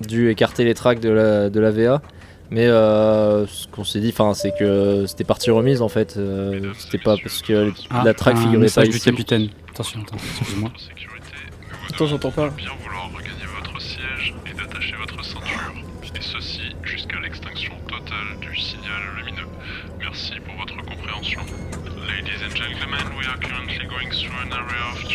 dû 0.00 0.30
écarter 0.30 0.62
les 0.64 0.74
tracks 0.74 1.00
de 1.00 1.10
la, 1.10 1.50
de 1.50 1.58
la 1.58 1.72
VA. 1.72 2.00
Mais 2.50 2.66
euh, 2.68 3.48
ce 3.48 3.66
qu'on 3.66 3.82
s'est 3.82 3.98
dit, 3.98 4.12
'fin, 4.12 4.32
c'est 4.34 4.52
que 4.56 5.06
c'était 5.06 5.24
partie 5.24 5.50
remise 5.50 5.82
en 5.82 5.88
fait. 5.88 6.14
Euh, 6.18 6.72
c'était 6.78 7.02
pas 7.02 7.16
parce 7.20 7.42
que 7.42 7.72
Ah, 7.90 8.02
la 8.04 8.14
track 8.14 8.34
un 8.36 8.38
figurait 8.38 8.54
pas 8.58 8.60
message 8.60 8.88
du 8.90 8.96
ici. 8.96 9.04
capitaine. 9.10 9.48
Attention, 9.70 10.00
attends, 10.02 10.16
excuse-moi. 10.38 10.70
Attends, 11.90 12.06
j'entends 12.06 12.30
pas. 12.30 12.48
bien 12.50 12.68
vouloir 12.80 13.10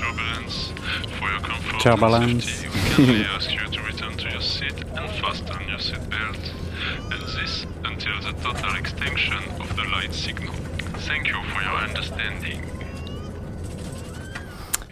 turbulence. 0.01 0.57
For 1.19 1.27
your 1.29 1.41
comfort 1.41 1.79
Turbulence. 1.81 2.31
and 2.31 2.43
safety, 2.43 2.67
we 2.69 3.05
kindly 3.05 3.25
ask 3.35 3.51
you 3.51 3.65
to 3.75 3.81
return 3.91 4.13
to 4.17 4.29
your 4.29 4.41
seat 4.41 4.77
and 4.97 5.09
fasten 5.21 5.59
your 5.67 5.79
seatbelt. 5.79 6.43
And 7.11 7.21
this 7.37 7.65
until 7.85 8.15
the 8.21 8.33
total 8.41 8.75
extinction 8.79 9.37
of 9.59 9.67
the 9.75 9.83
light 9.95 10.13
signal. 10.13 10.53
Thank 11.07 11.27
you 11.27 11.37
for 11.53 11.61
your 11.61 11.77
understanding. 11.87 12.61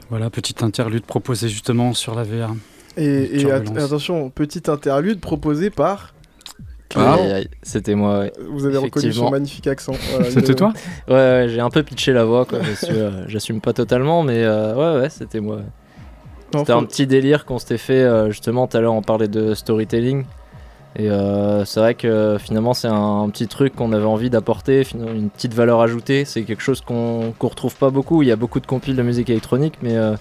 Voilà, 0.10 0.30
petite 0.30 0.64
interlude 0.64 1.04
proposée 1.06 1.50
justement 1.50 1.94
sur 1.94 2.16
la 2.16 2.24
VR. 2.24 2.56
Et, 2.96 3.04
et 3.42 3.46
at- 3.52 3.60
Turbulence. 3.62 3.84
attention, 3.86 4.30
petite 4.30 4.70
interlude 4.70 5.20
proposée 5.20 5.70
par. 5.70 6.14
Ah. 6.96 7.16
Aïe, 7.16 7.32
aïe, 7.32 7.48
C'était 7.64 7.96
moi, 7.96 8.20
ouais. 8.20 8.34
Vous 8.50 8.66
avez 8.66 8.78
reconnu 8.78 9.12
son 9.12 9.30
magnifique 9.30 9.68
accent. 9.68 9.94
Voilà, 10.12 10.32
C'était 10.32 10.56
toi 10.56 10.74
Ouais, 11.08 11.14
ouais, 11.14 11.46
j'ai 11.50 11.60
un 11.60 11.70
peu 11.70 11.84
pitché 11.84 12.14
la 12.14 12.26
voix, 12.26 12.46
quoi. 12.46 12.60
parce 12.60 12.82
que, 12.82 12.92
euh, 12.92 13.12
J'assume 13.28 13.62
pas 13.62 13.74
totalement, 13.74 14.24
mais 14.24 14.44
euh, 14.44 14.74
ouais, 14.74 15.02
ouais, 15.02 15.10
c'était 15.10 15.40
moi. 15.40 15.60
C'était 16.56 16.72
un 16.72 16.84
petit 16.84 17.08
délire 17.08 17.46
qu'on 17.46 17.60
s'était 17.60 17.78
fait 17.78 18.04
euh, 18.04 18.30
justement 18.30 18.68
tout 18.68 18.78
à 18.78 18.80
l'heure 18.80 18.94
on 18.94 19.02
parlait 19.02 19.28
de 19.28 19.54
storytelling 19.54 20.24
et 20.96 21.10
euh, 21.10 21.66
c'est 21.66 21.80
vrai 21.82 21.94
que 21.94 22.38
finalement 22.40 22.74
c'est 22.74 22.88
un, 22.88 23.24
un 23.24 23.30
petit 23.30 23.48
truc 23.48 23.76
qu'on 23.76 23.92
avait 23.92 24.06
envie 24.06 24.30
d'apporter, 24.30 24.88
une 24.96 25.30
petite 25.30 25.54
valeur 25.54 25.82
ajoutée, 25.82 26.24
c'est 26.24 26.44
quelque 26.44 26.64
chose 26.64 26.80
qu'on 26.80 27.34
qu'on 27.38 27.50
retrouve 27.50 27.76
pas 27.76 27.90
beaucoup, 27.90 28.24
il 28.24 28.30
y 28.30 28.32
a 28.32 28.38
beaucoup 28.38 28.62
de 28.62 28.66
compiles 28.66 28.96
de 28.96 29.04
musique 29.04 29.30
électronique 29.30 29.76
mais 29.82 29.98
euh, 29.98 30.16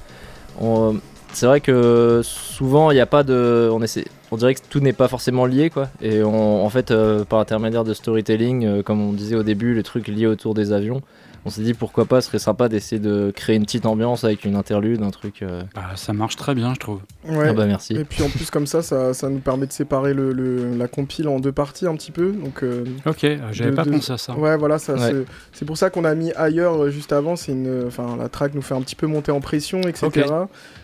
c'est 1.32 1.46
vrai 1.46 1.60
que 1.60 2.22
souvent 2.24 2.90
il 2.90 2.94
n'y 2.94 3.00
a 3.00 3.06
pas 3.06 3.22
de... 3.22 3.68
On, 3.72 3.82
essaie, 3.82 4.06
on 4.37 4.39
dirait 4.39 4.55
que 4.55 4.61
tout 4.68 4.80
n'est 4.80 4.93
pas 4.93 5.09
forcément 5.09 5.47
lié 5.47 5.70
quoi. 5.70 5.89
Et 6.03 6.22
on- 6.22 6.62
en 6.64 6.68
fait 6.68 6.91
euh, 6.91 7.24
par 7.24 7.39
intermédiaire 7.39 7.84
de 7.84 7.95
storytelling, 7.95 8.66
euh, 8.66 8.82
comme 8.82 9.01
on 9.01 9.12
disait 9.12 9.34
au 9.34 9.43
début, 9.43 9.74
les 9.74 9.82
trucs 9.82 10.09
liés 10.09 10.26
autour 10.26 10.53
des 10.53 10.72
avions, 10.72 11.01
on 11.47 11.51
s'est 11.51 11.62
dit 11.62 11.72
pourquoi 11.74 12.05
pas, 12.07 12.20
ce 12.20 12.26
serait 12.26 12.40
sympa 12.40 12.68
d'essayer 12.68 13.01
de 13.01 13.32
créer 13.34 13.55
une 13.57 13.62
petite 13.64 13.86
ambiance 13.86 14.24
avec 14.24 14.44
une 14.44 14.57
interlude, 14.57 15.01
un 15.03 15.11
truc... 15.11 15.42
euh, 15.42 15.62
Bah, 15.74 15.82
Ça 15.94 16.12
marche 16.12 16.34
très 16.36 16.55
bien, 16.55 16.74
je 16.74 16.80
trouve. 16.80 17.01
Ouais. 17.24 17.47
Ah 17.49 17.53
bah 17.53 17.66
merci. 17.66 17.94
Et 17.94 18.05
puis 18.05 18.22
en 18.24 18.28
plus 18.28 18.51
comme 18.51 18.66
ça, 18.66 18.82
ça, 18.82 19.14
ça 19.14 19.28
nous 19.28 19.38
permet 19.38 19.66
de 19.66 19.72
séparer 19.72 20.12
le, 20.12 20.32
le- 20.32 20.76
la 20.76 20.88
compile 20.88 21.28
en 21.28 21.38
deux 21.40 21.53
parties 21.53 21.86
un 21.86 21.94
petit 21.94 22.11
peu. 22.11 22.32
Donc 22.32 22.62
euh, 22.64 22.84
Ok, 23.07 23.24
euh, 23.24 23.38
j'avais 23.53 23.70
De- 23.70 23.76
pas 23.76 23.84
de- 23.84 23.90
pensé 23.92 24.12
à 24.12 24.18
ça. 24.18 24.34
ouais, 24.36 24.57
voilà, 24.57 24.78
ça. 24.78 24.94
Ouais. 24.94 25.01
c'est- 25.01 25.24
C'est 25.53 25.64
pour 25.64 25.78
ça 25.78 25.88
qu'on 25.88 26.05
a 26.05 26.14
mis 26.14 26.32
ailleurs 26.32 26.82
euh, 26.82 26.90
juste 26.90 27.12
avant. 27.12 27.36
C'est 27.36 27.53
une, 27.53 27.84
enfin 27.86 28.16
la 28.18 28.28
track 28.28 28.55
nous 28.55 28.62
fait 28.62 28.74
un 28.74 28.80
petit 28.82 28.97
peu 28.97 29.07
monter 29.07 29.30
en 29.32 29.40
pression, 29.40 29.80
etc. 29.82 30.26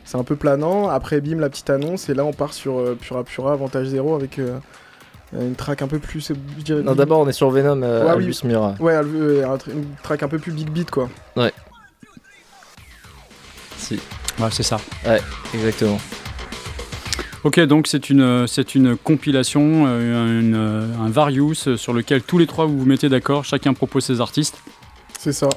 C'est 0.05 0.17
un 0.17 0.25
peu 0.25 0.37
planant. 0.37 0.89
Après, 0.89 1.21
bim, 1.21 1.39
la 1.41 1.51
petite 1.51 1.71
annonce 1.71 2.09
et 2.09 2.15
là 2.15 2.25
on 2.25 2.33
part 2.33 2.53
sur 2.55 2.79
euh, 2.79 2.97
Pura 3.01 3.25
Pura 3.25 3.53
avantage 3.53 3.89
zéro 3.89 4.15
avec 4.15 4.39
euh, 4.39 4.59
une 5.41 5.55
track 5.55 5.83
un 5.83 5.89
peu 5.89 5.99
plus, 5.99 6.31
euh, 6.31 6.35
je 6.59 6.63
dirais. 6.63 6.83
Non, 6.83 6.95
d'abord, 6.95 7.21
on 7.21 7.29
est 7.29 7.33
sur 7.33 7.51
Venom, 7.51 7.83
euh, 7.83 8.15
Ouais, 8.17 8.25
oui. 8.27 8.39
Mira. 8.45 8.75
Ouais, 8.81 8.95
euh, 8.95 9.47
une 9.73 9.85
track 10.03 10.23
un 10.23 10.29
peu 10.29 10.39
plus 10.39 10.53
big 10.53 10.69
beat 10.71 10.91
quoi. 10.91 11.09
Si, 13.77 13.99
Ouais, 14.39 14.49
c'est 14.51 14.63
ça. 14.63 14.79
exactement. 15.55 15.99
Ok, 17.45 17.59
donc 17.61 17.89
c'est 17.89 18.09
une, 18.09 18.47
c'est 18.47 18.75
une 18.77 18.97
compilation, 18.97 19.85
euh, 19.87 20.41
une, 20.41 20.55
euh, 20.55 20.87
un 21.01 21.09
Various 21.11 21.55
euh, 21.67 21.77
sur 21.77 21.93
lequel 21.93 22.23
tous 22.23 22.39
les 22.39 22.47
trois 22.47 22.67
vous 22.67 22.79
vous 22.79 22.85
mettez 22.87 23.09
d'accord, 23.09 23.45
chacun 23.45 23.75
propose 23.75 24.05
ses 24.05 24.21
artistes 24.21 24.59
C'est 25.19 25.33
ça. 25.33 25.49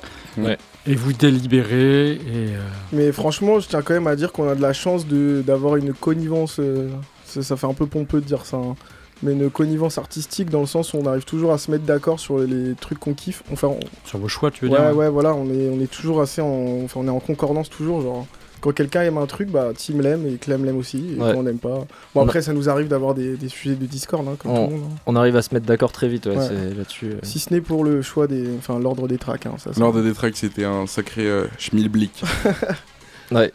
et 0.87 0.95
vous 0.95 1.13
délibérez. 1.13 2.13
Et, 2.13 2.19
euh, 2.55 2.59
Mais 2.91 3.11
franchement, 3.11 3.59
je 3.59 3.67
tiens 3.67 3.83
quand 3.83 3.93
même 3.93 4.07
à 4.07 4.15
dire 4.15 4.31
qu'on 4.31 4.49
a 4.49 4.55
de 4.55 4.61
la 4.63 4.73
chance 4.73 5.05
de 5.05 5.43
d'avoir 5.45 5.75
une 5.75 5.93
connivence. 5.93 6.57
euh, 6.59 6.89
ça, 7.25 7.43
ça 7.43 7.55
fait 7.55 7.67
un 7.67 7.73
peu 7.75 7.85
pompeux 7.85 8.19
de 8.19 8.25
dire 8.25 8.45
ça. 8.45 8.57
hein, 8.57 8.75
Mais 9.23 9.31
une 9.31 9.49
connivence 9.49 9.97
artistique 9.97 10.49
dans 10.49 10.59
le 10.59 10.65
sens 10.65 10.93
où 10.93 10.97
on 10.97 11.05
arrive 11.05 11.23
toujours 11.23 11.53
à 11.53 11.57
se 11.57 11.71
mettre 11.71 11.85
d'accord 11.85 12.19
sur 12.19 12.37
les 12.39 12.73
trucs 12.75 12.99
qu'on 12.99 13.13
kiffe. 13.13 13.43
Enfin, 13.51 13.69
on- 13.69 13.79
sur 14.07 14.19
vos 14.19 14.27
choix, 14.27 14.51
tu 14.51 14.65
veux 14.65 14.71
ouais, 14.71 14.77
dire 14.79 14.95
ouais, 14.95 15.09
voilà, 15.09 15.33
on 15.33 15.49
est, 15.49 15.69
on 15.69 15.79
est 15.79 15.89
toujours 15.91 16.21
assez 16.21 16.41
en. 16.41 16.83
Enfin, 16.83 16.99
on 17.01 17.07
est 17.07 17.09
en 17.11 17.19
concordance 17.21 17.69
toujours. 17.69 18.01
Genre, 18.01 18.27
quand 18.59 18.73
quelqu'un 18.73 19.03
aime 19.03 19.17
un 19.17 19.25
truc, 19.25 19.49
bah 19.49 19.69
Tim 19.77 20.01
l'aime 20.01 20.27
et 20.27 20.33
Clem 20.35 20.65
l'aime 20.65 20.77
aussi. 20.77 21.13
Et 21.15 21.21
Ouais. 21.21 21.31
quand 21.31 21.39
on 21.39 21.43
n'aime 21.43 21.59
pas. 21.59 21.85
Bon, 22.13 22.21
a- 22.21 22.23
après, 22.23 22.41
ça 22.41 22.51
nous 22.51 22.67
arrive 22.67 22.87
d'avoir 22.89 23.13
des, 23.13 23.37
des 23.37 23.47
sujets 23.47 23.75
de 23.75 23.85
Discord, 23.85 24.27
hein, 24.27 24.35
comme 24.37 24.51
On- 24.51 24.67
tout 24.67 24.73
le 24.73 24.79
monde. 24.81 24.89
hein. 24.91 24.95
On 25.05 25.15
arrive 25.15 25.35
à 25.37 25.41
se 25.41 25.53
mettre 25.53 25.65
d'accord 25.65 25.93
très 25.93 26.09
vite, 26.09 26.25
ouais, 26.25 26.35
là-dessus. 26.35 27.11
euh. 27.13 27.19
Si 27.23 27.39
ce 27.39 27.53
n'est 27.53 27.61
pour 27.61 27.85
le 27.85 28.01
choix 28.01 28.27
des. 28.27 28.49
Enfin, 28.57 28.79
l'ordre 28.79 29.07
des 29.07 29.17
tracks. 29.17 29.45
Hein, 29.45 29.55
L'ordre 29.77 30.01
des 30.01 30.13
tracks, 30.13 30.35
c'était 30.35 30.65
un 30.65 30.87
sacré 30.87 31.25
euh, 31.25 31.45
schmilblick. 31.57 32.21
Ouais. 33.31 33.51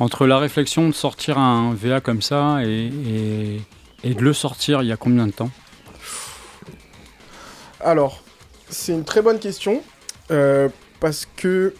Entre 0.00 0.26
la 0.26 0.38
réflexion 0.38 0.88
de 0.88 0.94
sortir 0.94 1.38
un 1.38 1.72
VA 1.74 2.00
comme 2.00 2.20
ça 2.22 2.58
et, 2.64 2.86
et, 3.06 3.60
et 4.04 4.14
de 4.14 4.22
le 4.22 4.32
sortir 4.32 4.82
il 4.82 4.88
y 4.88 4.92
a 4.92 4.96
combien 4.96 5.26
de 5.26 5.32
temps 5.32 5.50
Alors, 7.80 8.22
c'est 8.68 8.92
une 8.92 9.04
très 9.04 9.22
bonne 9.22 9.40
question. 9.40 9.82
euh, 10.30 10.68
parce 11.00 11.26
que 11.36 11.74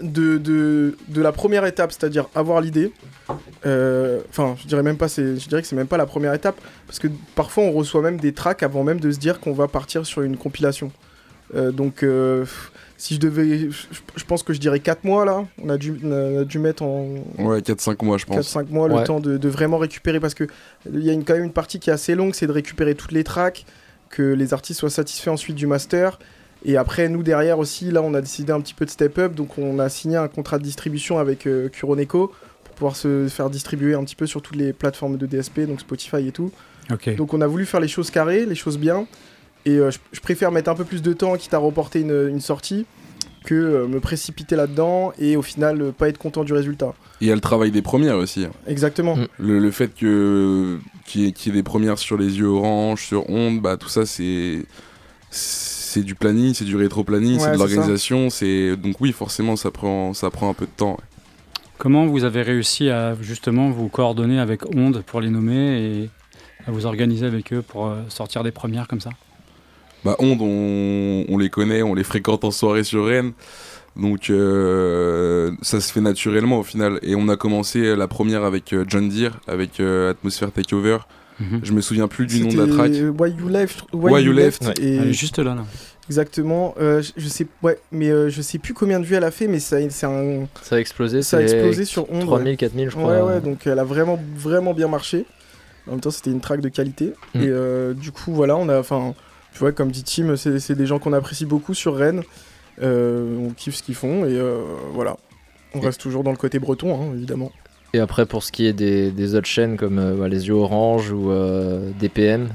de, 0.00 0.96
la 1.14 1.32
première 1.32 1.64
étape, 1.64 1.92
c'est-à-dire 1.92 2.26
avoir 2.34 2.60
l'idée, 2.60 2.92
euh, 3.64 4.20
enfin, 4.30 4.56
je 4.60 4.66
dirais 4.66 4.82
même 4.82 4.96
pas, 4.96 5.06
je 5.08 5.48
dirais 5.48 5.62
que 5.62 5.68
c'est 5.68 5.76
même 5.76 5.86
pas 5.86 5.96
la 5.96 6.06
première 6.06 6.34
étape, 6.34 6.56
parce 6.86 6.98
que 6.98 7.08
parfois 7.34 7.64
on 7.64 7.72
reçoit 7.72 8.02
même 8.02 8.18
des 8.18 8.32
tracks 8.32 8.62
avant 8.62 8.84
même 8.84 9.00
de 9.00 9.10
se 9.10 9.18
dire 9.18 9.40
qu'on 9.40 9.52
va 9.52 9.68
partir 9.68 10.04
sur 10.04 10.22
une 10.22 10.36
compilation. 10.36 10.90
Euh, 11.54 11.70
donc, 11.70 12.04
si 12.98 13.14
je 13.14 13.20
devais, 13.20 13.68
je, 13.70 14.24
pense 14.24 14.42
que 14.42 14.52
je 14.52 14.58
dirais 14.60 14.80
4 14.80 15.04
mois 15.04 15.24
là. 15.24 15.44
On 15.62 15.68
a 15.68 15.76
dû, 15.76 15.94
on 16.02 16.40
a 16.40 16.44
dû 16.44 16.58
mettre 16.58 16.82
en, 16.82 17.16
Ouais, 17.38 17.60
4-5 17.60 18.04
mois, 18.04 18.18
je 18.18 18.24
pense. 18.26 18.54
4-5 18.56 18.70
mois, 18.70 18.88
Ouais. 18.88 19.00
le 19.00 19.04
temps 19.06 19.20
de, 19.20 19.36
de 19.36 19.48
vraiment 19.48 19.78
récupérer 19.78 20.20
parce 20.20 20.34
que 20.34 20.44
il 20.92 21.04
y 21.04 21.10
a 21.10 21.12
une, 21.12 21.24
quand 21.24 21.34
même 21.34 21.44
une 21.44 21.52
partie 21.52 21.78
qui 21.78 21.90
est 21.90 21.92
assez 21.92 22.14
longue, 22.14 22.34
c'est 22.34 22.46
de 22.46 22.52
récupérer 22.52 22.94
toutes 22.94 23.12
les 23.12 23.24
tracks, 23.24 23.66
que 24.10 24.22
les 24.22 24.54
artistes 24.54 24.80
soient 24.80 24.90
satisfaits 24.90 25.30
ensuite 25.30 25.56
du 25.56 25.66
master. 25.66 26.18
Et 26.64 26.76
après, 26.76 27.08
nous 27.08 27.22
derrière 27.22 27.58
aussi, 27.58 27.90
là, 27.90 28.02
on 28.02 28.14
a 28.14 28.20
décidé 28.20 28.52
un 28.52 28.60
petit 28.60 28.74
peu 28.74 28.84
de 28.86 28.90
step 28.90 29.18
up, 29.18 29.34
donc 29.34 29.58
on 29.58 29.78
a 29.78 29.88
signé 29.88 30.16
un 30.16 30.28
contrat 30.28 30.58
de 30.58 30.64
distribution 30.64 31.18
avec 31.18 31.46
euh, 31.46 31.68
Kuroneko 31.68 32.32
pour 32.64 32.74
pouvoir 32.74 32.96
se 32.96 33.28
faire 33.28 33.50
distribuer 33.50 33.94
un 33.94 34.04
petit 34.04 34.16
peu 34.16 34.26
sur 34.26 34.42
toutes 34.42 34.56
les 34.56 34.72
plateformes 34.72 35.16
de 35.18 35.26
DSP, 35.26 35.60
donc 35.60 35.80
Spotify 35.80 36.26
et 36.28 36.32
tout. 36.32 36.50
Ok. 36.90 37.14
Donc 37.16 37.34
on 37.34 37.40
a 37.40 37.46
voulu 37.46 37.66
faire 37.66 37.80
les 37.80 37.88
choses 37.88 38.10
carrées, 38.10 38.46
les 38.46 38.54
choses 38.54 38.78
bien. 38.78 39.06
Et 39.66 39.72
euh, 39.78 39.90
je, 39.90 39.98
je 40.12 40.20
préfère 40.20 40.50
mettre 40.52 40.70
un 40.70 40.74
peu 40.74 40.84
plus 40.84 41.02
de 41.02 41.12
temps, 41.12 41.36
quitte 41.36 41.52
à 41.52 41.58
reporter 41.58 42.00
une, 42.00 42.28
une 42.30 42.40
sortie, 42.40 42.86
que 43.44 43.54
euh, 43.54 43.86
me 43.86 44.00
précipiter 44.00 44.56
là-dedans 44.56 45.12
et 45.18 45.36
au 45.36 45.42
final 45.42 45.80
euh, 45.82 45.92
pas 45.92 46.08
être 46.08 46.18
content 46.18 46.42
du 46.44 46.52
résultat. 46.52 46.94
Et 47.20 47.26
il 47.26 47.28
y 47.28 47.32
a 47.32 47.34
le 47.34 47.40
travail 47.40 47.70
des 47.70 47.82
premières 47.82 48.16
aussi. 48.16 48.46
Exactement. 48.66 49.16
Mm. 49.16 49.26
Le, 49.38 49.58
le 49.58 49.70
fait 49.70 49.94
que 49.94 50.78
qu'il 51.04 51.20
y, 51.22 51.28
ait- 51.28 51.32
qu'il 51.32 51.52
y 51.52 51.54
ait 51.56 51.58
des 51.60 51.62
premières 51.62 51.98
sur 51.98 52.16
les 52.16 52.38
yeux 52.38 52.46
orange, 52.48 53.04
sur 53.06 53.28
onde, 53.30 53.60
bah 53.60 53.76
tout 53.76 53.88
ça 53.88 54.06
c'est 54.06 54.64
c'est 55.30 56.02
du 56.02 56.14
planning, 56.14 56.54
c'est 56.54 56.64
du 56.64 56.76
rétro-planning, 56.76 57.34
Ouais, 57.38 57.40
c'est 57.44 57.52
de 57.52 57.56
l'organisation, 57.58 58.30
c'est 58.30 58.76
donc 58.76 59.00
oui 59.00 59.12
forcément 59.12 59.56
ça 59.56 59.70
prend 59.70 60.12
ça 60.14 60.30
prend 60.30 60.48
un 60.50 60.54
peu 60.54 60.66
de 60.66 60.70
temps. 60.76 60.92
ouais. 60.92 61.04
Comment 61.78 62.06
vous 62.06 62.24
avez 62.24 62.42
réussi 62.42 62.88
à 62.90 63.14
justement 63.20 63.70
vous 63.70 63.88
coordonner 63.88 64.38
avec 64.40 64.62
Onde 64.74 65.02
pour 65.06 65.20
les 65.20 65.30
nommer 65.30 65.80
et 65.82 66.10
à 66.66 66.70
vous 66.70 66.86
organiser 66.86 67.26
avec 67.26 67.52
eux 67.52 67.62
pour 67.62 67.86
euh, 67.86 68.00
sortir 68.08 68.42
des 68.42 68.50
premières 68.50 68.88
comme 68.88 69.00
ça? 69.00 69.10
Bah 70.04 70.14
onde 70.18 70.38
on, 70.40 71.24
on 71.28 71.38
les 71.38 71.50
connaît, 71.50 71.82
on 71.82 71.94
les 71.94 72.04
fréquente 72.04 72.44
en 72.44 72.50
soirée 72.50 72.84
sur 72.84 73.06
Rennes. 73.06 73.32
Donc 73.96 74.28
euh, 74.30 75.52
ça 75.62 75.80
se 75.80 75.92
fait 75.92 76.00
naturellement 76.02 76.58
au 76.60 76.62
final 76.62 76.98
et 77.02 77.14
on 77.14 77.28
a 77.28 77.36
commencé 77.36 77.96
la 77.96 78.06
première 78.08 78.44
avec 78.44 78.72
euh, 78.72 78.84
John 78.86 79.08
Deere 79.08 79.40
avec 79.46 79.80
euh, 79.80 80.10
Atmosphere 80.10 80.52
Takeover. 80.52 80.98
Mhm. 81.40 81.60
Je 81.62 81.72
me 81.72 81.80
souviens 81.80 82.08
plus 82.08 82.26
du 82.26 82.40
nom 82.40 82.48
de 82.48 82.56
la 82.58 82.66
track. 82.66 82.92
Why 82.92 83.30
You 83.30 83.48
Left. 83.48 83.84
Why 83.92 84.22
You 84.22 84.32
Left. 84.32 84.64
Ouais. 84.66 84.74
Et 84.80 84.96
Elle 84.96 85.08
est 85.08 85.12
juste 85.12 85.38
là, 85.38 85.54
là. 85.54 85.64
exactement. 86.08 86.74
euh, 86.80 87.02
je, 87.02 87.12
je 87.16 87.28
sais, 87.28 87.46
ouais, 87.62 87.78
mais 87.92 88.08
euh, 88.10 88.30
je 88.30 88.40
sais 88.40 88.58
plus 88.58 88.72
combien 88.72 89.00
de 89.00 89.04
vues 89.04 89.16
elle 89.16 89.24
a 89.24 89.30
fait, 89.30 89.46
mais 89.46 89.58
ça, 89.60 89.76
c'est 89.90 90.06
un, 90.06 90.46
Ça 90.62 90.76
a 90.76 90.78
explosé, 90.78 91.20
ça 91.22 91.36
a 91.38 91.42
explosé 91.42 91.84
sur 91.84 92.10
Onde. 92.10 92.24
3000, 92.26 92.56
4000, 92.56 92.88
je 92.90 92.96
Ouais, 92.96 93.02
crois. 93.02 93.24
ouais, 93.26 93.40
donc 93.42 93.66
elle 93.66 93.78
a 93.78 93.84
vraiment, 93.84 94.18
vraiment 94.34 94.72
bien 94.72 94.88
marché. 94.88 95.26
En 95.86 95.92
même 95.92 96.00
temps, 96.00 96.10
c'était 96.10 96.30
une 96.30 96.40
track 96.40 96.60
de 96.62 96.70
qualité. 96.70 97.12
Mm. 97.34 97.42
Et 97.42 97.48
euh, 97.48 97.92
du 97.92 98.12
coup, 98.12 98.32
voilà, 98.32 98.56
on 98.56 98.68
a, 98.70 98.78
enfin, 98.80 99.14
tu 99.56 99.60
vois, 99.60 99.72
comme 99.72 99.90
dit 99.90 100.04
Tim, 100.04 100.36
c'est 100.36 100.58
c'est 100.60 100.74
des 100.74 100.84
gens 100.84 100.98
qu'on 100.98 101.14
apprécie 101.14 101.46
beaucoup 101.46 101.72
sur 101.72 101.96
Rennes. 101.96 102.22
Euh, 102.82 103.38
on 103.38 103.54
kiffe 103.54 103.76
ce 103.76 103.82
qu'ils 103.82 103.94
font 103.94 104.26
et 104.26 104.34
euh, 104.38 104.60
voilà. 104.92 105.16
On 105.74 105.80
Et- 105.80 105.86
reste 105.86 105.98
toujours 105.98 106.22
dans 106.24 106.30
le 106.30 106.36
côté 106.36 106.58
breton, 106.58 106.94
hein, 106.94 107.14
évidemment. 107.14 107.50
Et 107.94 108.00
après, 108.00 108.26
pour 108.26 108.42
ce 108.42 108.52
qui 108.52 108.66
est 108.66 108.74
des, 108.74 109.10
des 109.10 109.34
autres 109.34 109.46
chaînes 109.46 109.78
comme 109.78 109.98
euh, 109.98 110.14
ouais, 110.14 110.28
Les 110.28 110.48
Yeux 110.48 110.52
Orange 110.54 111.10
ou 111.10 111.30
euh, 111.30 111.90
DPM, 111.98 112.48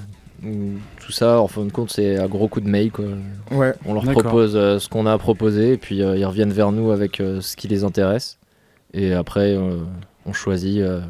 ou 0.45 0.73
tout 1.03 1.11
ça, 1.11 1.39
en 1.41 1.47
fin 1.47 1.65
de 1.65 1.71
compte, 1.71 1.91
c'est 1.91 2.19
un 2.19 2.27
gros 2.27 2.47
coup 2.47 2.61
de 2.61 2.69
mail. 2.69 2.91
Quoi. 2.91 3.05
Ouais. 3.49 3.73
On 3.87 3.95
leur 3.95 4.03
D'accord. 4.03 4.21
propose 4.21 4.55
euh, 4.55 4.77
ce 4.77 4.87
qu'on 4.87 5.07
a 5.07 5.13
à 5.13 5.17
proposer 5.17 5.73
et 5.73 5.77
puis 5.77 6.03
euh, 6.03 6.15
ils 6.15 6.25
reviennent 6.25 6.53
vers 6.53 6.71
nous 6.71 6.91
avec 6.91 7.19
euh, 7.19 7.41
ce 7.41 7.55
qui 7.55 7.67
les 7.67 7.83
intéresse. 7.83 8.37
Et 8.93 9.11
après, 9.13 9.55
euh, 9.55 9.77
on 10.27 10.33
choisit 10.33 10.77
euh, 10.81 11.01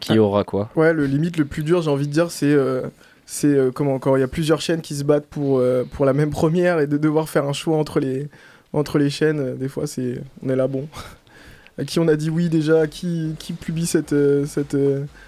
qui 0.00 0.12
Ah. 0.12 0.20
aura 0.20 0.44
quoi. 0.44 0.68
Ouais, 0.76 0.92
le 0.92 1.06
limite 1.06 1.38
le 1.38 1.46
plus 1.46 1.62
dur, 1.62 1.80
j'ai 1.80 1.90
envie 1.90 2.06
de 2.08 2.12
dire, 2.12 2.30
c'est 2.30 2.52
euh, 2.52 2.82
c'est 3.26 3.48
euh, 3.48 3.70
comment 3.72 3.98
quand 3.98 4.16
il 4.16 4.20
y 4.20 4.22
a 4.22 4.28
plusieurs 4.28 4.60
chaînes 4.60 4.80
qui 4.80 4.94
se 4.94 5.04
battent 5.04 5.26
pour 5.26 5.58
euh, 5.58 5.84
pour 5.90 6.04
la 6.06 6.12
même 6.12 6.30
première 6.30 6.78
et 6.80 6.86
de 6.86 6.96
devoir 6.96 7.28
faire 7.28 7.44
un 7.46 7.52
choix 7.52 7.76
entre 7.76 8.00
les 8.00 8.28
entre 8.72 8.98
les 8.98 9.10
chaînes. 9.10 9.40
euh, 9.40 9.54
des 9.54 9.68
fois, 9.68 9.86
c'est 9.86 10.20
on 10.44 10.48
est 10.48 10.56
là 10.56 10.68
bon. 10.68 10.86
à 11.78 11.84
qui 11.84 11.98
on 12.00 12.08
a 12.08 12.16
dit 12.16 12.30
oui 12.30 12.48
déjà, 12.48 12.82
à 12.82 12.86
qui 12.86 13.34
qui 13.38 13.52
publie 13.52 13.84
cette 13.86 14.14
cette 14.46 14.76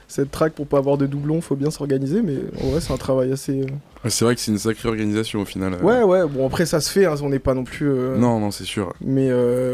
cette 0.06 0.30
track 0.30 0.54
pour 0.54 0.66
pas 0.66 0.78
avoir 0.78 0.96
de 0.96 1.06
doublons, 1.06 1.40
faut 1.42 1.56
bien 1.56 1.70
s'organiser. 1.70 2.22
Mais 2.22 2.36
en 2.62 2.68
vrai, 2.70 2.80
c'est 2.80 2.92
un 2.92 2.96
travail 2.96 3.32
assez. 3.32 3.66
C'est 4.08 4.24
vrai 4.24 4.34
que 4.34 4.40
c'est 4.40 4.52
une 4.52 4.58
sacrée 4.58 4.88
organisation 4.88 5.40
au 5.42 5.44
final. 5.44 5.74
Ouais, 5.82 6.02
ouais. 6.02 6.26
Bon 6.26 6.46
après, 6.46 6.64
ça 6.66 6.80
se 6.80 6.90
fait. 6.90 7.04
hein, 7.04 7.16
on 7.22 7.28
n'est 7.30 7.38
pas 7.40 7.52
non 7.54 7.64
plus. 7.64 7.88
euh, 7.90 8.16
Non, 8.16 8.38
non, 8.40 8.50
c'est 8.50 8.64
sûr. 8.64 8.94
Mais 9.04 9.28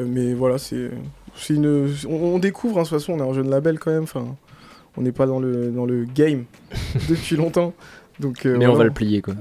mais 0.07 0.35
voilà, 0.35 0.59
c'est 0.59 0.91
c'est 1.37 1.55
une 1.55 1.93
on, 2.09 2.15
on 2.35 2.39
découvre. 2.39 2.79
hein, 2.79 2.83
de 2.85 2.89
toute 2.89 2.99
façon, 2.99 3.13
on 3.13 3.19
est 3.19 3.29
un 3.31 3.35
jeune 3.35 3.51
label 3.51 3.79
quand 3.79 3.91
même. 3.93 4.05
Enfin, 4.05 4.25
on 4.97 5.03
n'est 5.03 5.13
pas 5.13 5.27
dans 5.27 5.39
le 5.41 5.69
dans 5.71 5.85
le 5.87 6.05
game 6.07 6.45
depuis 7.09 7.37
longtemps. 7.37 7.73
Donc, 8.21 8.47
euh, 8.47 8.57
Mais 8.59 8.67
on 8.67 8.75
va 8.75 8.85
le 8.85 8.91
plier 8.91 9.21
quoi. 9.23 9.35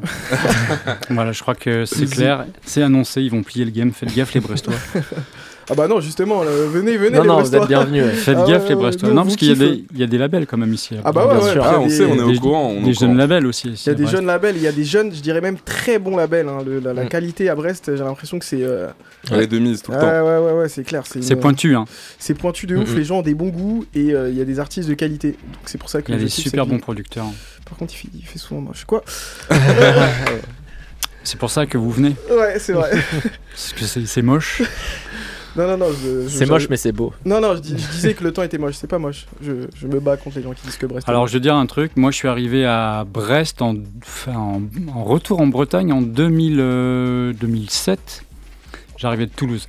Voilà, 1.10 1.32
je 1.32 1.42
crois 1.42 1.56
que 1.56 1.86
c'est 1.86 2.10
clair. 2.10 2.46
C'est 2.66 2.82
annoncé, 2.84 3.22
ils 3.22 3.30
vont 3.32 3.44
plier 3.44 3.66
le 3.66 3.72
game. 3.72 3.92
Faites 3.92 4.16
gaffe, 4.16 4.34
les 4.34 4.40
Brestois. 4.42 4.74
Ah 5.70 5.76
bah 5.76 5.88
non, 5.88 6.02
justement, 6.02 6.44
là, 6.44 6.52
venez, 6.52 6.98
venez 6.98 7.16
non, 7.16 7.22
les 7.22 7.28
non, 7.30 7.34
vous 7.36 7.40
Brestois. 7.40 7.62
êtes 7.62 7.68
bienvenus. 7.70 8.04
ouais. 8.04 8.12
Faites 8.12 8.38
Ah 8.38 8.46
gaffe, 8.46 8.64
ouais, 8.64 8.70
les 8.70 8.76
Brestois. 8.76 9.08
Non, 9.08 9.14
on 9.14 9.24
parce 9.24 9.30
vous 9.30 9.36
qu'il 9.38 9.48
y, 9.48 9.52
a 9.52 9.54
kiffe. 9.56 9.64
des- 9.64 9.86
il 9.94 9.98
y 9.98 10.04
a 10.04 10.08
des 10.08 10.18
labels 10.18 10.46
quand 10.46 10.58
même 10.58 10.74
ici. 10.74 10.94
Ah 11.06 11.14
bah 11.14 11.26
ouais, 11.26 11.54
Ah, 11.62 11.80
on 11.80 11.86
des- 11.88 11.90
sait, 11.90 12.04
on 12.04 12.16
est 12.16 12.18
des- 12.34 12.38
au 12.38 12.42
courant. 12.42 12.68
on 12.68 12.80
est 12.82 12.84
Des 12.84 12.90
au 12.90 12.94
jeunes 12.96 13.00
courant. 13.12 13.14
labels 13.14 13.46
aussi. 13.46 13.70
ici 13.70 13.84
Il 13.86 13.90
y 13.90 13.92
a 13.94 13.96
des 13.96 14.06
jeunes 14.08 14.26
labels, 14.26 14.58
il 14.58 14.62
y 14.62 14.68
a 14.68 14.74
des 14.74 14.84
jeunes, 14.84 15.16
je 15.16 15.22
dirais 15.22 15.40
même 15.40 15.56
très 15.58 16.00
bons 16.00 16.18
labels. 16.18 16.50
hein. 16.50 16.58
Le- 16.66 16.82
la, 16.82 16.92
la 16.94 17.06
Mm. 17.06 17.08
qualité 17.08 17.50
à 17.50 17.56
Brest, 17.56 17.90
j'ai 17.96 18.04
l'impression 18.04 18.40
que 18.40 18.44
c'est. 18.46 18.62
euh, 18.62 18.88
Elle 19.32 19.40
est 19.40 19.48
de 19.48 19.58
mise 19.58 19.82
tout 19.84 19.92
le 19.94 19.98
ah, 20.00 20.02
temps. 20.02 20.08
ouais, 20.26 20.38
ouais, 20.52 20.60
ouais, 20.64 20.68
c'est 20.68 20.84
clair. 20.84 21.04
C'est 21.10 21.26
une- 21.26 21.40
pointu, 21.40 21.78
hein. 21.78 21.86
C'est 22.20 22.34
pointu 22.34 22.68
de 22.68 22.76
ouf. 22.76 22.94
Les 22.94 23.06
gens 23.06 23.20
ont 23.20 23.22
des 23.22 23.34
bons 23.34 23.48
goûts 23.48 23.86
et 23.96 24.14
euh, 24.14 24.30
il 24.30 24.38
y 24.38 24.42
a 24.42 24.46
des 24.46 24.60
artistes 24.60 24.90
de 24.90 24.96
qualité. 24.96 25.30
Donc 25.32 25.62
c'est 25.64 25.78
pour 25.78 25.88
ça 25.90 26.02
que 26.02 26.12
Il 26.12 26.16
y 26.16 26.18
a 26.18 26.22
des 26.22 26.28
super 26.28 26.66
bons 26.68 26.80
producteurs. 26.80 27.28
Par 27.74 27.80
contre, 27.80 27.96
il 27.96 27.98
fait, 27.98 28.08
il 28.14 28.24
fait 28.24 28.38
souvent 28.38 28.62
moche. 28.62 28.86
Quoi 28.86 29.04
C'est 31.24 31.40
pour 31.40 31.50
ça 31.50 31.66
que 31.66 31.76
vous 31.78 31.90
venez. 31.90 32.16
Ouais, 32.30 32.60
c'est 32.60 32.74
vrai. 32.74 32.92
Parce 33.52 33.74
que 33.74 34.06
c'est 34.06 34.22
moche. 34.22 34.62
non, 35.56 35.66
non, 35.68 35.78
non. 35.78 35.88
je- 35.92 36.24
je- 36.24 36.28
C'est 36.28 36.46
moche, 36.46 36.68
mais 36.70 36.78
c'est 36.78 36.92
beau. 36.92 37.14
Non, 37.26 37.42
non, 37.42 37.56
je, 37.56 37.62
dis- 37.62 37.76
je 37.80 37.88
disais 37.92 38.14
que 38.14 38.24
le 38.24 38.32
temps 38.32 38.44
était 38.44 38.60
moche. 38.60 38.76
C'est 38.76 38.86
pas 38.90 39.00
moche. 39.00 39.26
Je, 39.42 39.54
je 39.76 39.88
me 39.88 40.00
bats 40.00 40.18
contre 40.18 40.38
les 40.38 40.44
gens 40.44 40.54
qui 40.54 40.62
disent 40.68 40.78
que 40.78 40.86
Brest. 40.86 41.08
est 41.08 41.10
Alors, 41.10 41.24
moche. 41.24 41.32
je 41.32 41.38
vais 41.38 41.42
dire 41.42 41.56
un 41.56 41.66
truc. 41.66 41.94
Moi, 41.96 42.12
je 42.12 42.18
suis 42.18 42.28
arrivé 42.28 42.64
à 42.66 43.06
Brest 43.12 43.62
en, 43.64 43.74
enfin, 44.06 44.34
en, 44.36 44.62
en 44.94 45.04
retour 45.04 45.40
en 45.42 45.48
Bretagne 45.48 45.92
en 45.94 46.02
2000, 46.04 46.58
euh, 46.60 47.34
2007. 47.34 48.24
J'arrivais 48.98 49.26
de 49.26 49.32
Toulouse. 49.32 49.68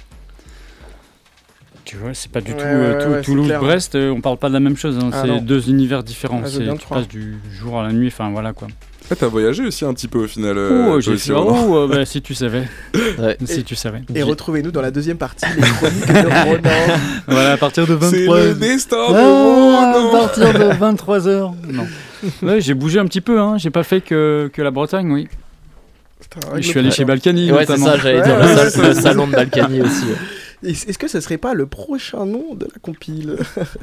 Tu 1.85 1.97
vois, 1.97 2.15
c'est 2.15 2.31
pas 2.31 2.41
du 2.41 2.53
Ouais, 2.53 2.57
tout 2.59 2.65
euh, 2.65 2.97
ouais, 2.99 3.05
Tou- 3.05 3.11
ouais, 3.11 3.17
c'est 3.19 3.23
Toulouse-Brest. 3.25 3.95
euh, 3.95 4.11
on 4.11 4.21
parle 4.23 4.39
pas 4.39 4.49
de 4.49 4.55
la 4.55 4.61
même 4.61 4.77
chose. 4.77 4.97
hein, 5.01 5.11
Ah, 5.13 5.23
c'est 5.27 5.41
deux 5.45 5.69
univers 5.69 6.03
différents. 6.03 6.41
Ah, 6.45 6.49
c'est 6.49 6.61
tu 6.79 6.87
passes 6.89 7.09
du 7.09 7.37
jour 7.53 7.79
à 7.79 7.83
la 7.83 7.93
nuit. 7.93 8.09
Enfin, 8.09 8.31
voilà 8.31 8.53
quoi. 8.55 8.69
Ah, 9.11 9.17
t'as 9.17 9.27
voyagé 9.27 9.67
aussi 9.67 9.85
un 9.85 9.93
petit 9.93 10.09
peu 10.09 10.25
au 10.25 10.27
final. 10.27 10.57
euh, 10.57 10.93
oh, 10.95 11.01
j'ai 11.01 11.11
aussi, 11.13 11.29
fait. 11.29 11.35
Ronan. 11.35 11.67
Oh, 11.69 11.77
euh, 11.77 11.89
bah, 11.89 12.07
si 12.07 12.23
tu 12.23 12.35
savais. 12.35 12.63
Ouais. 13.19 13.37
si 13.45 13.63
tu 13.65 13.75
savais. 13.77 14.01
Et 14.15 14.23
retrouvez-nous 14.23 14.71
dans 14.71 14.81
la 14.81 14.91
deuxième 14.91 15.19
partie, 15.19 15.45
les 15.55 15.61
chroniques 15.61 16.07
de 16.07 16.45
Ronan. 16.49 16.99
Voilà, 17.29 17.53
à 17.53 17.57
partir 17.59 17.87
de 17.87 17.99
C'est 18.01 18.25
23 18.25 18.41
le 18.41 18.55
destin 18.55 18.97
de 18.97 19.15
Ah, 19.15 19.93
à 20.09 20.19
partir 20.21 20.53
de 20.55 20.73
23h. 20.73 21.53
Non. 21.71 21.87
Ouais, 22.43 22.63
j'ai 22.63 22.73
bougé 22.73 22.99
un 22.99 23.05
petit 23.05 23.21
peu, 23.21 23.39
hein. 23.39 23.59
j'ai 23.59 23.69
pas 23.69 23.83
fait 23.83 24.01
que, 24.01 24.51
que 24.55 24.63
la 24.63 24.71
Bretagne, 24.71 25.13
oui. 25.13 25.29
Putain, 26.19 26.41
Je 26.57 26.63
suis 26.63 26.79
allé 26.79 26.91
chez. 26.91 27.05
Balkany 27.05 27.53
Ouais, 27.53 27.67
c'est 27.67 27.77
ça, 27.77 27.99
j'allais 27.99 28.21
Ouais, 28.21 28.25
dire 28.25 28.39
le, 28.41 28.47
sal- 28.57 28.71
c'est 28.71 28.83
le 28.89 28.95
salon 28.95 29.27
de 29.27 29.33
Balkany 29.33 29.83
aussi. 29.83 30.07
Ouais. 30.65 30.71
Est- 30.71 30.89
Est-ce 30.89 30.99
que 30.99 31.09
ce 31.09 31.21
serait 31.21 31.39
pas 31.39 31.55
le 31.55 31.67
prochain 31.67 32.27
nom 32.27 32.55
de 32.55 32.65
la 32.73 32.79
compile 32.81 33.37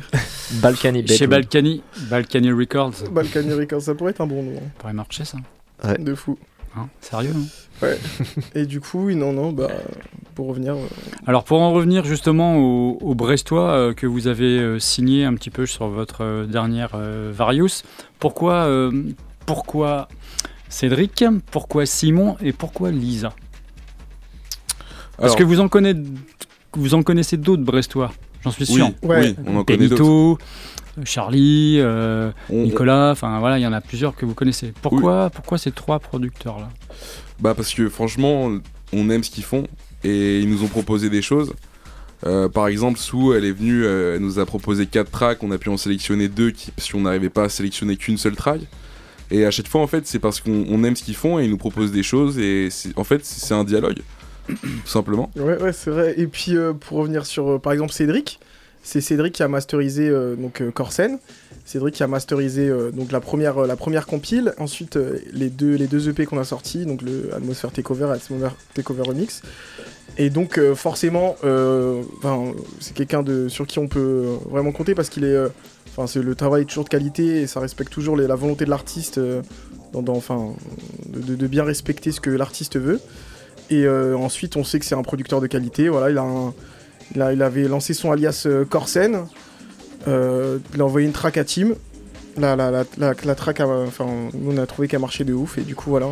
Balkany 0.61 1.07
Chez. 1.07 1.27
Balkany, 1.27 1.81
Balkany 2.09 2.51
Records. 2.51 2.93
Ça 2.95 3.09
Balkany 3.09 3.53
Records, 3.53 3.81
ça 3.81 3.95
pourrait 3.95 4.11
être 4.11 4.21
un 4.21 4.27
bon 4.27 4.43
nom. 4.43 4.53
hein. 4.57 4.69
pourrait 4.77 4.93
marcher 4.93 5.25
ça. 5.25 5.37
De 5.99 6.13
fou. 6.15 6.37
Hein, 6.77 6.87
Sérieux 7.01 7.33
hein 7.83 7.87
Et 8.55 8.65
du 8.65 8.79
coup, 8.79 9.05
oui, 9.07 9.15
non, 9.15 9.33
non, 9.33 9.51
bah, 9.51 9.67
pour 10.35 10.47
revenir. 10.47 10.75
euh, 10.75 10.85
Alors 11.27 11.43
pour 11.43 11.59
en 11.61 11.73
revenir 11.73 12.05
justement 12.05 12.57
au, 12.59 12.97
au 13.01 13.13
Brestois 13.15 13.71
euh, 13.71 13.93
que 13.93 14.07
vous 14.07 14.27
avez 14.27 14.57
euh, 14.59 14.79
signé 14.79 15.25
un 15.25 15.33
petit 15.33 15.49
peu 15.49 15.65
sur 15.65 15.87
votre 15.89 16.23
euh, 16.23 16.45
dernière 16.45 16.91
euh, 16.95 17.31
Varius, 17.35 17.83
pourquoi, 18.19 18.65
euh, 18.67 18.91
pourquoi 19.45 20.07
Cédric, 20.69 21.25
pourquoi 21.51 21.85
Simon 21.85 22.37
et 22.39 22.53
pourquoi 22.53 22.91
Lisa? 22.91 23.33
Parce 25.17 25.33
Alors, 25.33 25.35
que 25.35 25.43
vous 25.43 25.59
en, 25.59 25.67
connaissez, 25.67 25.99
vous 26.79 26.93
en 26.93 27.03
connaissez 27.03 27.37
d'autres 27.37 27.63
Brestois 27.63 28.11
j'en 28.43 28.51
suis 28.51 28.65
Oui, 28.69 28.75
sûr. 28.75 28.89
Ouais. 29.03 29.19
oui, 29.21 29.35
on 29.45 29.57
en 29.57 29.63
connaît 29.63 29.87
d'autres. 29.87 30.03
Benito, 30.03 30.37
Charlie, 31.05 31.77
euh, 31.79 32.31
On- 32.49 32.63
Nicolas, 32.63 33.11
enfin 33.11 33.39
voilà, 33.39 33.57
il 33.59 33.61
y 33.61 33.67
en 33.67 33.73
a 33.73 33.81
plusieurs 33.81 34.15
que 34.15 34.25
vous 34.25 34.33
connaissez. 34.33 34.73
Pourquoi, 34.81 35.29
pourquoi 35.29 35.57
ces 35.57 35.71
trois 35.71 35.99
producteurs-là? 35.99 36.69
Bah 37.39 37.53
parce 37.55 37.73
que 37.73 37.87
franchement, 37.89 38.51
on 38.93 39.09
aime 39.09 39.23
ce 39.23 39.29
qu'ils 39.31 39.43
font 39.43 39.67
et 40.03 40.39
ils 40.39 40.49
nous 40.49 40.63
ont 40.63 40.67
proposé 40.67 41.09
des 41.09 41.21
choses. 41.21 41.53
Euh, 42.25 42.49
par 42.49 42.67
exemple, 42.67 42.99
Sue, 42.99 43.33
elle 43.35 43.45
est 43.45 43.51
venue, 43.51 43.83
euh, 43.83 44.15
elle 44.15 44.21
nous 44.21 44.37
a 44.37 44.45
proposé 44.45 44.85
quatre 44.85 45.09
tracks, 45.09 45.41
on 45.41 45.49
a 45.51 45.57
pu 45.57 45.69
en 45.69 45.77
sélectionner 45.77 46.27
deux 46.27 46.51
qui, 46.51 46.69
parce 46.71 46.91
qu'on 46.91 47.01
n'arrivait 47.01 47.29
pas 47.31 47.45
à 47.45 47.49
sélectionner 47.49 47.95
qu'une 47.97 48.17
seule 48.17 48.35
track. 48.35 48.61
Et 49.31 49.45
à 49.45 49.49
chaque 49.51 49.67
fois, 49.67 49.81
en 49.81 49.87
fait, 49.87 50.05
c'est 50.05 50.19
parce 50.19 50.39
qu'on 50.39 50.65
on 50.69 50.83
aime 50.83 50.95
ce 50.95 51.03
qu'ils 51.03 51.15
font 51.15 51.39
et 51.39 51.45
ils 51.45 51.49
nous 51.49 51.57
proposent 51.57 51.91
des 51.91 52.03
choses 52.03 52.37
et 52.37 52.69
en 52.95 53.03
fait, 53.03 53.25
c'est 53.25 53.53
un 53.53 53.63
dialogue, 53.63 53.99
simplement. 54.85 55.29
Ouais, 55.35 55.61
ouais, 55.61 55.73
c'est 55.73 55.89
vrai. 55.89 56.13
Et 56.17 56.27
puis, 56.27 56.55
euh, 56.55 56.73
pour 56.73 56.99
revenir 56.99 57.25
sur, 57.25 57.49
euh, 57.49 57.59
par 57.59 57.73
exemple, 57.73 57.93
Cédric, 57.93 58.39
c'est 58.83 59.01
Cédric 59.01 59.33
qui 59.33 59.43
a 59.43 59.47
masterisé 59.47 60.09
euh, 60.09 60.35
donc 60.35 60.63
Corsen. 60.73 61.19
Cédric 61.65 61.95
qui 61.95 62.03
a 62.03 62.07
masterisé 62.07 62.71
donc 62.93 63.11
la 63.11 63.19
première, 63.19 64.05
compile. 64.07 64.53
Ensuite, 64.57 64.97
les, 65.31 65.49
deux, 65.49 65.75
les 65.75 66.09
EP 66.09 66.25
qu'on 66.25 66.39
a 66.39 66.43
sortis, 66.43 66.85
donc 66.85 67.01
le 67.01 67.33
Atmosphere 67.33 67.71
Takeover 67.71 68.07
et 68.07 68.11
Atmosphere 68.11 68.55
Takeover 68.73 69.03
Remix. 69.03 69.41
Et 70.17 70.29
donc, 70.29 70.59
forcément, 70.73 71.35
c'est 72.79 72.93
quelqu'un 72.93 73.23
sur 73.47 73.67
qui 73.67 73.79
on 73.79 73.87
peut 73.87 74.25
vraiment 74.49 74.71
compter 74.71 74.95
parce 74.95 75.09
qu'il 75.09 75.23
est. 75.23 75.37
c'est 76.07 76.21
le 76.21 76.35
travail 76.35 76.63
est 76.63 76.65
toujours 76.65 76.83
de 76.83 76.89
qualité 76.89 77.41
et 77.41 77.47
ça 77.47 77.59
respecte 77.59 77.91
toujours 77.91 78.17
la 78.17 78.35
volonté 78.35 78.65
de 78.65 78.71
l'artiste, 78.71 79.21
enfin, 79.93 80.55
de 81.13 81.47
bien 81.47 81.63
respecter 81.63 82.11
ce 82.11 82.19
que 82.19 82.31
l'artiste 82.31 82.77
veut. 82.77 82.99
Et 83.71 83.85
euh, 83.85 84.15
ensuite, 84.17 84.55
on 84.57 84.63
sait 84.63 84.77
que 84.79 84.85
c'est 84.85 84.95
un 84.95 85.01
producteur 85.01 85.41
de 85.41 85.47
qualité. 85.47 85.89
Voilà, 85.89 86.09
il, 86.11 86.17
a 86.17 86.21
un- 86.21 86.53
il, 87.15 87.21
a- 87.21 87.33
il 87.33 87.41
avait 87.41 87.67
lancé 87.67 87.93
son 87.95 88.11
alias 88.11 88.43
euh, 88.45 88.65
Corsen. 88.65 89.25
Euh, 90.07 90.59
il 90.75 90.81
a 90.81 90.85
envoyé 90.85 91.07
une 91.07 91.13
track 91.13 91.37
à 91.37 91.43
Team. 91.43 91.75
La, 92.37 92.55
la, 92.55 92.69
la, 92.71 92.83
la, 92.97 93.13
la 93.23 93.35
track, 93.35 93.59
a- 93.61 93.67
enfin, 93.67 94.05
nous 94.33 94.51
on 94.53 94.57
a 94.57 94.65
trouvé 94.65 94.87
qu'elle 94.87 94.99
marchait 94.99 95.23
de 95.23 95.33
ouf. 95.33 95.57
Et 95.57 95.61
du 95.61 95.73
coup, 95.75 95.89
voilà. 95.89 96.07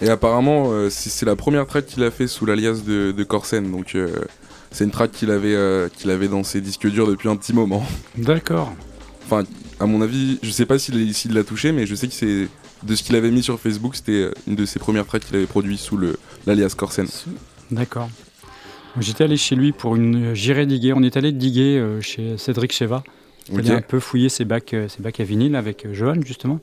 Et 0.00 0.08
apparemment, 0.08 0.66
euh, 0.72 0.88
c'est 0.90 1.26
la 1.26 1.36
première 1.36 1.66
track 1.66 1.86
qu'il 1.86 2.02
a 2.02 2.10
fait 2.10 2.26
sous 2.26 2.44
l'alias 2.44 2.82
de, 2.84 3.12
de 3.12 3.24
Corsen, 3.24 3.70
donc 3.70 3.94
euh, 3.94 4.08
c'est 4.72 4.82
une 4.82 4.90
track 4.90 5.12
qu'il 5.12 5.30
avait, 5.30 5.54
euh, 5.54 5.88
qu'il 5.88 6.10
avait 6.10 6.26
dans 6.26 6.42
ses 6.42 6.60
disques 6.60 6.88
durs 6.88 7.06
depuis 7.06 7.28
un 7.28 7.36
petit 7.36 7.52
moment. 7.52 7.84
D'accord. 8.18 8.72
Enfin, 9.26 9.44
à 9.78 9.86
mon 9.86 10.02
avis, 10.02 10.40
je 10.42 10.50
sais 10.50 10.66
pas 10.66 10.76
s'il 10.80 11.14
s'il 11.14 11.34
l'a 11.34 11.44
touché, 11.44 11.70
mais 11.70 11.86
je 11.86 11.94
sais 11.94 12.08
que 12.08 12.14
c'est 12.14 12.48
de 12.82 12.94
ce 12.94 13.02
qu'il 13.02 13.16
avait 13.16 13.30
mis 13.30 13.42
sur 13.42 13.58
Facebook, 13.60 13.96
c'était 13.96 14.12
euh, 14.12 14.32
une 14.46 14.54
de 14.56 14.64
ses 14.64 14.78
premières 14.78 15.06
tracks 15.06 15.24
qu'il 15.24 15.36
avait 15.36 15.46
produit 15.46 15.76
sous 15.78 15.96
le 15.96 16.16
l'alias 16.46 16.74
Corsen. 16.76 17.06
D'accord. 17.70 18.08
J'étais 19.00 19.24
allé 19.24 19.36
chez 19.36 19.54
lui 19.56 19.72
pour 19.72 19.96
une 19.96 20.34
j'irai 20.34 20.66
diguer. 20.66 20.92
On 20.92 21.02
est 21.02 21.16
allé 21.16 21.32
diguer 21.32 21.78
euh, 21.78 22.00
chez 22.00 22.36
Cédric 22.38 22.72
Cheva. 22.72 23.02
On 23.50 23.58
Ok. 23.58 23.66
est 23.66 23.70
un 23.70 23.80
peu 23.80 23.98
fouiller 24.00 24.28
ses 24.28 24.44
bacs, 24.44 24.74
euh, 24.74 24.88
ses 24.88 25.02
bacs 25.02 25.18
à 25.20 25.24
vinyle 25.24 25.56
avec 25.56 25.86
euh, 25.86 25.94
Johan 25.94 26.20
justement. 26.24 26.60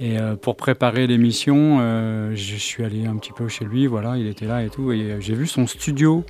Et 0.00 0.18
euh, 0.18 0.34
pour 0.36 0.56
préparer 0.56 1.06
l'émission, 1.06 1.78
euh, 1.80 2.32
je 2.34 2.56
suis 2.56 2.84
allé 2.84 3.06
un 3.06 3.16
petit 3.16 3.32
peu 3.32 3.48
chez 3.48 3.64
lui. 3.64 3.86
Voilà, 3.86 4.16
il 4.18 4.26
était 4.26 4.46
là 4.46 4.62
et 4.64 4.68
tout. 4.68 4.92
Et 4.92 5.12
euh, 5.12 5.20
j'ai 5.20 5.34
vu 5.34 5.46
son 5.46 5.66
studio 5.66 6.24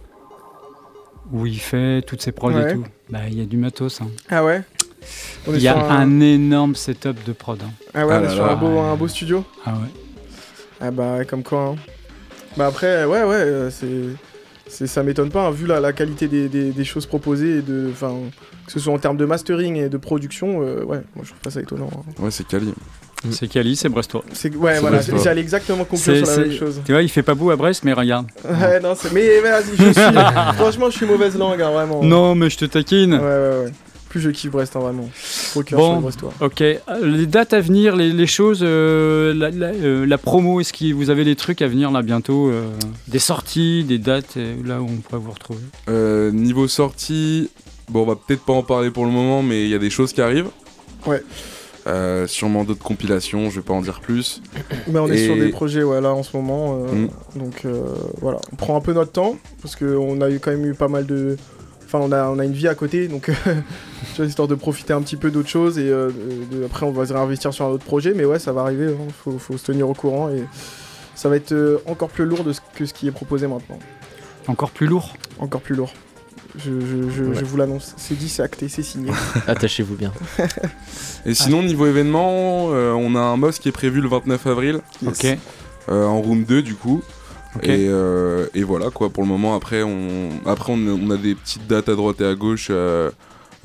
où 1.32 1.46
il 1.46 1.58
fait 1.58 2.02
toutes 2.02 2.20
ses 2.22 2.32
prods 2.32 2.52
Ouais. 2.52 2.70
et 2.70 2.74
tout. 2.74 2.84
Bah, 3.10 3.20
il 3.28 3.38
y 3.38 3.40
a 3.42 3.46
du 3.46 3.56
matos. 3.56 4.00
hein. 4.02 4.08
Ah 4.28 4.44
ouais? 4.44 4.62
Il 5.48 5.60
y 5.60 5.68
a 5.68 5.76
un... 5.76 6.20
énorme 6.20 6.74
setup 6.74 7.22
de 7.26 7.32
prod. 7.32 7.58
hein. 7.62 7.70
Ah 7.94 8.06
ouais, 8.06 8.14
Ah 8.14 8.18
on 8.20 8.22
est 8.22 8.26
là 8.26 8.30
sur 8.34 8.46
là. 8.46 8.52
un 8.52 8.56
beau, 8.56 8.78
un 8.80 8.96
beau 8.96 9.08
studio. 9.08 9.44
Ah 9.66 9.72
ouais. 9.72 9.88
Ah 10.80 10.90
bah, 10.90 11.24
comme 11.28 11.42
quoi. 11.42 11.74
hein. 11.74 11.76
Bah 12.56 12.66
après, 12.66 13.04
ouais, 13.04 13.22
ouais, 13.24 13.34
euh, 13.34 13.70
c'est. 13.70 13.86
c'est- 14.68 14.86
Ça 14.86 15.02
m'étonne 15.02 15.30
pas, 15.30 15.46
hein, 15.46 15.50
vu 15.50 15.66
la, 15.66 15.80
la 15.80 15.92
qualité 15.92 16.28
des, 16.28 16.48
des- 16.48 16.70
des 16.72 16.84
choses 16.84 17.06
proposées, 17.06 17.58
et 17.58 17.62
de, 17.62 17.88
enfin, 17.92 18.14
que 18.66 18.72
ce 18.72 18.80
soit 18.80 18.92
en 18.92 18.98
termes 18.98 19.16
de 19.16 19.24
mastering 19.24 19.76
et 19.76 19.88
de 19.88 19.96
production, 19.98 20.62
euh, 20.62 20.82
ouais, 20.84 21.00
moi 21.14 21.22
je 21.24 21.28
trouve 21.30 21.40
pas 21.42 21.50
ça 21.50 21.60
étonnant. 21.60 21.90
hein. 21.94 22.22
Ouais, 22.22 22.30
c'est 22.30 22.46
Cali. 22.46 22.72
C'est 23.30 23.48
Cali, 23.48 23.74
c'est 23.74 23.88
Brestois. 23.88 24.22
C'est, 24.34 24.54
ouais, 24.54 24.74
C'est 24.74 24.80
voilà, 24.80 25.00
j'allais 25.00 25.40
exactement 25.40 25.84
conclure 25.84 25.98
C'est- 26.14 26.24
sur 26.26 26.40
la 26.40 26.46
même 26.46 26.56
chose. 26.58 26.82
Tu 26.84 26.92
vois, 26.92 27.00
il 27.02 27.08
fait 27.08 27.22
pas 27.22 27.34
beau 27.34 27.50
à 27.50 27.56
Brest, 27.56 27.82
mais 27.84 27.92
regarde. 27.94 28.26
Ouais, 28.44 28.80
non, 28.80 28.94
c'est... 28.94 29.12
Mais 29.12 29.40
vas-y, 29.40 29.76
je 29.78 29.92
suis. 29.92 29.94
Franchement, 30.56 30.90
je 30.90 30.96
suis 30.96 31.06
mauvaise 31.06 31.36
langue, 31.38 31.60
hein, 31.62 31.70
vraiment. 31.70 32.02
Non, 32.02 32.34
mais 32.34 32.50
je 32.50 32.58
te 32.58 32.64
taquine. 32.66 33.14
Ouais, 33.14 33.20
ouais, 33.20 33.64
ouais. 33.64 33.72
Plus 34.14 34.20
je 34.20 34.30
kiffe 34.30 34.52
Brest, 34.52 34.76
hein, 34.76 34.78
vraiment. 34.78 35.08
Cœur 35.66 35.76
Bon. 35.76 36.08
Ok, 36.40 36.60
Euh, 36.60 36.76
les 37.02 37.26
dates 37.26 37.52
à 37.52 37.60
venir, 37.60 37.96
les, 37.96 38.12
les 38.12 38.26
choses, 38.28 38.60
euh, 38.62 39.34
la, 39.34 39.50
la- 39.50 39.72
euh, 39.74 40.06
la 40.06 40.18
promo, 40.18 40.60
est-ce 40.60 40.72
que 40.72 40.94
vous 40.94 41.10
avez 41.10 41.24
des 41.24 41.34
trucs 41.34 41.60
à 41.62 41.66
venir 41.66 41.90
là 41.90 42.00
bientôt 42.02 42.48
euh, 42.48 42.70
Des 43.08 43.18
sorties, 43.18 43.82
des 43.82 43.98
dates, 43.98 44.36
euh, 44.36 44.54
là 44.64 44.80
où 44.80 44.84
on 44.84 44.96
pourrait 44.98 45.20
vous 45.20 45.32
retrouver? 45.32 45.58
Euh, 45.88 46.30
niveau 46.30 46.68
sortie, 46.68 47.50
bon, 47.90 48.02
on 48.02 48.06
va 48.06 48.14
peut-être 48.14 48.44
pas 48.44 48.52
en 48.52 48.62
parler 48.62 48.92
pour 48.92 49.04
le 49.04 49.10
moment, 49.10 49.42
mais 49.42 49.64
il 49.64 49.68
y 49.70 49.74
a 49.74 49.78
des 49.80 49.90
choses 49.90 50.12
qui 50.12 50.20
arrivent. 50.20 50.50
Ouais. 51.08 51.20
Euh, 51.88 52.28
sûrement 52.28 52.62
d'autres 52.62 52.84
compilations, 52.84 53.50
je 53.50 53.56
vais 53.56 53.66
pas 53.66 53.74
en 53.74 53.82
dire 53.82 53.98
plus. 54.00 54.40
Mais 54.86 55.00
on 55.00 55.08
est 55.08 55.24
sur 55.26 55.34
des 55.36 55.48
projets 55.48 55.82
ouais, 55.82 56.00
là 56.00 56.14
en 56.14 56.22
ce 56.22 56.36
moment. 56.36 56.78
euh, 56.86 56.94
Mm. 56.94 57.08
Donc 57.40 57.62
euh, 57.64 57.82
voilà, 58.20 58.38
on 58.52 58.54
prend 58.56 58.76
un 58.76 58.80
peu 58.80 58.92
notre 58.92 59.10
temps 59.10 59.36
parce 59.60 59.74
qu'on 59.74 60.20
a 60.20 60.30
eu 60.30 60.38
quand 60.38 60.52
même 60.52 60.64
eu 60.66 60.74
pas 60.74 60.86
mal 60.88 61.04
de. 61.04 61.36
Enfin, 61.86 61.98
on 62.02 62.12
a, 62.12 62.24
on 62.28 62.38
a 62.38 62.44
une 62.44 62.52
vie 62.52 62.68
à 62.68 62.74
côté, 62.74 63.08
donc 63.08 63.30
tu 64.14 64.16
vois, 64.16 64.26
histoire 64.26 64.48
de 64.48 64.54
profiter 64.54 64.92
un 64.92 65.02
petit 65.02 65.16
peu 65.16 65.30
d'autres 65.30 65.48
choses 65.48 65.78
et 65.78 65.88
euh, 65.88 66.10
de- 66.50 66.64
après 66.64 66.86
on 66.86 66.92
va 66.92 67.06
se 67.06 67.12
réinvestir 67.12 67.52
sur 67.54 67.64
un 67.66 67.68
autre 67.68 67.84
projet. 67.84 68.12
Mais 68.14 68.24
ouais, 68.24 68.38
ça 68.38 68.52
va 68.52 68.62
arriver, 68.62 68.86
il 68.92 69.12
faut, 69.12 69.38
faut 69.38 69.56
se 69.58 69.64
tenir 69.66 69.88
au 69.88 69.94
courant 69.94 70.28
et 70.30 70.44
ça 71.14 71.28
va 71.28 71.36
être 71.36 71.52
euh, 71.52 71.78
encore 71.86 72.08
plus 72.08 72.24
lourd 72.24 72.42
de 72.44 72.52
ce- 72.52 72.60
que 72.74 72.86
ce 72.86 72.94
qui 72.94 73.06
est 73.06 73.12
proposé 73.12 73.46
maintenant. 73.46 73.78
Encore 74.46 74.70
plus 74.70 74.86
lourd? 74.86 75.14
Encore 75.38 75.60
plus 75.60 75.74
lourd. 75.74 75.92
Je, 76.56 76.70
je- 76.80 77.10
je- 77.10 77.22
Ouais. 77.24 77.34
je 77.34 77.44
vous 77.44 77.56
l'annonce, 77.56 77.94
c'est 77.96 78.16
dit, 78.16 78.28
c'est 78.28 78.42
acté, 78.42 78.68
c'est 78.68 78.82
signé. 78.82 79.10
Attachez-vous 79.48 79.96
bien. 79.96 80.12
Et 81.26 81.34
sinon, 81.34 81.62
niveau 81.62 81.86
événement, 81.86 82.68
euh, 82.72 82.92
on 82.92 83.14
a 83.16 83.20
un 83.20 83.36
MOS 83.36 83.52
qui 83.60 83.68
est 83.68 83.72
prévu 83.72 84.00
le 84.00 84.08
29 84.08 84.46
avril, 84.46 84.80
Ok, 85.06 85.26
euh, 85.88 86.04
en 86.06 86.20
room 86.20 86.44
2 86.44 86.62
du 86.62 86.74
coup. 86.74 87.02
Et, 87.62 87.86
euh, 87.88 88.46
et 88.54 88.62
voilà 88.62 88.90
quoi, 88.90 89.10
pour 89.10 89.22
le 89.22 89.28
moment, 89.28 89.54
après 89.54 89.82
on, 89.82 90.30
après, 90.46 90.72
on, 90.72 90.78
on 90.86 91.10
a 91.10 91.16
des 91.16 91.34
petites 91.34 91.66
dates 91.66 91.88
à 91.88 91.94
droite 91.94 92.20
et 92.20 92.26
à 92.26 92.34
gauche, 92.34 92.68
euh, 92.70 93.10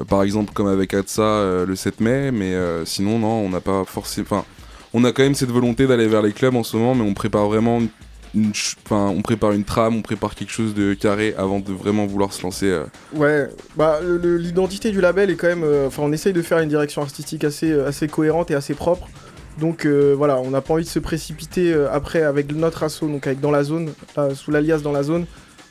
par 0.08 0.24
exemple 0.24 0.54
comme 0.54 0.68
avec 0.68 0.94
Atsa 0.94 1.22
euh, 1.22 1.66
le 1.66 1.76
7 1.76 2.00
mai, 2.00 2.32
mais 2.32 2.56
sinon, 2.86 3.20
non, 3.20 3.46
on 3.46 3.50
n'a 3.50 3.62
pas 3.62 3.84
forcément. 3.86 4.28
Enfin, 4.30 4.46
on 4.94 5.04
a 5.04 5.12
quand 5.12 5.24
même 5.24 5.36
cette 5.36 5.52
volonté 5.52 5.88
d'aller 5.88 6.08
vers 6.08 6.22
les 6.22 6.34
clubs 6.34 6.56
en 6.56 6.64
ce 6.64 6.78
moment, 6.78 6.96
mais 6.96 7.04
on 7.04 7.14
prépare 7.14 7.46
vraiment 7.48 7.80
une. 8.36 8.52
on 8.92 9.22
prépare 9.22 9.52
une 9.52 9.64
trame, 9.64 9.96
on 9.96 10.02
prépare 10.02 10.36
quelque 10.36 10.52
chose 10.52 10.74
de 10.74 10.94
carré 10.94 11.34
avant 11.38 11.60
de 11.60 11.72
vraiment 11.74 12.06
vouloir 12.06 12.34
se 12.34 12.44
lancer. 12.44 12.80
Ouais, 13.14 13.50
bah 13.76 14.00
l'identité 14.02 14.92
du 14.92 15.02
label 15.02 15.30
est 15.30 15.36
quand 15.36 15.48
même. 15.48 15.66
Enfin, 15.88 16.04
on 16.04 16.12
essaye 16.12 16.34
de 16.34 16.42
faire 16.42 16.60
une 16.60 16.70
direction 16.70 17.02
artistique 17.02 17.44
assez, 17.44 17.72
assez 17.72 18.08
cohérente 18.08 18.52
et 18.52 18.56
assez 18.56 18.74
propre. 18.74 19.08
Donc 19.60 19.86
euh, 19.86 20.14
voilà, 20.18 20.40
on 20.40 20.50
n'a 20.52 20.62
pas 20.62 20.74
envie 20.76 20.84
de 20.84 20.90
se 20.90 21.00
précipiter 21.00 21.74
euh, 21.74 21.92
après 21.92 22.22
avec 22.24 22.52
notre 22.54 22.84
assaut, 22.84 23.08
donc 23.08 23.28
avec 23.28 23.40
dans 23.40 23.52
la 23.52 23.64
zone, 23.64 23.92
là, 24.16 24.34
sous 24.36 24.52
l'alias 24.52 24.80
dans 24.80 24.92
la 24.92 25.04
zone, 25.04 25.26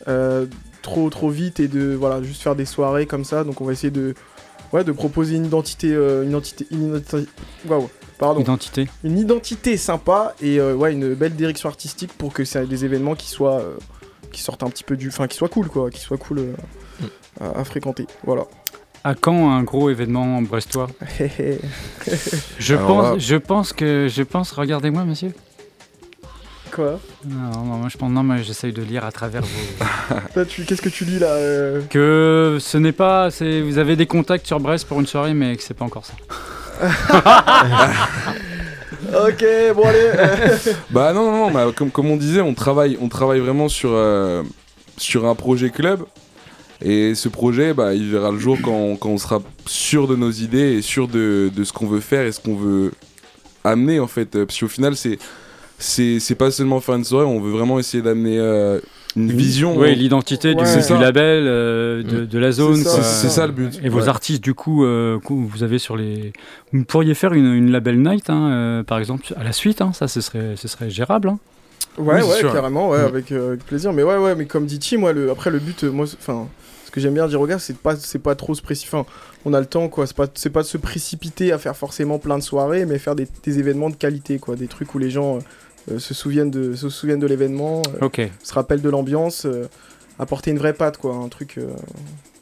euh, 0.08 0.46
trop 0.82 1.08
trop 1.10 1.30
vite 1.30 1.60
et 1.60 1.68
de 1.68 1.94
voilà 1.94 2.22
juste 2.22 2.42
faire 2.42 2.54
des 2.56 2.64
soirées 2.66 3.06
comme 3.06 3.24
ça. 3.24 3.44
Donc 3.44 3.60
on 3.60 3.64
va 3.64 3.72
essayer 3.72 3.90
de 3.90 4.14
ouais 4.72 4.84
de 4.84 4.92
proposer 4.92 5.36
une 5.36 5.46
identité, 5.46 5.92
euh, 5.92 6.22
une 6.24 6.30
identité, 6.30 6.66
une 6.70 6.88
identité- 6.88 7.28
waouh, 7.66 7.88
pardon, 8.18 8.40
Identité. 8.40 8.88
une 9.04 9.18
identité 9.18 9.76
sympa 9.76 10.34
et 10.42 10.60
ouais 10.60 10.92
une 10.92 11.14
belle 11.14 11.34
direction 11.34 11.68
artistique 11.68 12.12
pour 12.18 12.32
que 12.34 12.44
c'est 12.44 12.66
des 12.66 12.84
événements 12.84 13.14
qui 13.14 13.28
soient 13.30 13.60
euh, 13.60 13.76
qui 14.32 14.42
sortent 14.42 14.62
un 14.62 14.70
petit 14.70 14.84
peu 14.84 14.96
du 14.96 15.08
enfin 15.08 15.26
qui 15.26 15.36
soient 15.38 15.48
cool 15.48 15.68
quoi 15.68 15.90
qui 15.90 16.00
soient 16.00 16.18
cool 16.18 16.40
à, 17.40 17.60
à 17.60 17.64
fréquenter 17.64 18.06
voilà 18.24 18.44
À 19.08 19.14
quand 19.14 19.50
un 19.50 19.62
gros 19.62 19.88
événement 19.88 20.42
brestois 20.42 20.88
je 22.58 22.74
Alors 22.74 22.86
pense, 22.86 23.04
là- 23.12 23.18
je 23.18 23.36
pense 23.36 23.72
que, 23.72 24.06
je 24.10 24.22
pense, 24.22 24.52
regardez-moi 24.52 25.04
monsieur. 25.04 25.32
quoi? 26.70 27.00
Non, 27.24 27.50
non, 27.64 27.76
moi 27.78 27.88
je 27.90 27.96
pense, 27.96 28.10
non, 28.10 28.22
mais 28.22 28.42
j'essaye 28.42 28.72
de 28.74 28.82
lire 28.82 29.06
à 29.06 29.12
travers 29.12 29.40
vos. 29.42 30.14
Qu'est-ce 30.66 30.82
que 30.82 30.90
tu 30.90 31.04
lis 31.06 31.18
là 31.18 31.28
euh? 31.28 31.80
Que 31.88 32.58
ce 32.60 32.76
n'est 32.76 32.92
pas, 32.92 33.30
vous 33.30 33.78
avez 33.78 33.96
des 33.96 34.04
contacts 34.06 34.46
sur 34.46 34.60
Brest 34.60 34.86
pour 34.86 35.00
une 35.00 35.06
soirée, 35.06 35.32
mais 35.32 35.56
que 35.56 35.62
c'est 35.62 35.72
pas 35.72 35.86
encore 35.86 36.04
ça. 36.04 36.12
Ok 39.26 39.42
bon 39.74 39.84
allez 39.86 40.10
Bah 40.90 41.12
non, 41.14 41.30
non, 41.30 41.46
non, 41.46 41.50
bah, 41.50 41.66
comme, 41.74 41.90
comme 41.90 42.10
on 42.10 42.16
disait, 42.16 42.42
on 42.42 42.52
travaille, 42.52 42.98
on 43.00 43.08
travaille 43.08 43.40
vraiment 43.40 43.68
sur, 43.68 43.90
euh, 43.92 44.42
sur 44.98 45.24
un 45.26 45.34
projet 45.34 45.70
club. 45.70 46.04
Et 46.82 47.14
ce 47.14 47.28
projet, 47.28 47.74
bah, 47.74 47.94
il 47.94 48.08
verra 48.10 48.30
le 48.30 48.38
jour 48.38 48.56
quand, 48.62 48.96
quand 48.96 49.08
on 49.10 49.18
sera 49.18 49.42
sûr 49.66 50.06
de 50.06 50.14
nos 50.16 50.30
idées 50.30 50.74
et 50.74 50.82
sûr 50.82 51.08
de, 51.08 51.50
de 51.54 51.64
ce 51.64 51.72
qu'on 51.72 51.86
veut 51.88 52.00
faire 52.00 52.24
et 52.26 52.32
ce 52.32 52.40
qu'on 52.40 52.54
veut 52.56 52.92
amener 53.64 53.98
en 54.00 54.06
fait. 54.06 54.44
Parce 54.44 54.58
qu'au 54.60 54.68
final, 54.68 54.94
c'est, 54.96 55.18
c'est, 55.78 56.20
c'est 56.20 56.34
pas 56.36 56.50
seulement 56.50 56.80
faire 56.80 56.94
une 56.94 57.04
soirée, 57.04 57.26
on 57.26 57.40
veut 57.40 57.50
vraiment 57.50 57.78
essayer 57.80 58.02
d'amener 58.02 58.38
euh, 58.38 58.78
une 59.16 59.32
vision. 59.32 59.76
Oui, 59.76 59.94
l'identité 59.96 60.54
du, 60.54 60.62
Ouais. 60.62 60.86
du 60.86 60.92
label, 60.92 61.44
euh, 61.48 62.02
de, 62.04 62.24
de 62.24 62.38
la 62.38 62.52
zone. 62.52 62.76
C'est 62.84 63.28
ça, 63.30 63.46
le 63.46 63.52
but. 63.52 63.80
Et 63.82 63.88
vos 63.88 64.02
Ouais. 64.02 64.08
artistes, 64.08 64.42
du 64.44 64.54
coup, 64.54 64.84
euh, 64.84 65.18
vous 65.28 65.62
avez 65.64 65.78
sur 65.78 65.96
les. 65.96 66.32
Vous 66.72 66.84
pourriez 66.84 67.14
faire 67.14 67.32
une, 67.32 67.52
une 67.54 67.72
label 67.72 68.00
night, 68.00 68.30
hein, 68.30 68.50
euh, 68.52 68.82
par 68.84 68.98
exemple, 69.00 69.26
à 69.36 69.42
la 69.42 69.52
suite, 69.52 69.80
hein, 69.82 69.92
ça, 69.92 70.06
ce 70.06 70.20
serait, 70.20 70.54
ce 70.56 70.68
serait 70.68 70.90
gérable. 70.90 71.28
hein. 71.30 71.38
ouais 71.98 72.22
Oui, 72.22 72.28
ouais 72.28 72.36
sûr. 72.36 72.52
carrément 72.52 72.90
ouais 72.90 73.02
Mm. 73.02 73.06
avec, 73.06 73.32
euh, 73.32 73.48
avec 73.48 73.64
plaisir 73.66 73.92
mais 73.92 74.04
ouais 74.04 74.16
ouais 74.18 74.36
mais 74.36 74.44
comme 74.46 74.66
dit 74.66 74.78
Tim 74.78 74.98
moi 74.98 75.12
le 75.12 75.30
après 75.32 75.50
le 75.50 75.58
but 75.58 75.82
euh, 75.82 75.90
moi 75.90 76.06
enfin 76.20 76.46
Ce 76.88 76.90
que 76.90 77.02
j'aime 77.02 77.12
bien 77.12 77.28
dire 77.28 77.38
aux 77.38 77.46
gars, 77.46 77.58
c'est 77.58 77.76
pas, 77.76 77.96
c'est 77.96 78.18
pas 78.18 78.34
trop 78.34 78.54
se 78.54 78.62
précipiter. 78.62 78.96
Enfin, 78.96 79.10
on 79.44 79.52
a 79.52 79.60
le 79.60 79.66
temps, 79.66 79.90
quoi. 79.90 80.06
C'est 80.06 80.16
pas, 80.16 80.26
c'est 80.34 80.48
pas 80.48 80.62
de 80.62 80.66
se 80.66 80.78
précipiter 80.78 81.52
à 81.52 81.58
faire 81.58 81.76
forcément 81.76 82.18
plein 82.18 82.38
de 82.38 82.42
soirées, 82.42 82.86
mais 82.86 82.98
faire 82.98 83.14
des, 83.14 83.28
des 83.42 83.58
événements 83.58 83.90
de 83.90 83.94
qualité, 83.94 84.38
quoi. 84.38 84.56
Des 84.56 84.68
trucs 84.68 84.94
où 84.94 84.98
les 84.98 85.10
gens 85.10 85.38
euh, 85.90 85.98
se 85.98 86.14
souviennent 86.14 86.50
de, 86.50 86.74
se 86.74 86.88
souviennent 86.88 87.20
de 87.20 87.26
l'événement, 87.26 87.82
euh, 88.00 88.06
Ok. 88.06 88.22
se 88.42 88.54
rappellent 88.54 88.80
de 88.80 88.88
l'ambiance, 88.88 89.44
euh, 89.44 89.68
apporter 90.18 90.50
une 90.50 90.56
vraie 90.56 90.72
patte, 90.72 90.96
quoi. 90.96 91.14
Un 91.14 91.28
truc, 91.28 91.58
euh, 91.58 91.66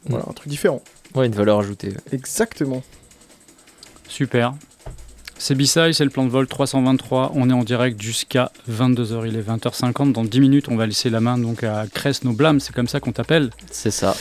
voilà, 0.09 0.26
un 0.28 0.32
truc 0.32 0.47
différent. 0.49 0.80
Ouais, 1.16 1.26
une 1.26 1.34
valeur 1.34 1.59
ajoutée. 1.59 1.94
Exactement. 2.12 2.84
Super. 4.07 4.55
C'est 5.39 5.55
B-Side, 5.55 5.93
c'est 5.93 6.05
le 6.05 6.11
plan 6.11 6.24
de 6.24 6.30
vol 6.30 6.47
323. 6.47 7.32
On 7.34 7.51
est 7.51 7.53
en 7.53 7.62
direct 7.62 8.01
jusqu'à 8.01 8.51
22h. 8.70 9.24
Il 9.26 9.37
est 9.37 9.43
20h50. 9.49 10.12
Dans 10.12 10.24
10 10.24 10.41
minutes, 10.41 10.66
on 10.70 10.76
va 10.76 10.87
laisser 10.87 11.11
la 11.11 11.20
main 11.20 11.37
donc 11.37 11.62
à 11.62 11.84
Cress 11.93 12.24
Noblam. 12.24 12.59
C'est 12.59 12.74
comme 12.74 12.89
ça 12.89 13.01
qu'on 13.01 13.12
t'appelle. 13.12 13.51
C'est 13.70 13.91
ça. 13.91 14.16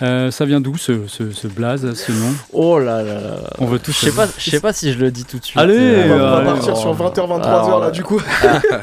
Euh, 0.00 0.30
ça 0.32 0.44
vient 0.46 0.60
d'où 0.60 0.76
ce, 0.76 1.06
ce, 1.06 1.30
ce 1.30 1.46
blaze, 1.46 1.92
ce 1.94 2.10
nom? 2.12 2.34
Oh 2.52 2.78
là 2.78 3.02
là 3.02 3.20
là. 3.20 3.36
On 3.58 3.66
veut 3.66 3.78
tous 3.78 3.92
Je 3.92 4.06
sais 4.06 4.12
pas, 4.12 4.26
je 4.38 4.50
sais 4.50 4.58
pas 4.60 4.72
si 4.72 4.92
je 4.92 4.98
le 4.98 5.10
dis 5.12 5.24
tout 5.24 5.38
de 5.38 5.44
suite. 5.44 5.58
Allez, 5.58 5.76
Euh, 5.78 6.04
On 6.04 6.08
va, 6.08 6.14
on 6.14 6.18
va 6.30 6.36
allez, 6.38 6.46
partir 6.46 6.76
sur 6.76 6.94
20h, 6.96 7.14
23h 7.14 7.44
Alors, 7.46 7.80
là, 7.80 7.90
du 7.92 8.02
coup. 8.02 8.20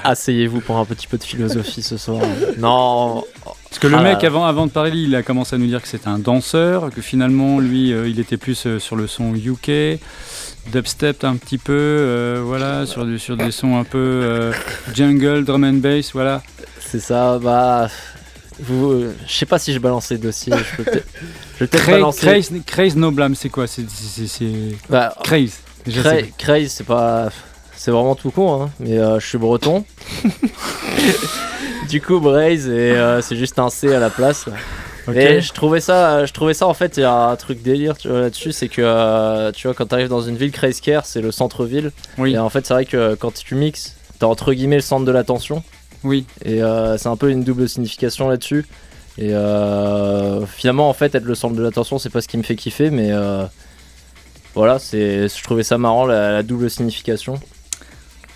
Asseyez-vous 0.04 0.62
pour 0.62 0.78
un 0.78 0.86
petit 0.86 1.08
peu 1.08 1.18
de 1.18 1.24
philosophie 1.24 1.82
ce 1.82 1.98
soir. 1.98 2.22
Non. 2.58 3.24
Parce 3.70 3.80
que 3.80 3.88
le 3.88 3.98
Ah. 3.98 4.02
mec, 4.02 4.24
avant, 4.24 4.46
avant 4.46 4.66
de 4.66 4.72
parler, 4.72 4.92
il 4.96 5.14
a 5.16 5.22
commencé 5.24 5.56
à 5.56 5.60
nous 5.60 5.68
dire 5.68 5.82
que 5.82 5.88
c'était 5.88 6.08
un 6.08 6.20
danseur, 6.20 6.90
que 6.90 7.02
finalement, 7.02 7.60
lui, 7.60 7.92
euh, 7.94 8.08
il 8.08 8.20
était 8.20 8.38
plus 8.38 8.66
euh, 8.66 8.80
sur 8.80 8.96
le 8.96 9.06
son 9.08 9.34
UK, 9.36 10.00
dubstep 10.68 11.24
un 11.24 11.36
petit 11.36 11.58
peu, 11.58 11.74
euh, 11.76 12.42
voilà, 12.44 12.86
sur, 12.86 13.06
du- 13.06 13.20
sur 13.20 13.36
des 13.38 13.52
sons 13.52 13.78
un 13.78 13.84
peu 13.84 13.98
euh, 13.98 14.52
jungle, 14.94 15.44
drum 15.46 15.64
and 15.64 15.74
bass, 15.74 16.12
voilà. 16.14 16.42
C'est 16.80 17.00
ça, 17.00 17.40
bah. 17.40 17.88
Vous, 18.62 18.92
euh, 18.92 19.16
je 19.26 19.34
sais 19.34 19.46
pas 19.46 19.58
si 19.58 19.72
je 19.74 19.80
balance 19.80 20.10
les 20.10 20.18
dossiers. 20.18 20.52
Je 20.54 20.84
peux 20.84 20.92
peut-être 21.60 21.86
balancer. 21.90 22.26
Craze, 22.28 22.52
Craze 22.66 22.96
No 22.98 23.10
Blam, 23.12 23.34
c'est 23.34 23.48
quoi? 23.50 23.68
C'est 23.68 23.84
Bah, 24.90 25.16
Craze. 25.24 25.60
Déjà, 25.86 26.02
Cra- 26.02 26.10
c'est- 26.20 26.34
Craze, 26.38 26.68
c'est 26.72 26.84
pas. 26.86 27.30
C'est 27.76 27.92
vraiment 27.92 28.16
tout 28.16 28.32
con, 28.32 28.64
hein. 28.64 28.70
Mais 28.82 28.98
euh, 28.98 29.18
je 29.22 29.26
suis 29.26 29.38
breton. 29.38 29.86
du 31.90 32.02
coup, 32.02 32.20
Braze, 32.20 32.68
et 32.68 32.96
c'est 33.22 33.38
juste 33.38 33.58
un 33.60 33.70
C 33.70 33.94
à 33.94 34.00
la 34.00 34.10
place. 34.10 34.46
Ok. 35.10 35.16
Et 35.16 35.42
je 35.42 35.54
trouvais 35.54 35.80
ça, 35.82 36.26
je 36.26 36.34
trouvais 36.34 36.54
ça 36.54 36.68
en 36.68 36.74
fait, 36.74 36.98
il 36.98 37.02
y 37.02 37.04
a 37.04 37.14
un 37.14 37.36
truc 37.36 37.62
délire 37.62 37.96
là-dessus, 38.06 38.52
c'est 38.52 38.68
que 38.70 38.82
euh, 38.82 39.52
tu 39.52 39.68
vois, 39.68 39.74
quand 39.74 39.88
tu 39.88 39.94
arrives 39.96 40.08
dans 40.10 40.22
une 40.22 40.38
ville, 40.38 40.52
Craze 40.52 40.80
Care, 40.82 41.06
c'est 41.06 41.22
le 41.22 41.32
centre-ville. 41.32 41.92
Oui, 42.18 42.34
Et 42.34 42.38
en 42.38 42.50
fait, 42.50 42.66
c'est 42.66 42.74
vrai 42.74 42.86
que 42.86 43.16
quand 43.16 43.34
tu 43.34 43.56
mixes, 43.56 43.96
t'as 44.20 44.28
entre 44.28 44.54
guillemets 44.54 44.78
le 44.78 44.82
centre 44.82 45.06
de 45.06 45.12
l'attention. 45.12 45.64
oui. 46.04 46.26
Et 46.46 46.62
euh, 46.64 46.98
c'est 46.98 47.10
un 47.10 47.18
peu 47.18 47.30
une 47.30 47.44
double 47.44 47.68
signification 47.70 48.30
là-dessus. 48.30 48.66
Et 49.18 49.34
euh, 49.34 50.46
finalement, 50.46 50.90
en 50.90 50.94
fait, 50.94 51.14
être 51.14 51.26
le 51.26 51.36
centre 51.36 51.56
de 51.56 51.62
l'attention, 51.62 52.00
c'est 52.00 52.10
pas 52.10 52.22
ce 52.22 52.28
qui 52.30 52.38
me 52.38 52.44
fait 52.44 52.56
kiffer, 52.56 52.90
mais 52.90 53.12
euh, 53.12 53.44
voilà, 54.56 54.80
c'est, 54.80 55.28
je 55.28 55.44
trouvais 55.44 55.64
ça 55.64 55.78
marrant 55.78 56.06
la, 56.06 56.32
la 56.32 56.44
double 56.44 56.70
signification. 56.70 57.38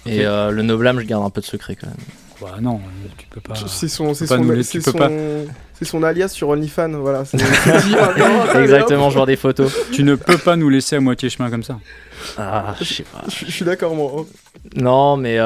Et 0.06 0.26
euh, 0.26 0.52
le 0.52 0.62
noblame, 0.64 1.00
je 1.00 1.06
garde 1.06 1.24
un 1.24 1.30
peu 1.30 1.40
de 1.40 1.46
secret 1.46 1.78
quand 1.78 1.88
même. 1.88 1.96
Bah 2.42 2.58
non, 2.62 2.82
tu 3.18 3.26
peux 3.28 3.40
pas. 3.40 3.54
C'est 3.56 3.88
son, 3.88 4.14
c'est 4.14 4.28
son, 4.28 4.38
tu 4.42 4.82
peux 4.82 4.92
son, 4.92 4.98
pas. 4.98 5.10
C'est 5.74 5.86
son 5.86 6.04
alias 6.04 6.30
sur 6.30 6.50
OnlyFans, 6.50 6.90
voilà. 7.00 7.26
c'est-. 7.26 7.38
Allez, 7.42 8.60
Exactement, 8.64 9.10
je 9.10 9.18
vois 9.18 9.26
des 9.26 9.36
photos. 9.36 9.74
Tu 9.92 10.04
ne 10.04 10.16
peux 10.16 10.38
pas 10.38 10.56
nous 10.56 10.70
laisser 10.70 10.96
à 10.96 11.00
moitié 11.00 11.30
chemin 11.30 11.50
comme 11.50 11.64
ça. 11.64 11.80
Ah, 12.38 12.76
je 12.80 12.86
sais 12.86 13.04
pas. 13.04 13.24
Je 13.28 13.52
suis 13.52 13.66
d'accord, 13.66 13.96
moi. 13.96 14.12
hein. 14.20 14.26
Non, 14.76 15.18
mais 15.18 15.38
euh, 15.40 15.44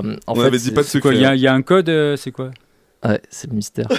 en 0.00 0.02
On 0.28 0.34
fait, 0.36 0.42
avait 0.46 0.58
dit 0.58 0.64
c'est- 0.66 0.70
pas 0.72 0.82
de 0.82 0.86
C'est 0.86 1.00
quoi 1.00 1.12
Il 1.12 1.16
secret. 1.16 1.22
y, 1.22 1.26
a- 1.26 1.30
hein. 1.30 1.34
il 1.34 1.40
y 1.40 1.46
a 1.48 1.54
un 1.54 1.62
code, 1.62 1.88
euh, 1.88 2.16
c'est 2.16 2.30
quoi? 2.30 2.50
Ouais, 3.04 3.20
c'est 3.30 3.48
le 3.50 3.56
mystère. 3.56 3.88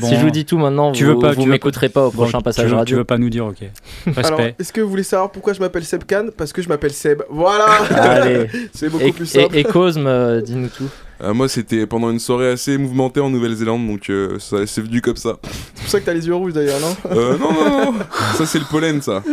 Bon, 0.00 0.06
si 0.08 0.14
je 0.16 0.20
vous 0.20 0.30
dis 0.30 0.44
tout 0.44 0.58
maintenant, 0.58 0.92
tu 0.92 1.04
vous, 1.04 1.14
veux 1.14 1.18
pas- 1.18 1.30
vous 1.32 1.40
tu 1.42 1.46
veux 1.46 1.52
m'écouterez 1.52 1.88
pas 1.88 2.06
au 2.06 2.10
bon, 2.12 2.22
prochain 2.22 2.38
tu 2.38 2.44
passage 2.44 2.66
veux- 2.66 2.70
Tu 2.70 2.76
radio. 2.76 2.96
veux 2.98 3.04
pas 3.04 3.18
nous 3.18 3.30
dire, 3.30 3.46
ok. 3.46 3.56
Respect. 4.06 4.24
Alors, 4.24 4.40
est-ce 4.58 4.72
que 4.72 4.80
vous 4.80 4.88
voulez 4.90 5.02
savoir 5.02 5.32
pourquoi 5.32 5.54
je 5.54 5.60
m'appelle 5.60 5.84
Seb 5.84 6.04
Khan 6.04 6.26
Parce 6.36 6.52
que 6.52 6.62
je 6.62 6.68
m'appelle 6.68 6.92
Seb. 6.92 7.22
Voilà 7.30 7.64
Allez, 7.90 8.46
C'est 8.72 8.88
beaucoup 8.90 9.02
et, 9.04 9.12
plus 9.12 9.26
simple. 9.26 9.56
et 9.56 9.64
Cosme, 9.64 10.06
euh, 10.06 10.40
dis-nous 10.40 10.68
tout. 10.68 10.88
Euh, 11.20 11.34
moi, 11.34 11.48
c'était 11.48 11.84
pendant 11.86 12.10
une 12.10 12.20
soirée 12.20 12.50
assez 12.52 12.78
mouvementée 12.78 13.18
en 13.18 13.28
Nouvelle-Zélande, 13.30 13.84
donc 13.88 14.08
euh, 14.08 14.38
ça 14.38 14.64
c'est 14.68 14.82
venu 14.82 15.00
comme 15.00 15.16
ça. 15.16 15.38
C'est 15.74 15.82
pour 15.82 15.90
ça 15.90 15.98
que 16.00 16.04
t'as 16.06 16.14
les 16.14 16.24
yeux 16.28 16.34
rouges 16.36 16.52
d'ailleurs, 16.52 16.78
non 16.78 16.96
Euh, 17.10 17.36
non, 17.38 17.52
non, 17.52 17.92
non, 17.92 17.98
ça 18.36 18.46
c'est 18.46 18.60
le 18.60 18.66
pollen, 18.70 19.02
ça. 19.02 19.24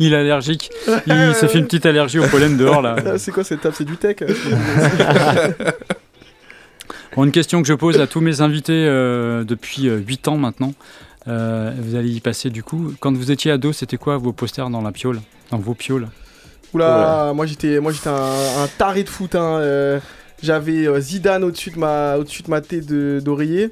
Il 0.00 0.12
est 0.12 0.16
allergique. 0.16 0.70
Il 1.06 1.34
s'est 1.36 1.46
fait 1.46 1.58
une 1.58 1.66
petite 1.66 1.86
allergie 1.86 2.18
au 2.18 2.26
pollen 2.26 2.56
dehors 2.56 2.82
là. 2.82 2.96
Ah, 3.06 3.16
C'est 3.18 3.30
quoi 3.30 3.44
cette 3.44 3.60
table? 3.60 3.76
C'est 3.78 3.84
du 3.84 3.96
tech 3.96 4.16
Bon, 7.16 7.24
une 7.24 7.32
question 7.32 7.62
que 7.62 7.68
je 7.68 7.74
pose 7.74 8.00
à 8.00 8.06
tous 8.06 8.20
mes 8.20 8.40
invités 8.40 8.72
euh, 8.86 9.44
depuis 9.44 9.84
8 9.88 10.28
ans 10.28 10.36
maintenant. 10.36 10.72
Euh, 11.26 11.72
vous 11.78 11.94
allez 11.96 12.10
y 12.10 12.20
passer 12.20 12.48
du 12.50 12.62
coup. 12.62 12.92
Quand 13.00 13.12
vous 13.14 13.30
étiez 13.30 13.50
ado, 13.50 13.72
c'était 13.72 13.96
quoi 13.96 14.16
vos 14.18 14.32
posters 14.32 14.70
dans 14.70 14.82
la 14.82 14.92
piole 14.92 15.20
Dans 15.50 15.58
vos 15.58 15.74
pioles? 15.74 16.08
Oula, 16.74 17.32
moi 17.34 17.46
j'étais 17.46 17.80
moi 17.80 17.92
j'étais 17.92 18.08
un, 18.10 18.62
un 18.62 18.68
taré 18.78 19.02
de 19.04 19.08
foot. 19.08 19.34
Hein. 19.34 19.58
euh, 19.58 20.00
J'avais 20.42 20.86
euh, 20.86 21.00
Zidane 21.00 21.44
au-dessus 21.44 21.70
de 21.70 21.78
ma 21.78 22.16
au-dessus 22.18 22.42
de 22.42 22.50
ma 22.50 22.60
tête 22.60 22.86
de- 22.86 23.20
d'oreiller. 23.24 23.70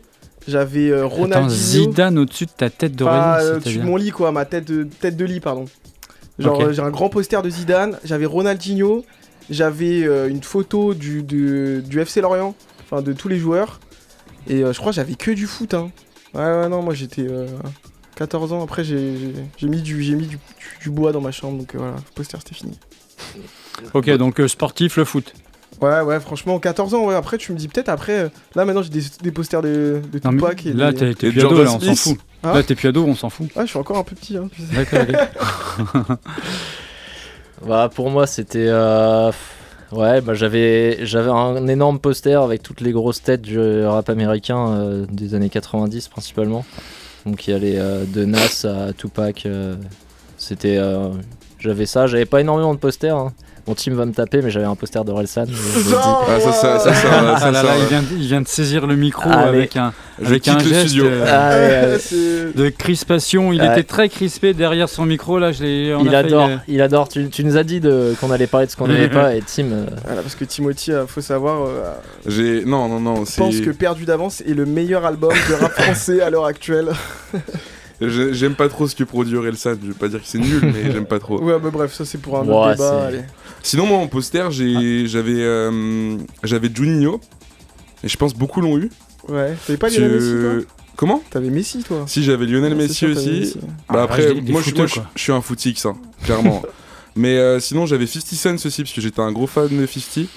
J'avais 0.49 0.91
euh, 0.91 1.07
Attends, 1.07 1.15
Ronaldinho. 1.17 1.49
Zidane 1.51 2.19
au-dessus 2.19 2.47
de 2.47 2.51
ta 2.57 2.71
tête 2.71 2.97
d'oreiller 2.97 3.45
euh, 3.47 3.57
au-dessus 3.59 3.79
de 3.79 3.83
mon 3.85 3.97
lit 3.97 4.11
quoi, 4.11 4.33
ma 4.33 4.45
tête 4.45 4.67
de 4.71 4.85
tête 4.85 5.17
de 5.17 5.25
lit 5.25 5.41
pardon. 5.41 5.67
Genre 6.39 6.61
euh, 6.63 6.73
j'ai 6.73 6.83
un 6.83 6.91
grand 6.91 7.09
poster 7.09 7.41
de 7.43 7.49
Zidane, 7.51 7.99
j'avais 8.05 8.27
Ronaldinho, 8.27 9.05
j'avais 9.51 10.05
euh, 10.05 10.29
une 10.29 10.43
photo 10.43 10.93
du, 10.95 11.23
du, 11.23 11.83
du 11.83 12.01
FC 12.01 12.21
Lorient, 12.21 12.55
enfin 12.87 13.03
de 13.03 13.13
tous 13.13 13.29
les 13.29 13.39
joueurs. 13.39 13.81
Et 14.49 14.63
euh, 14.63 14.73
je 14.73 14.79
crois 14.79 14.93
que 14.93 14.97
j'avais 14.97 15.15
que 15.15 15.31
du 15.33 15.47
foot 15.47 15.75
hein. 15.75 15.91
Ouais 16.35 16.41
ouais 16.45 16.69
non 16.69 16.83
moi 16.83 16.95
j'étais 16.95 17.27
euh, 17.29 17.47
14 18.17 18.53
ans 18.53 18.63
après 18.63 18.85
j'ai 18.85 19.17
j'ai- 19.19 19.35
j'ai 19.57 19.69
mis 19.69 19.83
du 19.83 20.03
j'ai 20.03 20.15
mis 20.15 20.27
du, 20.27 20.37
du- 20.37 20.41
du 20.83 20.91
bois 20.91 21.13
dans 21.13 21.21
ma 21.21 21.33
chambre 21.33 21.59
donc 21.59 21.75
euh, 21.75 21.79
voilà, 21.79 21.95
le 21.97 22.03
poster 22.15 22.39
c'était 22.39 22.55
fini. 22.55 22.79
Ok, 23.95 24.09
donc 24.17 24.41
euh, 24.41 24.49
sportif, 24.49 24.97
le 24.97 25.05
foot. 25.05 25.35
Ouais 25.81 26.01
ouais 26.01 26.21
franchement 26.21 26.59
14 26.59 26.95
ans 26.95 27.05
ouais 27.07 27.15
après 27.15 27.39
tu 27.39 27.53
me 27.53 27.57
dis 27.59 27.69
peut-être 27.69 27.89
après 27.91 28.19
euh, 28.19 28.29
là 28.55 28.65
maintenant 28.65 28.83
j'ai 28.83 28.89
des, 28.91 29.03
des 29.23 29.31
posters 29.33 29.63
de, 29.63 30.01
de 30.11 30.21
Non, 30.25 30.31
Tupac 30.31 30.65
et 30.67 30.73
là, 30.73 30.93
des- 30.93 31.15
t'es 31.15 31.31
plus 31.31 31.41
ado, 31.41 31.63
là, 31.63 31.71
on 31.73 31.81
s'en 31.81 31.95
fout. 31.97 32.19
Là, 32.45 32.63
t'es 32.63 32.75
plus 32.77 32.89
ado, 32.89 33.05
on 33.05 33.15
s'en 33.17 33.29
fout. 33.31 33.49
Ouais 33.57 33.63
je 33.65 33.71
suis 33.71 33.79
encore 33.79 33.99
un 33.99 34.05
peu 34.05 34.15
petit 34.15 34.37
hein. 34.37 34.49
tu 34.55 34.63
sais. 34.63 34.75
D'accord. 34.75 36.17
Bah, 37.67 37.91
pour 37.93 38.11
moi, 38.11 38.27
c'était. 38.27 38.69
Ouais, 39.93 40.21
bah, 40.21 40.35
j'avais 40.35 41.07
j'avais 41.07 41.31
un 41.31 41.69
énorme 41.69 42.01
poster 42.01 42.43
avec 42.43 42.63
toutes 42.63 42.81
les 42.81 42.91
grosses 42.93 43.23
têtes 43.23 43.43
du 43.43 43.85
rap 43.85 44.09
américain 44.11 44.69
euh, 44.73 45.07
des 45.11 45.35
années 45.35 45.49
90 45.49 46.09
principalement. 46.09 46.65
Donc 47.25 47.47
il 47.47 47.51
y 47.53 47.55
a 47.55 47.59
les 47.59 47.77
euh, 47.77 48.05
de 48.05 48.25
Nas 48.25 48.65
à 48.65 48.93
Tupac. 48.93 49.47
euh, 49.47 49.77
C'était. 50.39 50.79
J'avais 51.59 51.87
ça, 51.87 52.07
j'avais 52.07 52.27
pas 52.27 52.41
énormément 52.41 52.75
de 52.75 52.79
posters. 52.79 53.17
hein. 53.17 53.33
Mon 53.67 53.75
team 53.75 53.95
va 53.95 54.07
me 54.07 54.13
taper, 54.13 54.43
mais 54.43 54.51
j'avais 54.51 54.65
un 54.67 54.77
poster 54.77 55.05
de 55.05 55.11
Relsan. 55.11 55.45
je 55.49 55.53
vous 55.55 55.91
le 55.91 55.97
dis. 55.97 56.03
Ah, 56.03 56.39
ça, 56.41 56.53
ça, 56.53 56.79
ça, 56.79 56.95
ça, 56.95 57.09
Ah 57.43 57.51
là 57.51 57.63
là, 57.65 57.71
il 57.79 57.87
vient, 57.87 58.01
de- 58.03 58.07
il 58.13 58.27
vient 58.27 58.41
de 58.41 58.47
saisir 58.47 58.87
le 58.87 58.95
micro 58.95 59.29
avec 59.29 59.77
un, 59.77 59.93
avec 60.25 60.47
un 60.47 60.59
geste 60.61 60.89
studio. 60.89 61.07
euh, 61.07 61.25
Allez, 61.27 61.75
allez. 61.75 61.99
C'est- 61.99 62.57
de 62.57 62.69
crispation. 62.69 63.53
Il 63.53 63.65
était 63.65 63.83
très 63.83 64.09
crispé 64.09 64.55
derrière 64.55 64.89
son 64.89 65.05
micro. 65.05 65.39
Là, 65.41 65.51
je 65.51 65.65
Il 65.65 66.15
a 66.15 66.19
adore, 66.19 66.49
il 66.69 66.81
adore. 66.81 67.09
Tu, 67.09 67.29
tu 67.29 67.43
nous 67.45 67.57
as 67.57 67.65
dit 67.65 67.81
de- 67.81 68.15
qu'on 68.21 68.31
allait 68.31 68.47
parler 68.47 68.67
de 68.67 68.71
ce 68.71 68.77
qu'on 68.77 68.87
n'aimait 68.87 69.09
pas 69.11 69.35
et 69.35 69.41
Tim. 69.43 69.65
euh, 69.73 69.87
Voilà, 70.05 70.23
parce 70.23 70.37
que 70.37 70.45
Timothy, 70.45 70.93
euh, 70.93 71.07
faut 71.09 71.21
savoir, 71.21 71.63
euh, 71.67 71.91
J'ai. 72.27 72.65
Non, 72.65 72.89
non, 72.89 73.01
non, 73.01 73.25
je 73.25 73.37
pense 73.37 73.61
que 73.61 73.71
Perdu 73.71 74.05
d'avance 74.05 74.43
est 74.43 74.55
le 74.55 74.65
meilleur 74.65 75.05
album 75.05 75.33
de 75.33 75.55
rap 75.55 75.73
français 75.73 76.21
à 76.21 76.31
l'heure 76.31 76.47
actuelle. 76.47 76.91
J'ai- 78.01 78.35
J'aime 78.35 78.55
pas 78.55 78.69
trop 78.69 78.87
ce 78.87 78.95
que 78.95 79.05
produit 79.05 79.37
Orelsan. 79.37 79.75
Je 79.83 79.89
vais 79.89 79.95
pas 79.95 80.09
dire 80.09 80.21
que 80.21 80.27
c'est 80.29 80.39
nul, 80.39 80.61
mais 80.63 80.91
j'aime 80.93 81.07
pas 81.07 81.19
trop. 81.19 81.41
Ouais, 81.43 81.59
bah 81.59 81.71
bref, 81.73 81.95
ça 81.95 82.05
c'est 82.05 82.19
pour 82.19 82.39
un 82.39 82.47
Ouais, 82.47 82.55
autre 82.55 82.73
débat. 82.73 83.07
allez. 83.07 83.23
Sinon, 83.63 83.87
moi 83.87 83.99
en 83.99 84.07
poster, 84.07 84.51
j'ai- 84.51 85.07
j'avais 85.07 85.43
euh, 85.43 86.17
j'avais 86.45 86.71
Juninho. 86.73 87.21
Et 88.05 88.09
je 88.09 88.17
pense 88.17 88.35
beaucoup 88.35 88.61
l'ont 88.61 88.77
eu. 88.79 88.91
Ouais, 89.29 89.55
t'avais 89.67 89.79
pas 89.79 89.89
Lionel 89.89 90.13
Messi 90.13 90.31
toi? 90.41 90.75
Comment? 90.97 91.23
T'avais 91.31 91.51
Messi 91.51 91.83
toi 91.83 92.05
Si 92.07 92.23
j'avais 92.23 92.47
Lionel 92.47 92.73
Ouais, 92.75 92.79
Messi 92.85 92.95
sûr, 92.95 93.09
aussi. 93.17 93.31
Messi. 93.41 93.59
Bah 93.63 93.69
Ah, 93.89 94.03
après, 94.03 94.35
moi, 94.35 94.63
footeux, 94.63 94.87
je 94.87 95.21
suis 95.23 95.33
un 95.33 95.41
footix, 95.41 95.85
hein, 95.87 95.95
clairement. 96.25 96.63
Mais 97.17 97.39
euh, 97.39 97.59
sinon, 97.61 97.87
j'avais 97.87 98.07
50 98.07 98.35
Cent 98.59 98.67
aussi, 98.67 98.83
parce 98.83 98.93
que 98.95 99.01
j'étais 99.01 99.21
un 99.21 99.33
gros 99.33 99.47
fan 99.47 99.69
de 99.69 99.87
50. 99.87 100.29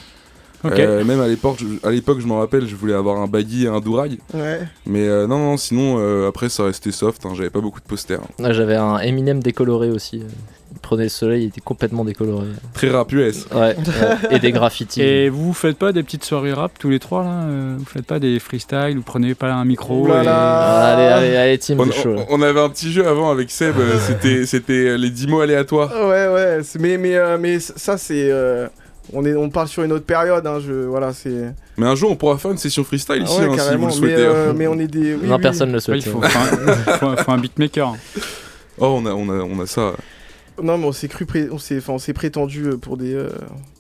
Euh, 0.66 1.04
même 1.06 1.22
à 1.22 1.28
l'époque, 1.28 1.58
je- 1.60 1.88
à 1.88 1.92
l'époque, 1.92 2.20
je 2.20 2.28
m'en 2.28 2.40
rappelle, 2.40 2.68
je 2.68 2.76
voulais 2.76 2.94
avoir 2.94 3.18
un 3.22 3.28
baggy 3.28 3.66
et 3.66 3.68
un 3.70 3.80
dourail. 3.80 4.18
Ouais. 4.34 4.60
Mais 4.86 5.08
euh, 5.08 5.26
non, 5.28 5.38
non, 5.40 5.58
sinon, 5.58 5.98
euh, 6.00 6.28
après, 6.28 6.50
ça 6.50 6.64
restait 6.66 6.92
soft. 6.92 7.26
hein, 7.26 7.32
j'avais 7.36 7.50
pas 7.50 7.62
beaucoup 7.62 7.80
de 7.80 7.86
posters. 7.86 8.20
ouais, 8.40 8.54
J'avais 8.54 8.76
un 8.76 8.98
Eminem 9.00 9.42
décoloré 9.42 9.90
aussi. 9.90 10.24
Il 10.72 10.78
prenait 10.82 11.04
le 11.04 11.10
soleil, 11.10 11.44
il 11.44 11.48
était 11.48 11.62
complètement 11.62 12.06
décoloré. 12.06 12.46
Très 12.74 12.90
rap 12.90 13.12
US. 13.12 13.48
Ouais, 13.52 13.76
ouais. 13.76 13.76
et 14.30 14.40
des 14.40 14.52
graffitis. 14.52 15.02
Et 15.02 15.28
vous, 15.30 15.52
faites 15.54 15.78
pas 15.78 15.92
des 15.94 16.04
petites 16.04 16.24
soirées 16.24 16.54
rap 16.54 16.74
tous 16.78 16.90
les 16.92 17.00
trois 17.00 17.24
là 17.24 17.46
Vous 17.78 17.86
faites 17.86 18.06
pas 18.06 18.20
des 18.20 18.38
freestyles 18.40 18.94
Vous 18.96 19.02
prenez 19.02 19.34
pas 19.34 19.52
un 19.52 19.66
micro 19.66 20.08
et-. 20.08 20.12
Allez, 20.12 20.28
allez, 21.04 21.36
allez, 21.38 21.58
Tim, 21.58 21.80
On, 21.80 21.86
là. 21.86 21.92
on- 22.06 22.26
on 22.38 22.42
avait 22.44 22.60
un 22.60 22.70
petit 22.70 22.92
jeu 22.92 23.08
avant 23.08 23.32
avec 23.32 23.50
Seb, 23.50 23.76
c'était 24.06 24.46
c'était 24.46 24.96
les 24.98 25.10
10 25.10 25.26
mots 25.28 25.42
aléatoires. 25.42 25.92
Ouais, 25.92 26.28
ouais, 26.28 26.60
mais, 26.80 26.98
mais, 26.98 27.16
euh, 27.16 27.38
mais 27.40 27.60
ça 27.60 27.98
c'est. 27.98 28.30
On, 29.14 29.26
est, 29.26 29.36
on 29.36 29.50
parle 29.50 29.68
sur 29.68 29.84
une 29.84 29.92
autre 29.92 30.06
période. 30.06 30.46
Hein, 30.48 30.60
je, 30.66 30.74
voilà, 30.86 31.14
c'est. 31.14 31.54
Mais 31.78 31.86
un 31.86 31.96
jour, 31.96 32.12
on 32.12 32.16
pourra 32.16 32.38
faire 32.38 32.52
une 32.52 32.58
session 32.58 32.84
freestyle 32.84 33.24
ici, 33.24 33.34
Ah 33.38 33.42
ouais, 33.42 33.46
hein, 33.46 33.46
si 33.46 33.50
vous 33.50 33.56
carrément. 33.56 33.88
le 33.88 33.92
mais, 33.94 33.98
souhaitez. 33.98 34.16
euh, 34.18 34.50
hein. 34.52 34.54
mais 34.56 34.68
on 34.68 34.80
est 34.80 34.88
des. 34.88 35.16
oui, 35.16 35.28
non, 35.28 35.36
oui. 35.36 35.42
personne 35.42 35.70
ne 35.70 35.74
le 35.76 35.80
souhaite. 35.80 36.06
il 36.06 36.12
faut, 36.12 36.22
faut 36.22 36.26
un, 36.26 36.98
faut- 36.98 37.18
faut 37.24 37.32
un 37.32 37.38
beatmaker. 37.38 37.96
Oh, 38.82 38.96
on 38.98 39.06
a, 39.06 39.12
on, 39.12 39.28
a, 39.30 39.34
on 39.44 39.60
a 39.60 39.68
ça. 39.68 39.92
Non, 40.64 40.78
mais 40.78 40.86
on 40.86 40.94
s'est 40.94 41.10
cru, 41.10 41.26
pré- 41.26 41.50
on 41.52 41.58
s'est, 41.58 41.80
enfin, 41.80 41.92
on 41.94 42.00
s'est 42.00 42.14
prétendu 42.14 42.64
euh, 42.68 42.78
pour 42.78 42.96
des, 42.96 43.14
euh, 43.14 43.28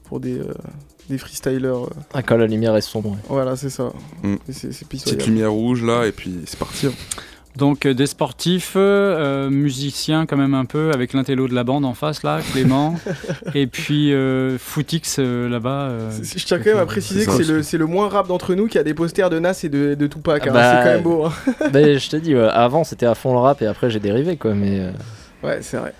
pour 0.10 0.20
des, 0.20 0.40
euh, 0.40 0.54
des 1.10 1.18
freestylers. 1.18 1.86
Ah, 2.14 2.22
quand 2.22 2.36
la 2.36 2.48
lumière 2.48 2.76
est 2.76 2.82
sombre. 2.82 3.16
Voilà, 3.30 3.56
c'est 3.56 3.70
ça. 3.70 3.94
Mm. 4.24 4.36
C'est, 4.52 4.74
c'est 4.74 4.86
Petite 4.90 5.26
lumière 5.26 5.54
rouge 5.54 5.84
là, 5.86 6.06
et 6.06 6.12
puis 6.12 6.40
c'est 6.46 6.60
parti. 6.60 6.88
hein. 6.88 6.92
Donc 7.58 7.86
euh, 7.86 7.94
des 7.94 8.06
sportifs, 8.06 8.74
euh, 8.78 9.50
musiciens 9.50 10.26
quand 10.26 10.38
même 10.38 10.54
un 10.54 10.66
peu, 10.66 10.92
avec 10.94 11.14
l'intello 11.14 11.48
de 11.48 11.54
la 11.56 11.64
bande 11.64 11.84
en 11.84 11.94
face 11.94 12.24
là, 12.24 12.40
Clément. 12.54 12.96
et 13.56 13.68
puis 13.68 14.14
euh, 14.14 14.58
Footix 14.58 15.18
euh, 15.20 15.50
là-bas. 15.50 15.90
euh, 15.90 16.12
Je 16.36 16.46
tiens 16.46 16.60
quand 16.60 16.70
même 16.70 16.78
à 16.78 16.86
préciser 16.86 17.26
que 17.26 17.32
c'est 17.32 17.52
le, 17.52 17.64
c'est 17.64 17.78
le 17.78 17.86
moins 17.86 18.08
rap 18.08 18.28
d'entre 18.28 18.54
nous 18.56 18.68
qui 18.68 18.78
a 18.78 18.84
des 18.84 18.94
posters 18.94 19.30
de 19.30 19.40
Nas 19.40 19.60
et 19.64 19.70
de, 19.70 19.94
de 19.96 20.08
Tupac. 20.08 20.48
hein. 20.48 20.52
Bah, 20.54 20.72
c'est 20.78 20.88
quand 20.88 20.94
même 20.96 21.04
beau. 21.04 21.26
hein. 21.26 21.34
Mais 21.74 21.98
je 22.00 22.10
t'ai 22.10 22.20
dit, 22.22 22.36
ouais, 22.36 22.48
avant 22.48 22.84
c'était 22.84 23.08
à 23.08 23.16
fond 23.16 23.34
le 23.34 23.40
rap 23.40 23.62
et 23.62 23.66
après 23.68 23.90
j'ai 23.90 24.00
dérivé 24.00 24.38
quoi. 24.38 24.54
Mais 24.54 24.80
euh, 24.80 24.92
Ouais, 25.44 25.60
c'est 25.62 25.78
vrai. 25.78 25.94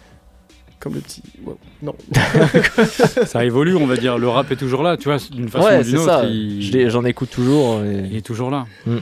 Comme 0.80 0.94
le 0.94 1.02
petit. 1.02 1.22
wow. 1.46 1.58
Non. 1.82 1.94
ça 3.26 3.44
évolue, 3.44 3.76
on 3.76 3.86
va 3.86 3.98
dire. 3.98 4.18
Le 4.18 4.30
rap 4.30 4.50
est 4.52 4.56
toujours 4.56 4.82
là, 4.82 4.96
tu 4.96 5.10
vois, 5.10 5.18
d'une 5.32 5.50
façon 5.50 5.66
ouais, 5.68 5.80
ou 5.80 5.84
d'une 5.84 5.92
c'est 5.92 5.98
autre. 5.98 6.22
ça. 6.22 6.26
il- 6.26 6.90
J'en 6.90 7.04
écoute 7.04 7.30
toujours. 7.32 7.82
et- 7.84 8.06
Il 8.10 8.16
est 8.16 8.22
toujours 8.26 8.50
là. 8.50 8.66
Mm. 8.86 8.98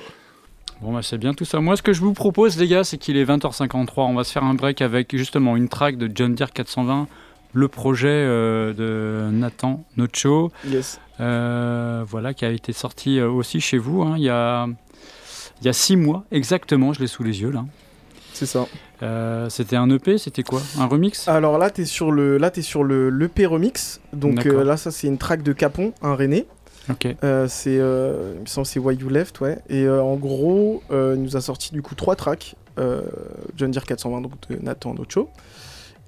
Bon, 0.82 0.94
bah, 0.94 1.00
c'est 1.02 1.18
bien 1.18 1.34
tout 1.34 1.46
ça. 1.46 1.60
Moi, 1.60 1.76
ce 1.76 1.82
que 1.82 1.92
je 1.94 2.02
vous 2.02 2.14
propose, 2.14 2.58
les 2.58 2.68
gars, 2.68 2.84
c'est 2.84 2.98
qu'il 2.98 3.18
est 3.18 3.26
20h53. 3.26 3.92
On 3.98 4.14
va 4.14 4.24
se 4.24 4.32
faire 4.32 4.44
un 4.44 4.54
break 4.54 4.82
avec 4.82 5.16
justement 5.16 5.56
une 5.58 5.70
track 5.70 5.98
de 5.98 6.10
John 6.14 6.36
Deere 6.36 6.52
420, 6.54 7.08
le 7.54 7.68
projet 7.68 8.08
euh, 8.10 8.74
de 8.74 9.32
Nathan 9.32 9.84
Nocho, 9.98 10.52
Yes. 10.68 11.00
euh, 11.20 12.04
voilà, 12.08 12.34
qui 12.34 12.46
a 12.46 12.52
été 12.52 12.74
sorti 12.74 13.20
euh, 13.20 13.30
aussi 13.30 13.60
chez 13.60 13.78
vous 13.80 14.04
hein, 14.04 14.16
il, 14.18 14.24
y 14.24 14.30
a, 14.30 14.68
il 15.62 15.66
y 15.66 15.70
a 15.70 15.74
six 15.74 15.96
mois 15.96 16.26
exactement. 16.32 16.94
Je 16.94 17.00
l'ai 17.00 17.08
sous 17.08 17.24
les 17.24 17.42
yeux 17.42 17.50
là. 17.52 17.66
C'est 18.34 18.46
ça. 18.46 18.68
Euh, 19.02 19.50
c'était 19.50 19.78
un 19.78 19.90
EP, 19.90 20.20
c'était 20.20 20.44
quoi? 20.44 20.62
Un 20.78 20.86
remix? 20.86 21.28
Alors 21.28 21.58
là, 21.58 21.72
t'es 21.72 21.86
sur 21.86 22.12
le, 22.12 22.38
là, 22.38 22.52
t'es 22.52 22.62
sur 22.62 22.84
le 22.84 23.10
l'EP 23.10 23.48
remix. 23.48 24.00
Donc 24.14 24.46
euh, 24.46 24.64
là, 24.64 24.78
ça, 24.78 24.92
c'est 24.92 25.08
une 25.08 25.18
track 25.18 25.42
de 25.42 25.54
Capon, 25.54 25.92
un 26.04 26.14
René. 26.14 26.46
Euh, 27.24 27.48
c'est, 27.48 27.78
euh, 27.80 28.34
il 28.36 28.42
me 28.42 28.46
semble 28.46 28.66
que 28.66 28.74
c'est 28.74 28.80
Why 28.80 28.96
You 28.96 29.10
Left, 29.10 29.40
ouais. 29.42 29.60
Et 29.70 29.84
euh, 29.84 30.02
en 30.02 30.16
gros, 30.16 30.82
euh, 30.92 31.16
il 31.16 31.22
nous 31.22 31.36
a 31.36 31.42
sorti 31.42 31.74
du 31.74 31.82
coup 31.82 31.96
trois 31.96 32.16
tracks. 32.16 32.56
John 33.56 33.72
Deere 33.72 33.86
420, 33.86 34.22
donc 34.22 34.34
de 34.50 34.58
Nathan 34.62 34.94
Nocho. 34.94 35.30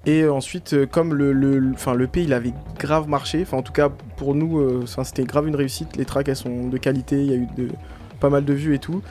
Et 0.06 0.26
ensuite, 0.28 0.86
comme 0.86 1.14
le, 1.14 1.32
le, 1.32 1.58
le 1.58 2.06
P, 2.06 2.22
il 2.22 2.32
avait 2.32 2.52
grave 2.78 3.08
marché. 3.08 3.42
Enfin, 3.42 3.56
en 3.56 3.62
tout 3.62 3.72
cas, 3.72 3.88
pour 4.16 4.36
nous, 4.36 4.86
c'était 4.86 5.24
grave 5.24 5.48
une 5.48 5.56
réussite. 5.56 5.96
Les 5.96 6.04
tracks, 6.04 6.28
elles 6.28 6.36
sont 6.36 6.68
de 6.68 6.78
qualité. 6.78 7.24
Il 7.24 7.28
y 7.28 7.32
a 7.32 7.36
eu 7.36 7.48
de, 7.56 7.70
pas 8.20 8.30
mal 8.30 8.44
de 8.44 8.52
vues 8.52 8.76
et 8.76 8.78
tout. 8.78 9.02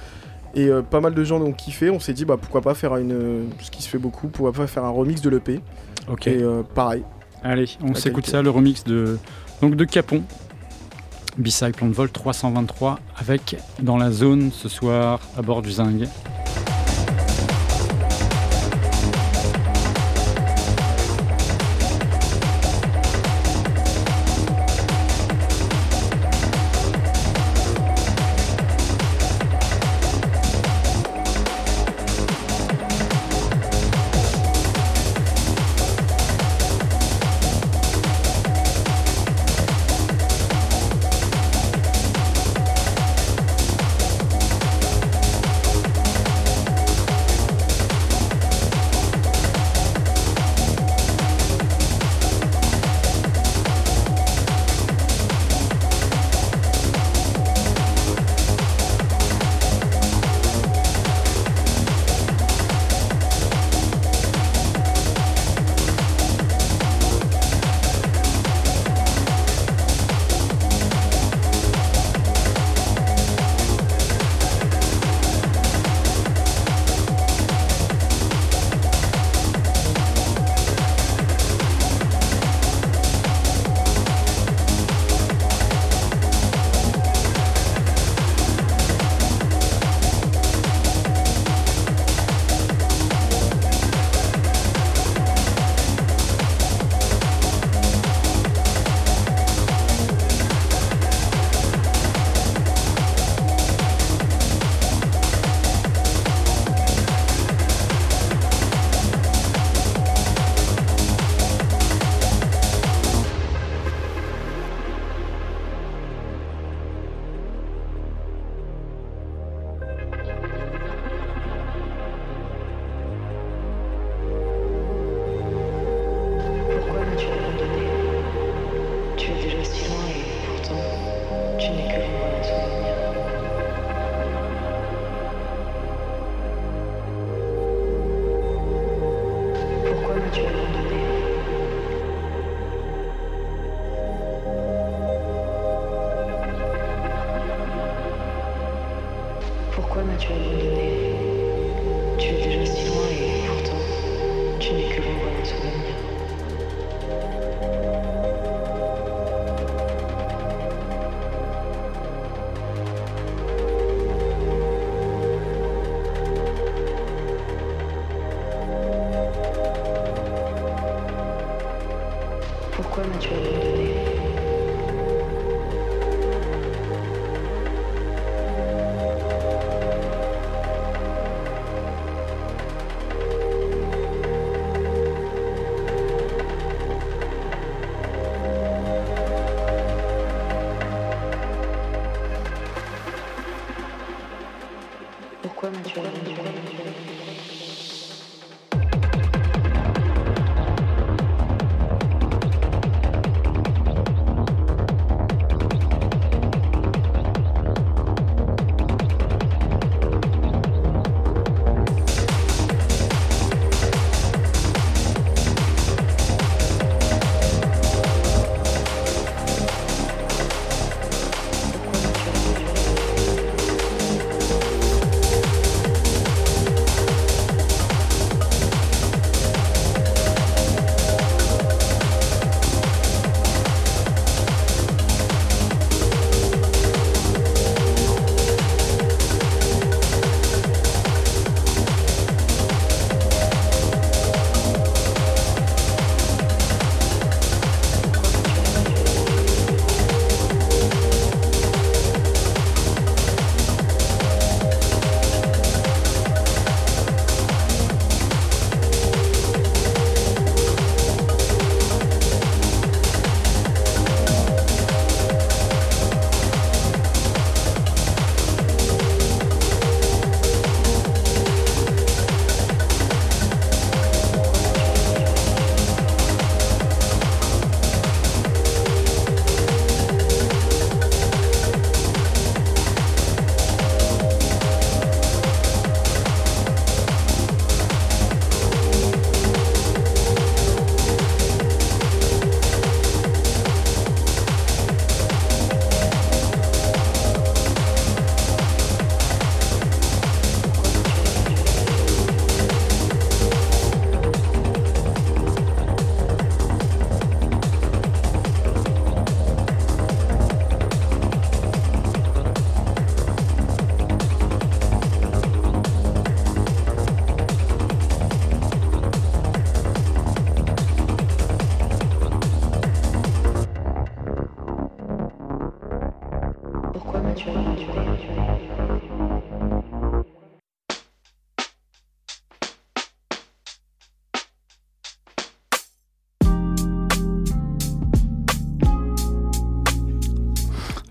Et 0.56 0.70
pas 0.90 1.02
mal 1.02 1.14
de 1.14 1.24
gens 1.26 1.42
ont 1.42 1.52
kiffé. 1.52 1.90
On 1.90 2.00
s'est 2.00 2.14
dit, 2.14 2.24
bah, 2.24 2.38
pourquoi 2.40 2.62
pas 2.62 2.76
faire 2.76 2.96
une, 2.96 3.50
ce 3.60 3.70
qui 3.70 3.84
se 3.84 3.90
fait 3.90 3.98
beaucoup, 3.98 4.30
pourquoi 4.30 4.54
pas 4.54 4.66
faire 4.66 4.86
un 4.86 4.92
remix 4.92 5.22
de 5.22 5.30
l'EP. 5.30 5.60
Ok. 6.10 6.28
Et 6.28 6.42
pareil. 6.74 7.04
Allez, 7.44 7.66
on 7.84 7.94
s'écoute 7.94 8.26
ça, 8.26 8.42
le 8.42 8.50
remix 8.50 8.86
de, 8.86 9.18
donc 9.62 9.76
de 9.76 9.84
Capon. 9.84 10.24
B-side 11.40 11.76
Plan 11.76 11.88
de 11.88 11.94
Vol 11.94 12.10
323 12.10 13.00
avec 13.18 13.56
dans 13.82 13.98
la 13.98 14.12
zone 14.12 14.52
ce 14.52 14.68
soir 14.68 15.22
à 15.38 15.42
bord 15.42 15.62
du 15.62 15.72
Zing. 15.72 16.06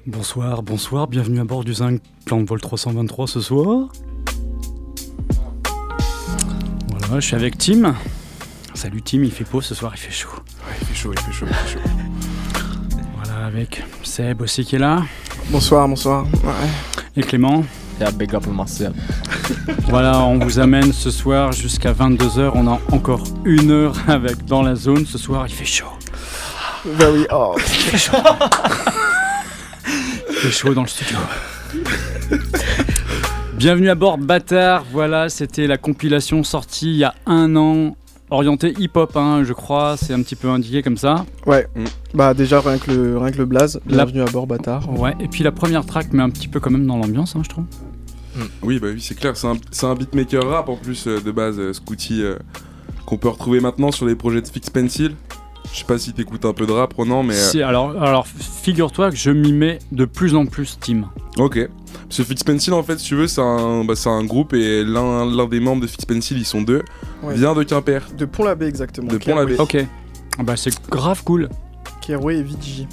Bonsoir, 0.09 0.62
bonsoir, 0.62 1.06
bienvenue 1.06 1.38
à 1.38 1.44
bord 1.44 1.64
du 1.64 1.74
Zinc 1.74 2.00
plan 2.24 2.40
de 2.40 2.46
vol 2.46 2.59
323 2.62 3.26
ce 3.26 3.42
soir. 3.42 3.88
Voilà, 6.98 7.20
je 7.20 7.26
suis 7.26 7.34
avec 7.34 7.59
Tim. 7.59 7.94
Salut 8.72 9.02
Tim, 9.02 9.22
il 9.22 9.30
fait 9.30 9.44
beau 9.52 9.61
ce 9.61 9.74
soir, 9.74 9.92
il 9.94 9.98
fait 9.98 10.11
chaud. 10.11 10.30
Ouais, 10.30 10.74
il 10.80 10.86
fait 10.86 10.94
chaud, 10.94 11.12
il 11.12 11.20
fait 11.20 11.32
chaud, 11.32 11.46
il 11.46 11.54
fait 11.54 11.74
chaud. 11.74 11.80
Voilà, 13.16 13.44
avec 13.48 13.84
Seb 14.02 14.40
aussi 14.40 14.64
qui 14.64 14.76
est 14.76 14.78
là. 14.78 15.02
Bonsoir, 15.50 15.86
bonsoir. 15.86 16.24
Ouais. 16.42 16.68
Et 17.14 17.20
Clément. 17.20 17.62
Yeah, 18.00 18.11
big 18.11 18.34
up 18.34 18.46
Marseille. 18.46 18.88
Voilà, 19.88 20.20
on 20.22 20.38
vous 20.38 20.59
amène 20.59 20.90
ce 20.94 21.11
soir 21.11 21.52
jusqu'à 21.52 21.92
22h. 21.92 22.52
On 22.54 22.66
a 22.66 22.80
encore 22.92 23.24
une 23.44 23.70
heure 23.70 23.94
avec 24.09 24.46
dans 24.46 24.62
la 24.62 24.74
zone. 24.74 25.04
Ce 25.04 25.18
soir, 25.18 25.44
il 25.46 25.52
fait 25.52 25.66
chaud. 25.66 25.92
Bah 26.98 27.06
oui, 27.12 27.26
oh. 27.30 27.54
Il 27.59 27.62
fait 27.62 27.98
chaud 27.98 28.16
dans 30.74 30.82
le 30.82 30.89
studio. 30.89 31.18
Bienvenue 33.57 33.91
à 33.91 33.95
bord, 33.97 34.18
bâtard. 34.18 34.84
Voilà, 34.93 35.28
c'était 35.28 35.66
la 35.66 35.76
compilation 35.78 36.45
sortie 36.45 36.91
il 36.91 36.97
y 36.99 37.05
a 37.05 37.14
un 37.26 37.57
an, 37.57 37.97
orientée 38.30 38.72
hip-hop, 38.78 39.16
hein, 39.16 39.43
je 39.45 39.53
crois. 39.53 39.97
C'est 39.97 40.12
un 40.14 40.22
petit 40.22 40.36
peu 40.36 40.49
indiqué 40.49 40.82
comme 40.82 40.97
ça. 40.97 41.26
Ouais. 41.47 41.66
Mm. 41.74 41.84
Bah 42.14 42.34
déjà 42.34 42.61
rien 42.61 42.78
que 42.78 42.93
le, 42.93 43.18
rien 43.18 43.32
que 43.32 43.39
le 43.39 43.47
blaze. 43.47 43.80
La- 43.86 44.05
Bienvenue 44.05 44.22
à 44.22 44.30
bord, 44.30 44.47
bâtard. 44.47 44.89
Ouais, 44.99 45.14
et 45.18 45.26
puis 45.26 45.43
la 45.43 45.51
première 45.51 45.84
track 45.84 46.12
met 46.12 46.22
un 46.22 46.30
petit 46.30 46.47
peu 46.49 46.61
quand 46.61 46.70
même 46.70 46.86
dans 46.86 46.97
l'ambiance, 46.99 47.34
hein, 47.34 47.41
je 47.43 47.49
trouve. 47.49 47.64
Oui, 48.62 48.78
bah 48.78 48.89
oui, 48.93 49.01
c'est 49.01 49.16
clair. 49.18 49.36
C'est 49.36 49.49
un, 49.49 49.57
c'est 49.72 49.86
un 49.86 49.95
beatmaker 49.97 50.49
rap 50.49 50.68
en 50.68 50.76
plus 50.76 51.09
euh, 51.09 51.20
de 51.20 51.32
base, 51.32 51.59
euh, 51.59 51.72
Scooty, 51.72 52.22
euh, 52.22 52.36
qu'on 53.07 53.16
peut 53.16 53.28
retrouver 53.28 53.59
maintenant 53.59 53.91
sur 53.91 54.07
les 54.07 54.14
projets 54.14 54.41
de 54.41 54.47
Fix 54.47 54.70
Pencil. 54.70 55.16
Je 55.72 55.78
sais 55.80 55.84
pas 55.84 55.98
si 55.98 56.12
t'écoutes 56.12 56.44
un 56.44 56.52
peu 56.52 56.66
de 56.66 56.72
rap, 56.72 56.96
non, 56.98 57.22
mais. 57.22 57.34
euh, 57.34 57.50
Si, 57.50 57.62
alors, 57.62 57.90
alors 58.02 58.26
figure-toi 58.26 59.10
que 59.10 59.16
je 59.16 59.30
m'y 59.30 59.52
mets 59.52 59.78
de 59.92 60.04
plus 60.06 60.34
en 60.34 60.46
plus, 60.46 60.78
Tim. 60.80 61.02
Ok. 61.36 61.58
Parce 62.04 62.16
que 62.18 62.24
Fix 62.24 62.42
Pencil, 62.42 62.72
en 62.72 62.82
fait, 62.82 62.98
si 62.98 63.06
tu 63.06 63.14
veux, 63.16 63.26
c'est 63.26 63.40
un, 63.42 63.84
bah, 63.84 63.94
c'est 63.94 64.08
un 64.08 64.24
groupe 64.24 64.54
et 64.54 64.82
l'un 64.84 65.24
l'un 65.26 65.46
des 65.46 65.60
membres 65.60 65.82
de 65.82 65.86
Fix 65.86 66.04
Pencil, 66.06 66.38
ils 66.38 66.44
sont 66.46 66.62
deux, 66.62 66.82
Ouais. 67.22 67.34
vient 67.34 67.54
de 67.54 67.62
Quimper. 67.62 68.00
De 68.16 68.24
Pont-l'Abbé 68.24 68.66
exactement. 68.66 69.08
De 69.08 69.18
Pont-l'Abbé. 69.18 69.56
Ok. 69.58 69.76
Ah 70.38 70.42
Bah, 70.42 70.56
c'est 70.56 70.72
grave 70.90 71.22
cool. 71.24 71.48
Keroué 72.00 72.38
et 72.38 72.42
VDJ. 72.42 72.86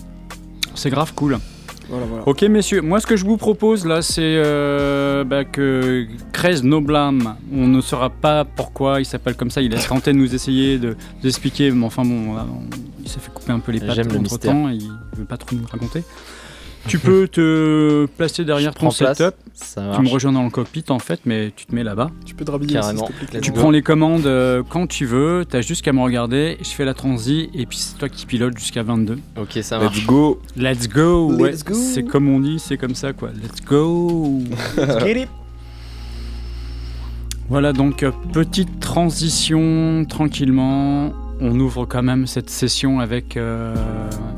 C'est 0.75 0.89
grave 0.89 1.13
cool. 1.15 1.39
Voilà, 1.89 2.05
voilà. 2.05 2.27
Ok 2.27 2.41
messieurs, 2.43 2.81
moi 2.81 2.99
ce 2.99 3.05
que 3.07 3.15
je 3.15 3.25
vous 3.25 3.37
propose 3.37 3.85
là 3.85 4.01
c'est 4.01 4.21
euh, 4.23 5.23
bah, 5.23 5.43
que 5.45 6.07
Krez 6.33 6.61
Noblam, 6.63 7.35
on 7.53 7.67
ne 7.67 7.81
saura 7.81 8.09
pas 8.09 8.43
pourquoi 8.45 8.99
il 9.01 9.05
s'appelle 9.05 9.35
comme 9.35 9.51
ça, 9.51 9.61
il 9.61 9.71
laisse 9.71 9.87
de 10.05 10.11
nous 10.11 10.33
essayer 10.35 10.77
de 10.79 10.95
d'expliquer, 11.21 11.71
mais 11.71 11.85
enfin 11.85 12.03
bon, 12.03 12.33
on 12.33 12.37
a- 12.37 12.43
on- 12.43 12.63
il 13.03 13.09
s'est 13.09 13.19
fait 13.19 13.31
couper 13.31 13.51
un 13.51 13.59
peu 13.59 13.71
les 13.71 13.79
pattes 13.79 13.99
entre 13.99 14.39
temps, 14.39 14.67
mystère. 14.67 14.89
il 15.13 15.17
veut 15.19 15.25
pas 15.25 15.37
trop 15.37 15.55
nous 15.55 15.67
raconter. 15.71 16.03
Tu 16.87 16.99
peux 16.99 17.27
te 17.27 18.05
placer 18.17 18.45
derrière 18.45 18.71
Je 18.73 18.79
ton 18.79 18.91
setup, 18.91 19.35
Ça 19.53 19.91
tu 19.95 20.01
me 20.01 20.09
rejoins 20.09 20.31
dans 20.31 20.43
le 20.43 20.49
cockpit 20.49 20.83
en 20.89 20.99
fait, 20.99 21.19
mais 21.25 21.51
tu 21.55 21.65
te 21.65 21.73
mets 21.75 21.83
là-bas. 21.83 22.11
Tu 22.25 22.35
peux 22.35 22.45
te 22.45 22.51
rhabiller 22.51 22.73
Carrément. 22.73 23.03
aussi, 23.03 23.13
s'il 23.13 23.25
te 23.25 23.31
plaît, 23.31 23.39
Let's 23.39 23.45
Tu 23.45 23.51
prends 23.51 23.71
les 23.71 23.81
commandes 23.81 24.25
euh, 24.25 24.63
quand 24.67 24.87
tu 24.87 25.05
veux, 25.05 25.45
t'as 25.49 25.61
juste 25.61 25.81
qu'à 25.83 25.93
me 25.93 26.01
regarder, 26.01 26.57
je 26.61 26.69
fais 26.69 26.85
la 26.85 26.93
transi 26.93 27.49
et 27.53 27.65
puis 27.65 27.77
c'est 27.77 27.97
toi 27.97 28.09
qui 28.09 28.25
pilotes 28.25 28.57
jusqu'à 28.57 28.83
22. 28.83 29.17
Ok, 29.39 29.59
ça 29.61 29.79
marche. 29.79 29.97
Let's 29.97 30.05
go. 30.05 30.41
Let's 30.55 30.87
go, 30.89 31.31
ouais, 31.33 31.51
Let's 31.51 31.63
go. 31.63 31.73
c'est 31.73 32.03
comme 32.03 32.27
on 32.29 32.39
dit, 32.39 32.59
c'est 32.59 32.77
comme 32.77 32.95
ça 32.95 33.13
quoi. 33.13 33.29
Let's 33.31 33.63
go. 33.65 34.41
Get 34.77 35.21
it. 35.23 35.29
Voilà 37.47 37.73
donc 37.73 38.01
euh, 38.03 38.11
petite 38.33 38.79
transition 38.79 40.05
tranquillement. 40.09 41.13
On 41.41 41.59
ouvre 41.59 41.85
quand 41.85 42.01
même 42.01 42.27
cette 42.27 42.49
session 42.49 42.99
avec 43.01 43.35
euh, 43.37 43.75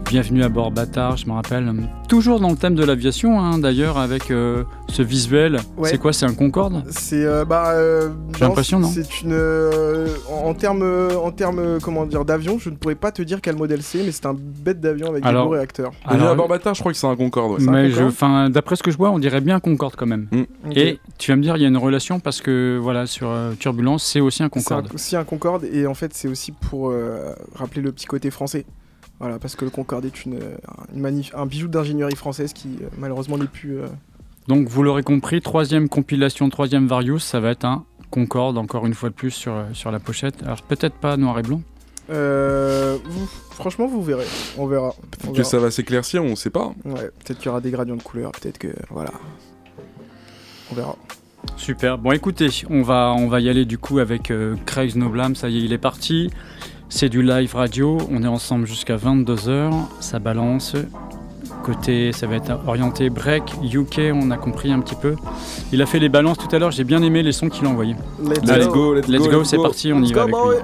Bienvenue 0.10 0.42
à 0.44 0.48
bord 0.48 0.72
bâtard, 0.72 1.18
je 1.18 1.28
me 1.28 1.34
rappelle. 1.34 1.70
Toujours 2.08 2.40
dans 2.40 2.50
le 2.50 2.56
thème 2.56 2.76
de 2.76 2.84
l'aviation 2.86 3.42
hein, 3.42 3.60
d'ailleurs 3.60 3.98
avec 3.98 4.32
euh, 4.32 4.64
ce 4.88 5.02
visuel. 5.02 5.58
Ouais. 5.76 5.90
C'est 5.90 5.98
quoi 5.98 6.14
C'est 6.14 6.26
un 6.26 6.34
Concorde 6.34 6.84
C'est 6.92 7.26
euh, 7.26 7.44
bah. 7.44 7.72
euh, 7.74 8.10
J'ai 8.38 8.46
l'impression, 8.46 8.80
non 8.80 8.88
C'est 8.88 9.22
une. 9.22 9.34
euh, 9.34 10.08
en 10.32 10.54
termes, 10.54 10.84
en 11.22 11.32
termes, 11.32 11.80
comment 11.82 12.06
dire, 12.06 12.24
d'avion, 12.24 12.58
je 12.58 12.70
ne 12.70 12.76
pourrais 12.76 12.96
pas 12.96 13.12
te 13.12 13.22
dire 13.22 13.42
quel 13.42 13.58
modèle 13.58 13.84
c'est, 13.84 14.02
mais 14.02 14.12
c'est 14.14 14.26
un 14.28 14.34
bête 14.34 14.80
d'avion 14.80 15.10
avec 15.10 15.26
Alors- 15.26 15.44
des 15.44 15.48
beaux 15.50 15.54
réacteurs. 15.56 15.92
Bienvenue 16.06 16.22
Alors, 16.22 16.32
à 16.32 16.36
bord 16.36 16.48
bâtard, 16.48 16.74
je 16.74 16.80
crois 16.80 16.94
que 16.94 16.98
c'est 16.98 17.08
un 17.08 17.16
Concorde. 17.18 17.60
ouais. 17.62 17.68
mais 17.70 18.02
enfin, 18.02 18.50
d'après 18.50 18.78
ce 18.78 18.84
que 18.84 18.92
je 18.92 18.98
vois, 18.98 19.12
on 19.12 19.20
dirait 19.20 19.42
bien 19.42 19.60
Concorde 19.60 19.96
quand 19.98 20.06
même. 20.08 20.28
Ok. 20.66 20.78
Et 20.78 21.00
tu 21.18 21.32
vas 21.32 21.36
me 21.36 21.42
dire, 21.42 21.58
il 21.58 21.64
y 21.64 21.66
a 21.66 21.70
une 21.70 21.76
relation 21.78 22.22
parce 22.22 22.40
que 22.42 22.80
voilà, 22.82 23.08
sur 23.08 23.30
euh, 23.30 23.54
Turbulence, 23.60 24.04
c'est 24.06 24.22
aussi 24.22 24.42
un 24.42 24.46
C'est 24.46 24.52
Concorde. 24.64 24.88
un- 24.90 24.96
aussi 24.96 25.18
un 25.18 25.26
Concorde 25.26 25.66
et 25.66 25.86
en 25.86 25.94
fait 25.96 26.14
c'est 26.14 26.30
aussi 26.30 26.54
pour 26.54 26.92
euh, 26.92 27.34
rappeler 27.56 27.82
le 27.82 27.92
petit 27.92 28.06
côté 28.06 28.32
français. 28.32 28.66
Voilà, 29.20 29.40
parce 29.40 29.56
que 29.56 29.66
le 29.66 29.72
Concorde 29.72 30.06
est 30.06 30.26
une, 30.26 30.36
euh, 30.36 30.56
une 30.94 31.02
magnif- 31.02 31.34
un 31.36 31.46
bijou 31.48 31.68
d'ingénierie 31.68 32.16
française 32.16 32.54
qui 32.54 32.70
euh, 32.82 32.88
malheureusement 32.98 33.38
n'est 33.38 33.46
plus. 33.48 33.80
euh, 33.80 33.88
Donc 34.48 34.68
vous 34.70 34.84
l'aurez 34.84 35.02
compris, 35.04 35.42
troisième 35.42 35.90
compilation, 35.90 36.50
troisième 36.50 36.88
Various, 36.88 37.20
ça 37.20 37.40
va 37.40 37.50
être 37.52 37.66
un 37.66 37.86
Concorde 38.12 38.58
encore 38.58 38.86
une 38.86 38.94
fois 38.94 39.10
de 39.10 39.14
plus 39.16 39.32
sur, 39.32 39.54
sur 39.74 39.92
la 39.92 40.00
pochette. 40.00 40.42
Alors 40.44 40.62
peut-être 40.62 40.96
pas 40.96 41.18
noir 41.18 41.38
et 41.40 41.42
blanc. 41.42 41.62
euh, 42.10 42.98
vous- 43.06 43.28
franchement, 43.52 43.88
vous 43.88 44.02
verrez. 44.02 44.26
On 44.58 44.66
verra. 44.68 44.94
On 45.26 45.32
Que 45.32 45.38
verra. 45.38 45.44
ça 45.50 45.58
va 45.60 45.72
s'éclaircir, 45.72 46.24
on 46.24 46.36
sait 46.38 46.50
pas. 46.52 46.68
Ouais, 46.86 47.10
peut-être 47.26 47.38
qu'il 47.40 47.48
y 47.48 47.50
aura 47.50 47.60
des 47.60 47.72
gradients 47.72 47.98
de 47.98 48.04
couleurs, 48.04 48.32
peut-être 48.32 48.60
que. 48.60 48.70
Voilà. 48.92 49.12
On 50.72 50.76
verra. 50.76 50.96
Super. 51.58 51.98
Bon, 51.98 52.12
écoutez, 52.12 52.50
on 52.70 52.82
va, 52.82 53.14
on 53.18 53.28
va 53.28 53.40
y 53.42 53.50
aller 53.50 53.66
du 53.66 53.78
coup 53.78 54.00
avec 54.00 54.32
euh, 54.32 54.56
Craig 54.66 54.96
Noblam. 54.96 55.36
Ça 55.36 55.50
y 55.50 55.58
est, 55.58 55.62
il 55.66 55.74
est 55.74 55.78
parti. 55.78 56.30
C'est 56.90 57.10
du 57.10 57.22
live 57.22 57.54
radio. 57.56 57.98
On 58.12 58.24
est 58.24 58.28
ensemble 58.28 58.66
jusqu'à 58.66 58.96
22h. 58.98 59.72
Ça 60.00 60.20
balance. 60.20 60.74
Côté, 61.64 62.12
ça 62.14 62.28
va 62.28 62.36
être 62.36 62.52
orienté 62.66 63.10
break, 63.10 63.44
UK, 63.74 64.00
on 64.14 64.32
a 64.32 64.38
compris 64.38 64.72
un 64.72 64.80
petit 64.80 64.96
peu. 64.96 65.16
Il 65.74 65.82
a 65.82 65.86
fait 65.86 66.00
les 66.00 66.08
balances 66.08 66.38
tout 66.38 66.54
à 66.56 66.60
l'heure. 66.60 66.72
J'ai 66.72 66.86
bien 66.86 67.02
aimé 67.02 67.24
les 67.24 67.34
sons 67.34 67.50
qu'il 67.50 67.66
a 67.66 67.70
envoyés. 67.70 67.96
Let's, 68.24 68.42
Let's 68.44 68.68
go. 68.68 68.74
go, 68.74 68.94
let's, 68.94 69.08
Let's 69.10 69.28
go, 69.28 69.44
c'est 69.44 69.58
parti, 69.58 69.92
on 69.92 70.02
y 70.02 70.14
va 70.14 70.14
go, 70.14 70.22
avec 70.22 70.32
boy. 70.32 70.56
lui. 70.56 70.64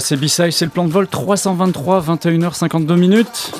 C'est 0.00 0.16
B-Side, 0.16 0.50
c'est 0.50 0.64
le 0.64 0.70
plan 0.70 0.84
de 0.84 0.90
vol 0.90 1.06
323, 1.06 2.02
21h52 2.02 2.96
minutes. 2.96 3.52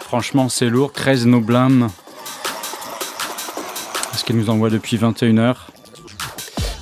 Franchement, 0.00 0.48
c'est 0.48 0.68
lourd. 0.68 0.92
13 0.92 1.26
nos 1.26 1.40
blâmes. 1.40 1.88
Ce 4.14 4.32
nous 4.32 4.50
envoie 4.50 4.68
depuis 4.68 4.98
21h. 4.98 5.54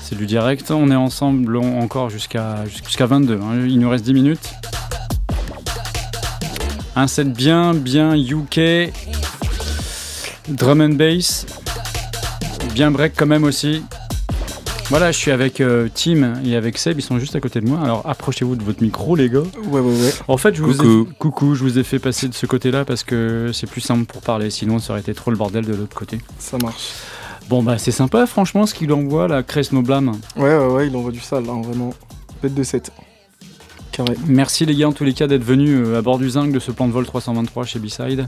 C'est 0.03 0.17
du 0.17 0.27
direct. 0.27 0.71
On 0.71 0.91
est 0.91 0.97
ensemble 0.97 1.57
encore 1.59 2.11
jusqu'à 2.11 2.65
jusqu'à 2.67 3.07
22. 3.07 3.35
hein. 3.35 3.67
Il 3.67 3.79
nous 3.79 3.89
reste 3.89 4.05
10 4.05 4.15
minutes. 4.15 4.55
Un 6.97 7.07
set 7.07 7.33
bien, 7.33 7.73
bien 7.73 8.17
UK. 8.17 8.91
Drum 10.49 10.81
and 10.81 10.95
bass. 10.95 11.47
Bien 12.75 12.91
break 12.91 13.15
quand 13.17 13.27
même 13.27 13.45
aussi. 13.45 13.85
Voilà, 14.89 15.11
je 15.11 15.19
suis 15.19 15.33
avec 15.33 15.61
euh, 15.61 15.89
Tim 15.93 16.35
et 16.45 16.55
avec 16.55 16.79
Seb, 16.79 16.99
ils 16.99 17.03
sont 17.03 17.19
juste 17.19 17.35
à 17.35 17.41
côté 17.41 17.61
de 17.61 17.67
moi. 17.69 17.81
Alors 17.83 18.03
approchez-vous 18.09 18.55
de 18.55 18.63
votre 18.63 18.83
micro, 18.83 19.17
les 19.17 19.29
gars. 19.29 19.41
Ouais, 19.69 19.81
ouais, 19.81 20.01
ouais. 20.01 20.13
En 20.29 20.37
fait, 20.37 20.55
je 20.55 20.63
vous 20.63 20.75
Coucou. 20.75 21.09
ai... 21.11 21.15
coucou, 21.19 21.55
je 21.57 21.63
vous 21.65 21.79
ai 21.79 21.83
fait 21.83 21.99
passer 21.99 22.29
de 22.29 22.35
ce 22.35 22.47
côté-là 22.47 22.85
parce 22.85 23.03
que 23.03 23.51
c'est 23.53 23.69
plus 23.69 23.81
simple 23.81 24.05
pour 24.05 24.23
parler. 24.23 24.49
Sinon, 24.51 24.79
ça 24.79 24.93
aurait 24.93 25.01
été 25.01 25.13
trop 25.13 25.33
le 25.33 25.37
bordel 25.37 25.65
de 25.65 25.75
l'autre 25.75 25.97
côté. 25.97 26.19
Ça 26.39 26.57
marche. 26.59 26.91
Bon, 27.49 27.63
bah, 27.65 27.79
c'est 27.79 27.91
sympa, 27.93 28.27
franchement, 28.27 28.65
ce 28.67 28.75
qu'il 28.75 28.93
envoie, 28.93 29.27
la 29.27 29.43
Crest 29.43 29.73
Noblam. 29.73 30.13
Ouais, 30.37 30.57
ouais, 30.57 30.67
ouais, 30.67 30.87
il 30.89 30.97
envoie 30.97 31.13
du 31.13 31.21
sale, 31.21 31.45
hein, 31.49 31.61
vraiment. 31.65 31.93
Bête 32.43 32.55
de 32.55 32.63
7. 32.63 32.93
Carré. 33.93 34.15
Merci, 34.27 34.67
les 34.67 34.75
gars, 34.77 34.89
en 34.89 34.93
tous 34.93 35.05
les 35.05 35.15
cas, 35.15 35.27
d'être 35.27 35.45
venus 35.45 35.81
euh, 35.85 35.99
à 35.99 36.03
bord 36.03 36.19
du 36.19 36.31
zinc 36.31 36.53
de 36.53 36.59
ce 36.59 36.71
plan 36.71 36.87
de 36.87 36.93
vol 36.93 37.07
323 37.07 37.65
chez 37.65 37.79
B-Side. 37.79 38.27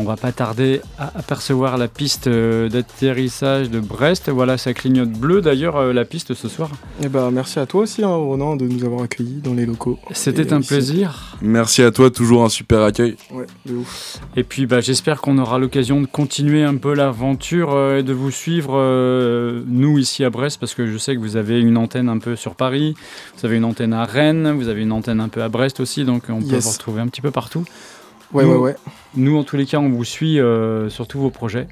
On 0.00 0.04
va 0.04 0.16
pas 0.16 0.32
tarder 0.32 0.80
à 0.98 1.12
apercevoir 1.18 1.76
la 1.76 1.86
piste 1.86 2.26
euh, 2.26 2.70
d'atterrissage 2.70 3.68
de 3.68 3.80
Brest. 3.80 4.30
Voilà, 4.30 4.56
ça 4.56 4.72
clignote 4.72 5.10
bleu 5.10 5.42
d'ailleurs 5.42 5.76
euh, 5.76 5.92
la 5.92 6.06
piste 6.06 6.32
ce 6.32 6.48
soir. 6.48 6.70
Et 7.02 7.08
bah, 7.08 7.28
merci 7.30 7.58
à 7.58 7.66
toi 7.66 7.82
aussi, 7.82 8.02
hein, 8.02 8.08
Ronan, 8.08 8.56
de 8.56 8.66
nous 8.66 8.82
avoir 8.84 9.02
accueillis 9.02 9.42
dans 9.44 9.52
les 9.52 9.66
locaux. 9.66 9.98
C'était 10.12 10.54
un 10.54 10.60
ici. 10.60 10.68
plaisir. 10.68 11.36
Merci 11.42 11.82
à 11.82 11.90
toi, 11.90 12.10
toujours 12.10 12.44
un 12.44 12.48
super 12.48 12.80
accueil. 12.80 13.16
Ouais, 13.30 13.44
de 13.66 13.74
ouf. 13.76 14.18
Et 14.36 14.42
puis 14.42 14.64
bah, 14.64 14.80
j'espère 14.80 15.20
qu'on 15.20 15.36
aura 15.36 15.58
l'occasion 15.58 16.00
de 16.00 16.06
continuer 16.06 16.64
un 16.64 16.76
peu 16.76 16.94
l'aventure 16.94 17.74
euh, 17.74 17.98
et 17.98 18.02
de 18.02 18.14
vous 18.14 18.30
suivre, 18.30 18.72
euh, 18.76 19.62
nous 19.66 19.98
ici 19.98 20.24
à 20.24 20.30
Brest, 20.30 20.58
parce 20.58 20.74
que 20.74 20.86
je 20.86 20.96
sais 20.96 21.14
que 21.14 21.20
vous 21.20 21.36
avez 21.36 21.60
une 21.60 21.76
antenne 21.76 22.08
un 22.08 22.18
peu 22.18 22.36
sur 22.36 22.54
Paris, 22.54 22.94
vous 23.38 23.44
avez 23.44 23.58
une 23.58 23.66
antenne 23.66 23.92
à 23.92 24.06
Rennes, 24.06 24.50
vous 24.52 24.68
avez 24.68 24.80
une 24.80 24.92
antenne 24.92 25.20
un 25.20 25.28
peu 25.28 25.42
à 25.42 25.50
Brest 25.50 25.78
aussi, 25.78 26.04
donc 26.04 26.22
on 26.30 26.40
peut 26.40 26.46
Yes. 26.54 26.64
vous 26.64 26.70
retrouver 26.72 27.02
un 27.02 27.08
petit 27.08 27.20
peu 27.20 27.30
partout. 27.30 27.64
Ouais, 28.32 28.44
Nous- 28.44 28.50
ouais, 28.52 28.56
ouais. 28.58 28.76
Nous, 29.16 29.36
en 29.36 29.42
tous 29.44 29.56
les 29.56 29.66
cas, 29.66 29.78
on 29.78 29.88
vous 29.90 30.04
suit 30.04 30.38
euh, 30.38 30.88
sur 30.88 31.06
tous 31.08 31.18
vos 31.18 31.30
projets 31.30 31.66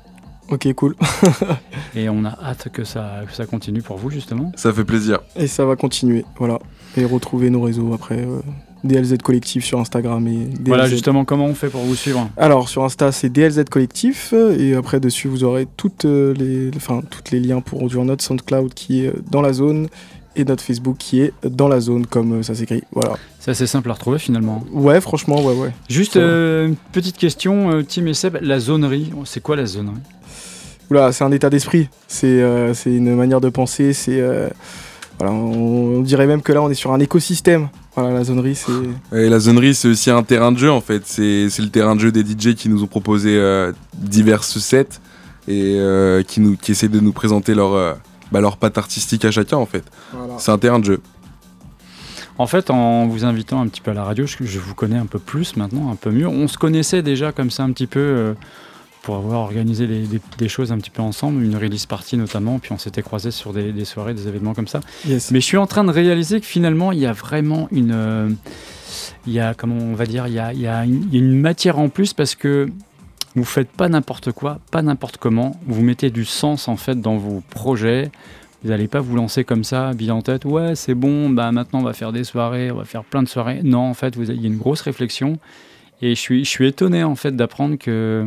Ok, 0.51 0.73
cool. 0.75 0.97
et 1.95 2.09
on 2.09 2.25
a 2.25 2.31
hâte 2.43 2.69
que 2.73 2.83
ça, 2.85 3.21
que 3.29 3.35
ça 3.35 3.45
continue 3.47 3.83
pour 3.83 3.99
vous 3.99 4.11
justement. 4.11 4.51
Ça 4.57 4.73
fait 4.73 4.85
plaisir. 4.85 5.19
Et 5.37 5.47
ça 5.47 5.67
va 5.67 5.77
continuer, 5.77 6.25
voilà. 6.39 6.59
Et 6.97 7.05
retrouver 7.05 7.51
nos 7.51 7.61
réseaux 7.61 7.93
après. 7.93 8.21
euh, 8.25 8.41
DLZ 8.85 9.19
Collectif 9.25 9.65
sur 9.65 9.81
Instagram 9.81 10.27
et 10.29 10.37
DLZ. 10.47 10.61
Voilà 10.69 10.87
justement 10.89 11.25
comment 11.25 11.47
on 11.47 11.55
fait 11.55 11.69
pour 11.69 11.81
vous 11.83 11.97
suivre. 11.97 12.31
Alors 12.37 12.69
sur 12.69 12.85
Insta 12.85 13.11
c'est 13.11 13.29
DLZ 13.29 13.65
Collectif 13.69 14.33
et 14.33 14.75
après 14.77 15.01
dessus 15.01 15.27
vous 15.27 15.43
aurez 15.43 15.67
toutes 15.77 16.05
euh, 16.05 16.33
les, 16.35 16.71
enfin 16.77 17.03
toutes 17.11 17.33
les 17.33 17.41
liens 17.41 17.61
pour 17.61 17.81
rejoindre 17.81 18.11
notre 18.11 18.23
SoundCloud 18.23 18.73
qui 18.75 19.05
est 19.05 19.13
dans 19.33 19.43
la 19.43 19.53
zone 19.53 19.89
et 20.37 20.45
notre 20.45 20.63
Facebook 20.63 20.97
qui 20.99 21.21
est 21.21 21.33
dans 21.45 21.69
la 21.69 21.81
zone 21.81 22.07
comme 22.07 22.41
euh, 22.41 22.43
ça 22.43 22.55
s'écrit. 22.55 22.83
Voilà. 22.93 23.17
C'est 23.39 23.51
assez 23.51 23.67
simple 23.67 23.91
à 23.91 23.95
retrouver 23.95 24.19
finalement. 24.19 24.65
Ouais 24.73 25.01
franchement 25.01 25.43
ouais 25.45 25.55
ouais. 25.55 25.73
Juste 25.89 26.17
euh, 26.17 26.69
une 26.69 26.77
petite 26.93 27.17
question, 27.17 27.71
euh, 27.73 27.83
Tim 27.83 28.07
et 28.07 28.15
Seb, 28.15 28.39
la 28.41 28.59
zonerie, 28.59 29.13
c'est 29.25 29.43
quoi 29.43 29.57
la 29.57 29.67
zonerie? 29.67 29.97
Oula, 30.91 31.13
c'est 31.13 31.25
un 31.25 31.33
état 31.33 31.51
d'esprit, 31.51 31.89
c'est 32.07 32.27
euh, 32.27 32.73
c'est 32.73 32.95
une 32.95 33.15
manière 33.15 33.41
de 33.41 33.51
penser, 33.51 33.93
c'est 33.93 34.21
euh, 34.21 34.49
voilà, 35.19 35.35
on, 35.35 35.99
on 35.99 36.01
dirait 36.01 36.27
même 36.27 36.43
que 36.43 36.53
là 36.53 36.63
on 36.63 36.71
est 36.71 36.75
sur 36.75 36.93
un 36.93 37.01
écosystème. 37.01 37.69
Voilà 37.95 38.15
la 38.15 38.25
zonerie 38.25 38.55
c'est 38.55 38.73
Et 39.13 39.29
la 39.29 39.41
zonerie, 39.41 39.75
c'est 39.75 39.89
aussi 39.89 40.11
un 40.11 40.23
terrain 40.23 40.53
de 40.53 40.59
jeu 40.59 40.71
en 40.71 40.81
fait. 40.81 41.03
C'est 41.05 41.51
c'est 41.51 41.63
le 41.63 41.69
terrain 41.69 41.97
de 41.97 42.01
jeu 42.01 42.13
des 42.13 42.23
DJ 42.23 42.55
qui 42.55 42.69
nous 42.69 42.83
ont 42.85 42.87
proposé 42.87 43.37
euh, 43.37 43.73
diverses 43.95 44.59
sets 44.59 45.01
et 45.49 45.77
euh, 45.79 46.23
qui, 46.23 46.41
nous, 46.41 46.57
qui 46.57 46.73
essaient 46.73 46.89
de 46.89 47.01
nous 47.01 47.13
présenter 47.13 47.55
leur, 47.55 47.73
euh, 47.73 47.95
bah, 48.33 48.41
leur 48.41 48.57
patte 48.57 48.79
artistique 48.79 49.25
à 49.25 49.31
chacun 49.31 49.57
en 49.59 49.67
fait. 49.67 49.85
voilà. 50.13 50.35
C'est 50.39 50.51
un 50.51 50.59
terrain 50.59 50.79
de 50.79 50.85
jeu. 50.85 51.01
En 52.39 52.47
fait, 52.47 52.71
en 52.71 53.07
vous 53.09 53.25
invitant 53.25 53.61
un 53.61 53.67
petit 53.67 53.81
peu 53.81 53.91
à 53.91 53.95
la 53.95 54.05
radio, 54.05 54.25
je, 54.27 54.37
je 54.41 54.59
vous 54.61 54.75
connais 54.75 54.97
un 54.99 55.07
peu 55.07 55.19
plus 55.19 55.57
maintenant, 55.57 55.91
un 55.91 55.97
peu 55.97 56.11
mieux. 56.11 56.29
On 56.29 56.47
se 56.47 56.57
connaissait 56.57 57.03
déjà 57.03 57.33
comme 57.33 57.51
ça 57.51 57.65
un 57.65 57.73
petit 57.73 57.89
peu 57.89 57.99
euh, 57.99 58.35
pour 59.03 59.17
avoir 59.17 59.41
organisé 59.41 59.89
les- 59.89 60.07
des, 60.07 60.21
des 60.39 60.49
choses 60.49 60.71
un 60.71 60.79
petit 60.79 60.91
peu 60.91 61.03
ensemble, 61.03 61.43
une 61.43 61.57
release 61.57 61.87
party 61.87 62.17
notamment, 62.17 62.61
puis 62.61 62.71
on 62.73 62.79
s'était 62.79 63.03
croisés 63.03 63.33
sur 63.33 63.53
des, 63.53 63.73
des 63.73 63.85
soirées, 63.85 64.15
des 64.15 64.29
événements 64.29 64.55
comme 64.55 64.69
ça. 64.69 64.81
Yes. 65.05 65.33
Mais 65.33 65.41
je 65.41 65.47
suis 65.47 65.57
en 65.57 65.67
train 65.67 65.83
de 65.83 65.91
réaliser 65.91 66.41
que 66.41 66.47
finalement, 66.47 66.93
il 66.93 67.01
y 67.01 67.07
a 67.07 67.13
vraiment 67.13 67.67
une... 67.73 67.93
euh, 67.93 68.29
il 69.27 69.33
y 69.33 69.41
a, 69.41 69.53
comment 69.55 69.75
on 69.77 69.95
va 69.95 70.07
dire, 70.07 70.29
il 70.29 70.35
y 70.35 70.39
a, 70.39 70.53
il 70.53 70.61
y 70.61 70.67
a 70.69 70.85
une, 70.85 71.09
il 71.11 71.15
y 71.15 71.17
a 71.17 71.25
une 71.25 71.41
matière 71.41 71.79
en 71.81 71.89
plus 71.89 72.13
parce 72.15 72.35
que 72.37 72.69
vous 73.37 73.45
faites 73.45 73.69
pas 73.71 73.89
n'importe 73.89 74.33
quoi, 74.33 74.59
pas 74.71 74.83
n'importe 74.83 75.17
comment. 75.19 75.59
Vous 75.67 75.83
mettez 75.83 76.11
du 76.11 76.25
sens 76.25 76.69
en 76.69 76.77
fait 76.77 77.01
dans 77.01 77.17
vos 77.17 77.43
projets. 77.51 78.11
Vous 78.65 78.71
n'allez 78.71 78.89
pas 78.89 79.01
vous 79.01 79.15
lancer 79.15 79.45
comme 79.45 79.63
ça, 79.63 79.93
bille 79.93 80.11
en 80.11 80.23
tête. 80.23 80.45
Ouais, 80.45 80.75
c'est 80.75 80.95
bon. 80.95 81.31
Bah 81.31 81.53
maintenant 81.53 81.81
on 81.81 81.85
va 81.85 81.93
faire 81.93 82.13
des 82.13 82.25
soirées, 82.25 82.71
on 82.73 82.77
va 82.77 82.85
faire 82.85 83.05
plein 83.05 83.23
de 83.23 83.29
soirées. 83.29 83.61
Non, 83.63 83.81
en 83.91 83.95
fait, 83.95 84.15
il 84.17 84.41
y 84.41 84.45
a 84.45 84.49
une 84.49 84.57
grosse 84.59 84.81
réflexion. 84.81 85.39
Et 86.03 86.15
je 86.15 86.21
suis, 86.21 86.45
je 86.45 86.51
suis 86.51 86.67
étonné 86.67 87.05
en 87.05 87.15
fait 87.17 87.35
d'apprendre 87.37 87.77
que 87.77 88.27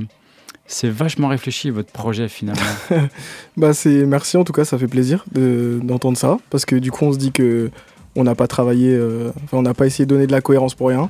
c'est 0.67 0.89
vachement 0.89 1.27
réfléchi 1.27 1.69
votre 1.69 1.91
projet 1.91 2.29
finalement. 2.29 2.61
Bah 3.57 3.73
c'est 3.73 4.05
merci 4.05 4.37
en 4.37 4.43
tout 4.45 4.53
cas 4.53 4.63
ça 4.63 4.77
fait 4.77 4.87
plaisir 4.87 5.25
de- 5.33 5.79
d'entendre 5.83 6.17
ça 6.17 6.37
parce 6.49 6.63
que 6.65 6.75
du 6.77 6.91
coup 6.91 7.03
on 7.05 7.11
se 7.11 7.17
dit 7.17 7.31
que 7.33 7.69
on 8.15 8.23
n'a 8.25 8.35
pas 8.35 8.47
travaillé, 8.47 8.93
euh, 8.93 9.31
on 9.53 9.61
n'a 9.61 9.73
pas 9.73 9.85
essayé 9.85 10.05
de 10.05 10.09
donner 10.13 10.27
de 10.27 10.31
la 10.33 10.41
cohérence 10.41 10.75
pour 10.75 10.87
rien. 10.89 11.09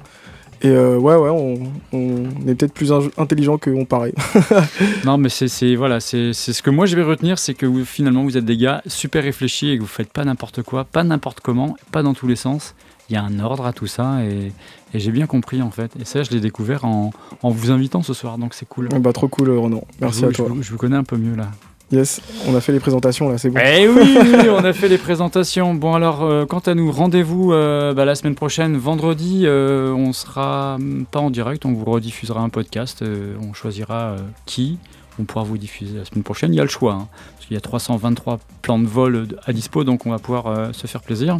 Et 0.64 0.70
euh, 0.70 0.98
ouais 0.98 1.16
ouais 1.16 1.30
on, 1.30 1.60
on 1.92 2.26
est 2.48 2.54
peut-être 2.56 2.74
plus 2.74 2.92
in- 2.92 3.10
intelligent 3.18 3.58
qu'on 3.58 3.86
paraît. 3.86 4.14
non, 5.06 5.18
mais 5.18 5.30
c'est 5.30 5.76
voilà, 5.76 6.00
c'est 6.00 6.34
ce 6.34 6.62
que 6.62 6.70
moi 6.70 6.86
je 6.86 6.96
vais 6.96 7.04
retenir, 7.04 7.40
c'est 7.40 7.54
que 7.56 7.66
vous, 7.66 7.84
finalement 7.86 8.24
vous 8.24 8.38
êtes 8.38 8.46
des 8.46 8.58
gars 8.58 8.82
super 8.86 9.24
réfléchis 9.24 9.70
et 9.72 9.78
que 9.78 9.82
vous 9.82 9.88
faites 9.88 10.12
pas 10.14 10.24
n'importe 10.24 10.62
quoi, 10.62 10.84
pas 10.84 11.04
n'importe 11.04 11.40
comment, 11.40 11.76
pas 11.92 12.04
dans 12.04 12.14
tous 12.14 12.28
les 12.28 12.36
sens. 12.36 12.76
Il 13.10 13.14
y 13.14 13.18
a 13.18 13.24
un 13.24 13.40
ordre 13.40 13.66
à 13.66 13.74
tout 13.74 13.88
ça 13.88 14.24
et, 14.24 14.52
et 14.94 15.00
j'ai 15.00 15.12
bien 15.12 15.26
compris 15.26 15.62
en 15.62 15.72
fait. 15.72 15.92
Et 16.00 16.06
ça, 16.06 16.24
je 16.24 16.30
l'ai 16.32 16.40
découvert 16.40 16.86
en, 16.86 17.12
en 17.42 17.50
vous 17.50 17.72
invitant 17.72 18.04
ce 18.04 18.14
soir, 18.14 18.38
donc 18.38 18.54
c'est 18.54 18.68
cool. 18.70 18.88
bah 18.88 19.12
trop 19.14 19.28
cool 19.28 19.50
Renan, 19.50 19.84
merci 20.00 20.24
à 20.26 20.30
toi. 20.32 20.48
Je 20.62 20.72
vous 20.72 20.78
connais 20.78 20.96
un 20.96 21.04
peu 21.04 21.18
mieux 21.18 21.36
là. 21.36 21.50
Yes, 21.91 22.22
on 22.47 22.55
a 22.55 22.61
fait 22.61 22.72
les 22.72 22.80
présentations 22.80 23.27
là, 23.30 23.38
c'est 23.38 23.49
bon. 23.49 23.59
Eh 23.61 23.85
oui, 23.89 24.18
oui, 24.18 24.49
on 24.49 24.63
a 24.63 24.72
fait 24.72 24.88
les 24.88 24.97
présentations. 24.97 25.73
Bon 25.73 25.93
alors, 25.93 26.23
euh, 26.23 26.45
quant 26.45 26.59
à 26.59 26.73
nous, 26.73 26.89
rendez-vous 26.89 27.51
euh, 27.51 27.93
bah, 27.93 28.05
la 28.05 28.15
semaine 28.15 28.35
prochaine, 28.35 28.77
vendredi. 28.77 29.41
euh, 29.45 29.91
on 29.91 30.13
sera 30.13 30.76
hum, 30.76 31.05
pas 31.09 31.19
en 31.19 31.30
direct, 31.30 31.65
on 31.65 31.73
vous 31.73 31.84
rediffusera 31.84 32.39
un 32.39 32.47
podcast. 32.47 33.01
euh, 33.01 33.35
on 33.41 33.53
choisira 33.53 34.15
qui. 34.45 34.77
On 35.19 35.26
pourra 35.26 35.43
vous 35.43 35.57
diffuser 35.57 35.97
la 35.97 36.05
semaine 36.05 36.23
prochaine. 36.23 36.53
Il 36.53 36.57
y 36.57 36.61
a 36.61 36.63
le 36.63 36.69
choix, 36.69 36.93
hein, 36.93 37.07
parce 37.35 37.45
qu'il 37.45 37.55
y 37.55 37.57
a 37.57 37.61
323 37.61 38.39
plans 38.61 38.80
de 38.80 38.88
vol 38.88 39.27
à 39.45 39.51
dispo, 39.51 39.84
donc 39.84 40.05
on 40.05 40.11
va 40.11 40.19
pouvoir 40.19 40.73
se 40.73 40.88
faire 40.88 41.01
plaisir. 41.01 41.39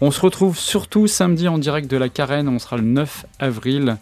On 0.00 0.12
se 0.12 0.20
retrouve 0.20 0.56
surtout 0.56 1.08
samedi 1.08 1.48
en 1.48 1.58
direct 1.58 1.90
de 1.90 1.96
la 1.96 2.08
Carène. 2.08 2.48
On 2.48 2.60
sera 2.60 2.76
le 2.76 2.84
9 2.84 3.26
avril 3.40 3.96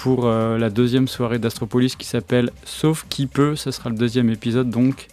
pour 0.00 0.24
euh, 0.24 0.56
la 0.56 0.70
deuxième 0.70 1.08
soirée 1.08 1.38
d'Astropolis 1.38 1.94
qui 1.94 2.06
s'appelle 2.06 2.52
Sauf 2.64 3.04
qui 3.10 3.26
peut. 3.26 3.54
Ce 3.54 3.70
sera 3.70 3.90
le 3.90 3.96
deuxième 3.96 4.30
épisode 4.30 4.70
donc 4.70 5.08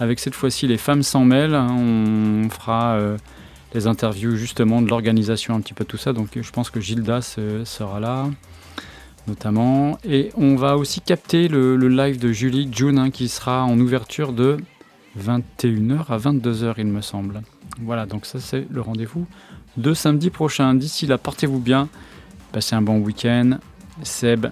avec 0.00 0.18
cette 0.18 0.34
fois-ci 0.34 0.66
les 0.66 0.76
femmes 0.76 1.04
s'en 1.04 1.24
mêlent. 1.24 1.54
hein. 1.54 1.68
On 1.70 2.50
fera 2.50 2.94
euh, 2.94 3.16
les 3.74 3.86
interviews 3.86 4.34
justement 4.34 4.82
de 4.82 4.88
l'organisation, 4.90 5.54
un 5.54 5.60
petit 5.60 5.72
peu 5.72 5.84
tout 5.84 5.98
ça. 5.98 6.12
Donc 6.12 6.30
je 6.34 6.50
pense 6.50 6.70
que 6.70 6.80
Gildas 6.80 7.36
euh, 7.38 7.64
sera 7.64 8.00
là 8.00 8.28
notamment. 9.28 10.00
Et 10.02 10.30
on 10.36 10.56
va 10.56 10.76
aussi 10.78 11.00
capter 11.00 11.46
le, 11.46 11.76
le 11.76 11.88
live 11.88 12.18
de 12.18 12.32
Julie 12.32 12.68
June 12.72 12.98
hein, 12.98 13.10
qui 13.12 13.28
sera 13.28 13.62
en 13.62 13.78
ouverture 13.78 14.32
de 14.32 14.56
21h 15.16 16.06
à 16.08 16.18
22h 16.18 16.74
il 16.78 16.86
me 16.86 17.02
semble. 17.02 17.42
Voilà, 17.82 18.04
donc 18.04 18.26
ça 18.26 18.40
c'est 18.40 18.66
le 18.68 18.80
rendez-vous 18.80 19.28
de 19.76 19.94
samedi 19.94 20.30
prochain. 20.30 20.74
D'ici 20.74 21.06
là, 21.06 21.18
portez-vous 21.18 21.60
bien, 21.60 21.88
passez 22.50 22.74
un 22.74 22.82
bon 22.82 22.98
week-end. 22.98 23.58
Seb 24.02 24.46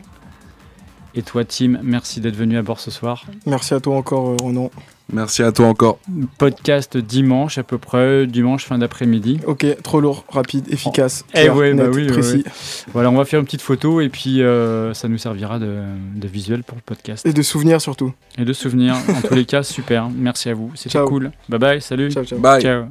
et 1.15 1.21
toi 1.23 1.45
Tim, 1.45 1.79
merci 1.83 2.21
d'être 2.21 2.37
venu 2.37 2.57
à 2.57 2.63
bord 2.63 2.81
ce 2.81 2.91
soir. 2.91 3.27
Merci 3.45 3.75
à 3.75 3.81
toi 3.81 3.97
encore 3.97 4.31
euh, 4.31 4.37
Renan. 4.43 4.71
Merci 5.13 5.43
à 5.43 5.53
toi 5.53 5.67
encore. 5.67 5.99
Podcast 6.39 6.97
dimanche 6.97 7.59
à 7.59 7.63
peu 7.65 7.77
près, 7.77 8.27
dimanche 8.27 8.65
fin 8.65 8.79
d'après-midi. 8.79 9.41
Ok, 9.47 9.67
trop 9.83 10.01
lourd, 10.01 10.25
rapide, 10.31 10.73
efficace, 10.73 11.27
Eh 11.35 11.41
clair, 11.43 11.55
ouais, 11.57 11.75
bah 11.75 11.89
oui, 11.93 12.07
précis. 12.07 12.37
ouais. 12.47 12.53
Voilà, 12.95 13.11
on 13.11 13.17
va 13.17 13.27
faire 13.27 13.41
une 13.41 13.45
petite 13.45 13.61
photo 13.61 14.01
et 14.01 14.09
puis 14.09 14.41
euh, 14.41 14.95
ça 14.95 15.07
nous 15.09 15.19
servira 15.19 15.59
de, 15.59 15.81
de 16.15 16.29
visuel 16.29 16.63
pour 16.63 16.77
le 16.77 16.83
podcast. 16.83 17.27
Et 17.27 17.35
de 17.35 17.43
souvenirs 17.43 17.83
surtout. 17.83 18.15
Et 18.39 18.47
de 18.47 18.53
souvenirs, 18.55 18.95
en 19.07 19.21
tous 19.29 19.35
les 19.35 19.45
cas, 19.45 19.63
super. 19.63 20.09
Merci 20.09 20.49
à 20.49 20.55
vous, 20.55 20.71
c'était 20.77 20.99
cool. 21.01 21.31
Bye 21.51 21.59
bye, 21.59 21.83
salut. 21.83 22.11
Ciao, 22.11 22.25
ciao. 22.25 22.39
Bye. 22.39 22.63
Ciao. 22.63 22.85